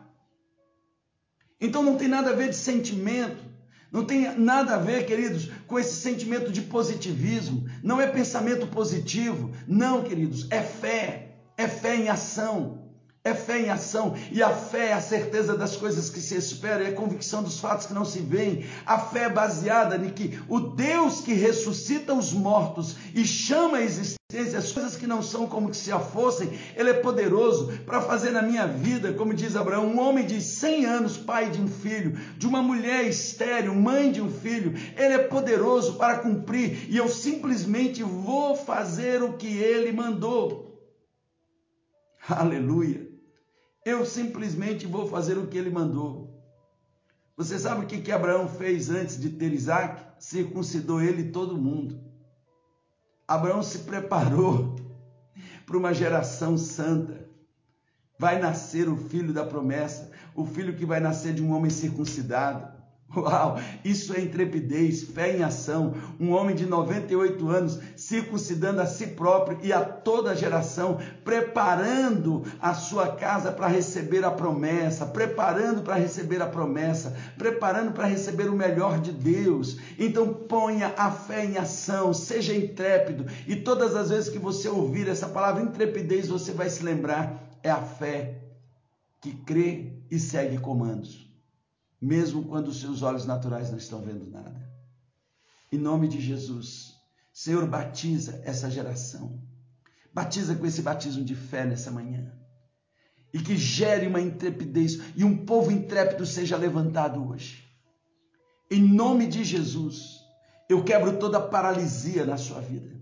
Então 1.63 1.81
não 1.81 1.95
tem 1.95 2.09
nada 2.09 2.31
a 2.31 2.33
ver 2.33 2.49
de 2.49 2.57
sentimento, 2.57 3.41
não 3.89 4.03
tem 4.03 4.37
nada 4.37 4.75
a 4.75 4.77
ver, 4.77 5.05
queridos, 5.05 5.49
com 5.65 5.79
esse 5.79 5.95
sentimento 5.95 6.51
de 6.51 6.61
positivismo. 6.61 7.65
Não 7.81 8.01
é 8.01 8.07
pensamento 8.07 8.67
positivo, 8.67 9.49
não, 9.65 10.03
queridos, 10.03 10.45
é 10.51 10.61
fé, 10.61 11.37
é 11.57 11.65
fé 11.65 11.95
em 11.95 12.09
ação. 12.09 12.82
É 13.25 13.33
fé 13.33 13.61
em 13.61 13.69
ação, 13.69 14.15
e 14.31 14.43
a 14.43 14.49
fé 14.49 14.87
é 14.87 14.93
a 14.93 15.01
certeza 15.01 15.55
das 15.55 15.77
coisas 15.77 16.09
que 16.09 16.19
se 16.19 16.35
esperam, 16.35 16.85
é 16.85 16.89
a 16.89 16.93
convicção 16.93 17.41
dos 17.41 17.57
fatos 17.57 17.85
que 17.85 17.93
não 17.93 18.03
se 18.03 18.19
veem. 18.19 18.65
A 18.85 18.99
fé 18.99 19.23
é 19.23 19.29
baseada 19.29 19.95
em 19.95 20.09
que 20.09 20.37
o 20.49 20.59
Deus 20.59 21.21
que 21.21 21.33
ressuscita 21.33 22.13
os 22.13 22.33
mortos 22.33 22.97
e 23.15 23.25
chama 23.25 23.77
a 23.77 23.81
existência 23.81 24.17
as 24.57 24.71
coisas 24.71 24.95
que 24.95 25.05
não 25.05 25.21
são 25.21 25.45
como 25.45 25.71
se 25.73 25.89
já 25.89 25.99
fossem, 25.99 26.49
Ele 26.75 26.89
é 26.89 26.93
poderoso 26.93 27.71
para 27.85 28.01
fazer 28.01 28.31
na 28.31 28.41
minha 28.41 28.65
vida, 28.65 29.13
como 29.13 29.33
diz 29.33 29.55
Abraão, 29.55 29.85
um 29.85 29.99
homem 29.99 30.25
de 30.25 30.41
100 30.41 30.85
anos, 30.85 31.17
pai 31.17 31.51
de 31.51 31.61
um 31.61 31.67
filho, 31.67 32.17
de 32.37 32.47
uma 32.47 32.61
mulher 32.61 33.05
estéril, 33.05 33.75
mãe 33.75 34.11
de 34.11 34.21
um 34.21 34.31
filho, 34.31 34.73
Ele 34.97 35.13
é 35.13 35.19
poderoso 35.19 35.95
para 35.95 36.17
cumprir, 36.17 36.87
e 36.89 36.97
eu 36.97 37.07
simplesmente 37.07 38.01
vou 38.01 38.55
fazer 38.55 39.21
o 39.21 39.33
que 39.33 39.47
Ele 39.47 39.91
mandou. 39.91 40.73
Aleluia. 42.27 43.12
Eu 43.85 44.05
simplesmente 44.05 44.87
vou 44.87 45.07
fazer 45.07 45.37
o 45.37 45.47
que 45.47 45.57
ele 45.57 45.69
mandou. 45.69 46.33
Você 47.35 47.57
sabe 47.57 47.83
o 47.83 47.87
que, 47.87 48.01
que 48.01 48.11
Abraão 48.11 48.47
fez 48.47 48.89
antes 48.89 49.19
de 49.19 49.29
ter 49.29 49.51
Isaac? 49.51 50.01
Circuncidou 50.19 51.01
ele 51.01 51.23
e 51.23 51.31
todo 51.31 51.57
mundo. 51.57 51.99
Abraão 53.27 53.63
se 53.63 53.79
preparou 53.79 54.75
para 55.65 55.77
uma 55.77 55.93
geração 55.93 56.57
santa. 56.57 57.27
Vai 58.17 58.39
nascer 58.39 58.87
o 58.87 58.95
filho 58.95 59.33
da 59.33 59.45
promessa, 59.45 60.11
o 60.35 60.45
filho 60.45 60.75
que 60.75 60.85
vai 60.85 60.99
nascer 60.99 61.33
de 61.33 61.43
um 61.43 61.51
homem 61.51 61.71
circuncidado. 61.71 62.82
Uau, 63.15 63.59
isso 63.85 64.15
é 64.15 64.21
intrepidez, 64.21 65.03
fé 65.03 65.37
em 65.37 65.43
ação. 65.43 65.93
Um 66.19 66.31
homem 66.31 66.55
de 66.55 66.65
98 66.65 67.47
anos 67.47 67.79
circuncidando 67.95 68.81
a 68.81 68.87
si 68.87 69.07
próprio 69.07 69.59
e 69.61 69.71
a 69.71 69.81
toda 69.81 70.31
a 70.31 70.35
geração, 70.35 70.97
preparando 71.23 72.43
a 72.59 72.73
sua 72.73 73.15
casa 73.15 73.51
para 73.51 73.67
receber 73.67 74.25
a 74.25 74.31
promessa, 74.31 75.05
preparando 75.05 75.83
para 75.83 75.93
receber 75.93 76.41
a 76.41 76.47
promessa, 76.47 77.15
preparando 77.37 77.91
para 77.91 78.07
receber 78.07 78.49
o 78.49 78.55
melhor 78.55 78.99
de 78.99 79.11
Deus. 79.11 79.77
Então 79.99 80.33
ponha 80.33 80.93
a 80.97 81.11
fé 81.11 81.45
em 81.45 81.57
ação, 81.57 82.13
seja 82.13 82.55
intrépido 82.55 83.27
e 83.47 83.55
todas 83.55 83.95
as 83.95 84.09
vezes 84.09 84.29
que 84.29 84.39
você 84.39 84.67
ouvir 84.67 85.07
essa 85.07 85.27
palavra 85.27 85.61
intrepidez, 85.61 86.27
você 86.27 86.51
vai 86.51 86.69
se 86.69 86.83
lembrar, 86.83 87.47
é 87.61 87.69
a 87.69 87.81
fé 87.81 88.39
que 89.21 89.31
crê 89.31 89.93
e 90.09 90.17
segue 90.17 90.57
comandos 90.57 91.32
mesmo 92.03 92.43
quando 92.43 92.67
os 92.67 92.81
seus 92.81 93.01
olhos 93.01 93.25
naturais 93.25 93.71
não 93.71 93.77
estão 93.77 94.01
vendo 94.01 94.29
nada. 94.29 94.69
Em 95.71 95.77
nome 95.77 96.09
de 96.09 96.19
Jesus, 96.19 96.95
Senhor, 97.31 97.65
batiza 97.65 98.41
essa 98.43 98.69
geração. 98.69 99.41
Batiza 100.13 100.53
com 100.53 100.65
esse 100.65 100.81
batismo 100.81 101.23
de 101.23 101.33
fé 101.33 101.65
nessa 101.65 101.89
manhã. 101.89 102.29
E 103.33 103.39
que 103.39 103.55
gere 103.55 104.05
uma 104.05 104.19
intrepidez 104.19 104.99
e 105.15 105.23
um 105.23 105.45
povo 105.45 105.71
intrépido 105.71 106.25
seja 106.25 106.57
levantado 106.57 107.25
hoje. 107.25 107.63
Em 108.69 108.81
nome 108.81 109.25
de 109.25 109.45
Jesus, 109.45 110.19
eu 110.69 110.83
quebro 110.83 111.17
toda 111.17 111.39
paralisia 111.39 112.25
na 112.25 112.35
sua 112.35 112.59
vida. 112.59 113.01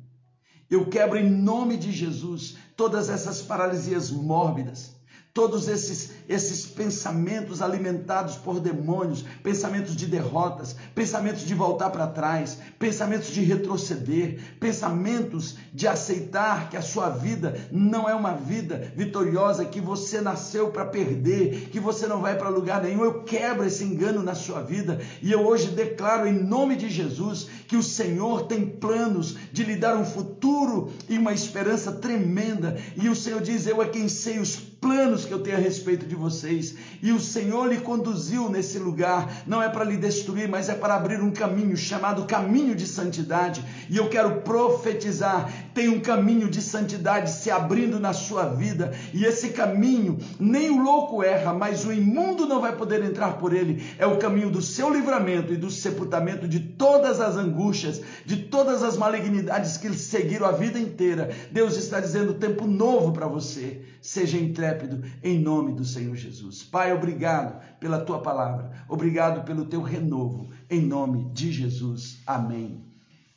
Eu 0.70 0.88
quebro 0.88 1.18
em 1.18 1.30
nome 1.30 1.76
de 1.76 1.92
Jesus 1.92 2.56
todas 2.78 3.10
essas 3.10 3.42
paralisias 3.42 4.12
mórbidas 4.12 5.01
todos 5.34 5.70
esses, 5.70 6.12
esses 6.28 6.66
pensamentos 6.66 7.62
alimentados 7.62 8.36
por 8.36 8.60
demônios, 8.60 9.24
pensamentos 9.42 9.96
de 9.96 10.06
derrotas, 10.06 10.76
pensamentos 10.94 11.44
de 11.44 11.56
voltar 11.56 11.90
para 11.90 12.08
trás, 12.08 12.58
pensamentos 12.78 13.30
de 13.30 13.42
retroceder, 13.42 14.42
pensamentos 14.60 15.56
de 15.74 15.88
aceitar 15.88 16.70
que 16.70 16.76
a 16.76 16.82
sua 16.82 17.10
vida 17.10 17.56
não 17.72 18.10
é 18.10 18.14
uma 18.14 18.34
vida 18.34 18.92
vitoriosa, 18.96 19.64
que 19.64 19.80
você 19.80 20.20
nasceu 20.20 20.70
para 20.70 20.86
perder, 20.86 21.70
que 21.70 21.80
você 21.80 22.08
não 22.08 22.22
vai 22.22 22.38
para 22.38 22.50
lugar 22.50 22.84
nenhum. 22.84 23.06
Eu 23.06 23.24
quebro 23.24 23.66
esse 23.66 23.86
engano 23.86 24.22
na 24.22 24.36
sua 24.36 24.62
vida 24.62 25.00
e 25.22 25.32
eu 25.32 25.46
hoje 25.48 25.70
declaro 25.70 26.28
em 26.28 26.34
nome 26.34 26.76
de 26.76 26.90
Jesus 26.90 27.48
que 27.70 27.78
o 27.78 27.84
Senhor 27.84 28.48
tem 28.48 28.66
planos 28.66 29.38
de 29.54 29.64
lhe 29.64 29.78
dar 29.78 29.96
um 29.96 30.06
futuro 30.06 30.92
e 31.08 31.18
uma 31.18 31.32
esperança 31.32 31.94
tremenda. 31.94 32.78
E 33.02 33.08
o 33.08 33.16
Senhor 33.16 33.42
diz: 33.42 33.66
Eu 33.66 33.82
é 33.82 33.88
quem 33.88 34.10
sei 34.10 34.40
os 34.40 34.71
planos 34.82 35.26
que 35.26 35.32
eu 35.32 35.40
tenho 35.40 35.58
a 35.58 35.60
respeito 35.60 36.08
de 36.08 36.16
vocês. 36.16 36.76
E 37.02 37.12
o 37.12 37.20
Senhor 37.20 37.68
lhe 37.68 37.80
conduziu 37.80 38.50
nesse 38.50 38.80
lugar, 38.80 39.44
não 39.46 39.62
é 39.62 39.70
para 39.70 39.86
lhe 39.86 39.96
destruir, 39.96 40.50
mas 40.50 40.68
é 40.68 40.74
para 40.74 40.96
abrir 40.96 41.22
um 41.22 41.32
caminho 41.32 41.78
chamado 41.78 42.26
caminho 42.26 42.76
de 42.76 42.88
santidade. 42.88 43.64
E 43.88 43.96
eu 43.96 44.10
quero 44.10 44.42
profetizar: 44.42 45.54
tem 45.76 45.88
um 45.88 46.00
caminho 46.00 46.50
de 46.50 46.62
santidade 46.62 47.30
se 47.30 47.52
abrindo 47.52 48.00
na 48.00 48.12
sua 48.12 48.46
vida, 48.46 48.92
e 49.14 49.24
esse 49.24 49.50
caminho 49.50 50.18
nem 50.40 50.72
o 50.72 50.82
louco 50.82 51.22
erra, 51.22 51.54
mas 51.54 51.86
o 51.86 51.94
imundo 51.94 52.48
não 52.48 52.60
vai 52.60 52.76
poder 52.76 53.04
entrar 53.04 53.38
por 53.38 53.54
ele. 53.54 53.84
É 54.00 54.08
o 54.08 54.18
caminho 54.18 54.50
do 54.50 54.62
seu 54.62 54.92
livramento 54.92 55.54
e 55.54 55.58
do 55.58 55.70
sepultamento 55.70 56.48
de 56.48 56.60
todas 56.60 57.22
as 57.22 57.38
angústias, 57.38 58.02
de 58.26 58.38
todas 58.38 58.82
as 58.82 58.98
malignidades 58.98 59.78
que 59.78 59.94
seguiram 59.94 60.48
a 60.48 60.52
vida 60.52 60.80
inteira. 60.80 61.30
Deus 61.52 61.78
está 61.78 62.00
dizendo 62.00 62.34
tempo 62.34 62.66
novo 62.66 63.12
para 63.12 63.28
você. 63.28 63.82
Seja 64.02 64.38
intrépido 64.72 65.04
em 65.22 65.40
nome 65.40 65.74
do 65.74 65.84
Senhor 65.84 66.16
Jesus. 66.16 66.64
Pai, 66.64 66.94
obrigado 66.94 67.62
pela 67.80 68.04
tua 68.04 68.22
palavra. 68.22 68.86
Obrigado 68.88 69.44
pelo 69.44 69.66
teu 69.66 69.82
renovo 69.82 70.52
em 70.70 70.82
nome 70.82 71.32
de 71.34 71.52
Jesus. 71.52 72.22
Amém. 72.26 72.86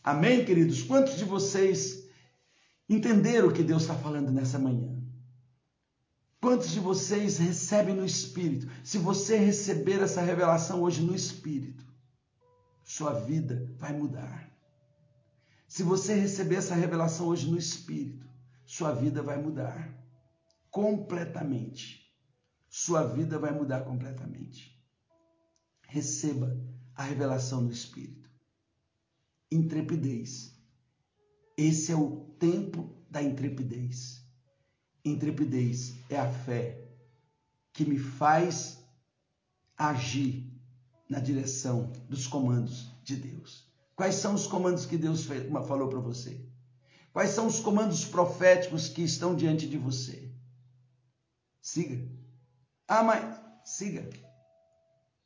Amém, 0.03 0.45
queridos. 0.45 0.83
Quantos 0.83 1.17
de 1.17 1.25
vocês 1.25 2.09
entenderam 2.89 3.49
o 3.49 3.53
que 3.53 3.63
Deus 3.63 3.83
está 3.83 3.95
falando 3.95 4.31
nessa 4.31 4.59
manhã? 4.59 5.03
Quantos 6.41 6.71
de 6.71 6.81
vocês 6.81 7.39
recebem 7.39 7.95
no 7.95 8.05
Espírito? 8.05 8.69
Se 8.83 8.99
você 8.99 9.37
receber 9.37 10.03
essa 10.03 10.21
revelação 10.21 10.83
hoje 10.83 11.03
no 11.03 11.15
Espírito, 11.15 11.85
sua 12.85 13.15
vida 13.15 13.67
vai 13.79 13.95
mudar. 13.95 14.51
Se 15.67 15.83
você 15.83 16.15
receber 16.15 16.57
essa 16.57 16.75
revelação 16.75 17.29
hoje 17.29 17.51
no 17.51 17.57
Espírito, 17.57 18.27
sua 18.67 18.93
vida 18.93 19.23
vai 19.23 19.41
mudar 19.41 20.04
completamente. 20.75 22.13
Sua 22.69 23.05
vida 23.05 23.39
vai 23.39 23.53
mudar 23.53 23.85
completamente. 23.85 24.77
Receba 25.87 26.61
a 26.97 27.05
revelação 27.05 27.65
do 27.65 27.73
Espírito. 27.73 28.29
Intrepidez. 29.53 30.53
Esse 31.57 31.93
é 31.93 31.97
o 31.97 32.35
tempo 32.41 32.93
da 33.09 33.23
intrepidez. 33.23 34.27
Intrepidez 35.05 35.95
é 36.11 36.19
a 36.19 36.29
fé 36.29 36.85
que 37.73 37.85
me 37.85 38.01
faz 38.01 38.85
agir 39.79 40.53
na 41.09 41.21
direção 41.21 41.93
dos 42.09 42.27
comandos 42.27 42.91
de 43.05 43.15
Deus. 43.15 43.73
Quais 43.95 44.17
são 44.17 44.35
os 44.35 44.49
comandos 44.49 44.87
que 44.87 44.99
Deus 44.99 45.25
falou 45.25 45.89
para 45.89 46.01
você? 46.01 46.45
Quais 47.13 47.31
são 47.31 47.47
os 47.47 47.61
comandos 47.61 48.05
proféticos 48.05 48.89
que 48.89 49.03
estão 49.03 49.37
diante 49.37 49.69
de 49.69 49.79
você? 49.79 50.24
Siga. 51.65 52.07
Ah, 52.87 53.03
mas 53.03 53.41
siga. 53.65 54.11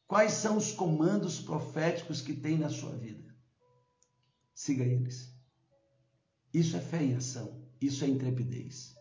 Quais 0.07 0.35
são 0.35 0.57
os 0.57 0.71
comandos 0.71 1.41
proféticos 1.41 2.21
que 2.21 2.33
tem 2.33 2.57
na 2.57 2.69
sua 2.69 2.95
vida? 2.95 3.35
Siga 4.55 4.85
eles. 4.85 5.37
Isso 6.55 6.77
é 6.77 6.81
fé 6.81 7.03
em 7.03 7.17
ação. 7.17 7.61
Isso 7.81 8.05
é 8.05 8.09
intrepidez. 8.09 8.95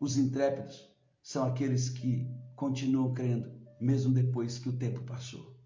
Os 0.00 0.16
intrépidos 0.16 0.90
são 1.22 1.46
aqueles 1.46 1.88
que 1.88 2.28
continuam 2.56 3.14
crendo, 3.14 3.52
mesmo 3.80 4.12
depois 4.12 4.58
que 4.58 4.68
o 4.68 4.76
tempo 4.76 5.00
passou. 5.04 5.56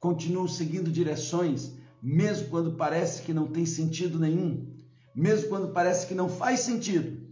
Continuam 0.00 0.48
seguindo 0.48 0.90
direções, 0.90 1.76
mesmo 2.02 2.48
quando 2.48 2.76
parece 2.76 3.22
que 3.22 3.34
não 3.34 3.52
tem 3.52 3.66
sentido 3.66 4.18
nenhum, 4.18 4.74
mesmo 5.14 5.50
quando 5.50 5.74
parece 5.74 6.06
que 6.06 6.14
não 6.14 6.30
faz 6.30 6.60
sentido 6.60 7.26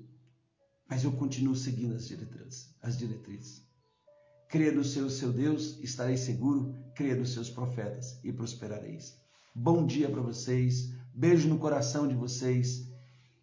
mas 0.88 1.02
eu 1.02 1.12
continuo 1.12 1.56
seguindo 1.56 1.94
as 1.94 2.06
diretrizes. 2.06 2.73
As 2.84 2.98
diretrizes. 2.98 3.62
Creia 4.46 4.70
no 4.70 4.84
seu, 4.84 5.08
seu 5.08 5.32
Deus, 5.32 5.78
estareis 5.82 6.20
seguro, 6.20 6.76
creia 6.94 7.16
nos 7.16 7.32
seus 7.32 7.48
profetas 7.48 8.20
e 8.22 8.30
prosperareis. 8.30 9.16
Bom 9.54 9.86
dia 9.86 10.06
para 10.06 10.20
vocês, 10.20 10.92
beijo 11.14 11.48
no 11.48 11.58
coração 11.58 12.06
de 12.06 12.14
vocês. 12.14 12.86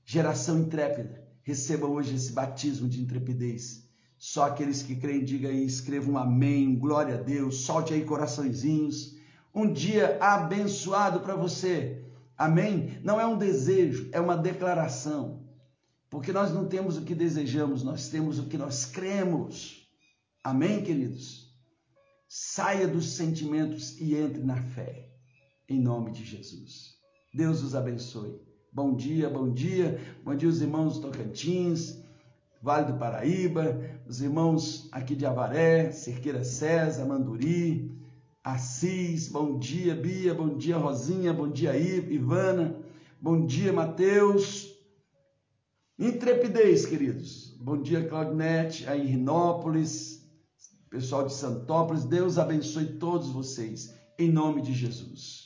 Geração 0.05 0.59
intrépida, 0.59 1.27
receba 1.41 1.87
hoje 1.87 2.13
esse 2.13 2.31
batismo 2.31 2.87
de 2.87 3.01
intrepidez. 3.01 3.89
Só 4.15 4.43
aqueles 4.43 4.83
que 4.83 4.95
creem, 4.95 5.25
diga 5.25 5.49
aí, 5.49 5.65
escrevam 5.65 6.13
um 6.13 6.17
amém, 6.19 6.77
glória 6.77 7.15
a 7.15 7.21
Deus, 7.21 7.61
solte 7.61 7.95
aí 7.95 8.05
coraçõezinhos. 8.05 9.17
Um 9.55 9.73
dia 9.73 10.19
abençoado 10.21 11.21
para 11.21 11.35
você. 11.35 12.05
Amém? 12.37 12.99
Não 13.03 13.19
é 13.19 13.25
um 13.25 13.39
desejo, 13.39 14.07
é 14.11 14.21
uma 14.21 14.37
declaração. 14.37 15.40
Porque 16.11 16.33
nós 16.33 16.53
não 16.53 16.67
temos 16.67 16.97
o 16.97 17.03
que 17.03 17.15
desejamos, 17.15 17.83
nós 17.83 18.09
temos 18.09 18.37
o 18.37 18.47
que 18.47 18.57
nós 18.57 18.85
cremos. 18.85 19.87
Amém, 20.43 20.83
queridos? 20.83 21.49
Saia 22.27 22.85
dos 22.85 23.13
sentimentos 23.13 23.97
e 23.97 24.15
entre 24.15 24.43
na 24.43 24.57
fé. 24.57 25.09
Em 25.69 25.79
nome 25.79 26.11
de 26.11 26.25
Jesus. 26.25 26.95
Deus 27.33 27.63
os 27.63 27.73
abençoe. 27.75 28.41
Bom 28.73 28.93
dia, 28.93 29.29
bom 29.29 29.53
dia. 29.53 30.01
Bom 30.21 30.35
dia, 30.35 30.49
os 30.49 30.61
irmãos 30.61 30.99
Tocantins, 30.99 31.97
Vale 32.61 32.91
do 32.91 32.99
Paraíba, 32.99 33.81
os 34.05 34.21
irmãos 34.21 34.89
aqui 34.91 35.15
de 35.15 35.25
Avaré, 35.25 35.91
Cerqueira 35.91 36.43
César, 36.43 37.05
Manduri, 37.05 37.89
Assis. 38.43 39.29
Bom 39.29 39.57
dia, 39.57 39.95
Bia. 39.95 40.33
Bom 40.33 40.57
dia, 40.57 40.77
Rosinha. 40.77 41.33
Bom 41.33 41.49
dia, 41.49 41.75
Ivana. 41.77 42.75
Bom 43.19 43.45
dia, 43.45 43.71
Mateus. 43.71 44.70
Intrepidez, 46.01 46.83
queridos. 46.87 47.55
Bom 47.61 47.79
dia, 47.79 48.03
Claudinete, 48.03 48.89
aí 48.89 49.01
em 49.01 49.05
Rinópolis, 49.05 50.27
pessoal 50.89 51.27
de 51.27 51.31
Santópolis. 51.31 52.05
Deus 52.05 52.39
abençoe 52.39 52.97
todos 52.97 53.29
vocês, 53.29 53.93
em 54.17 54.31
nome 54.31 54.63
de 54.63 54.73
Jesus. 54.73 55.40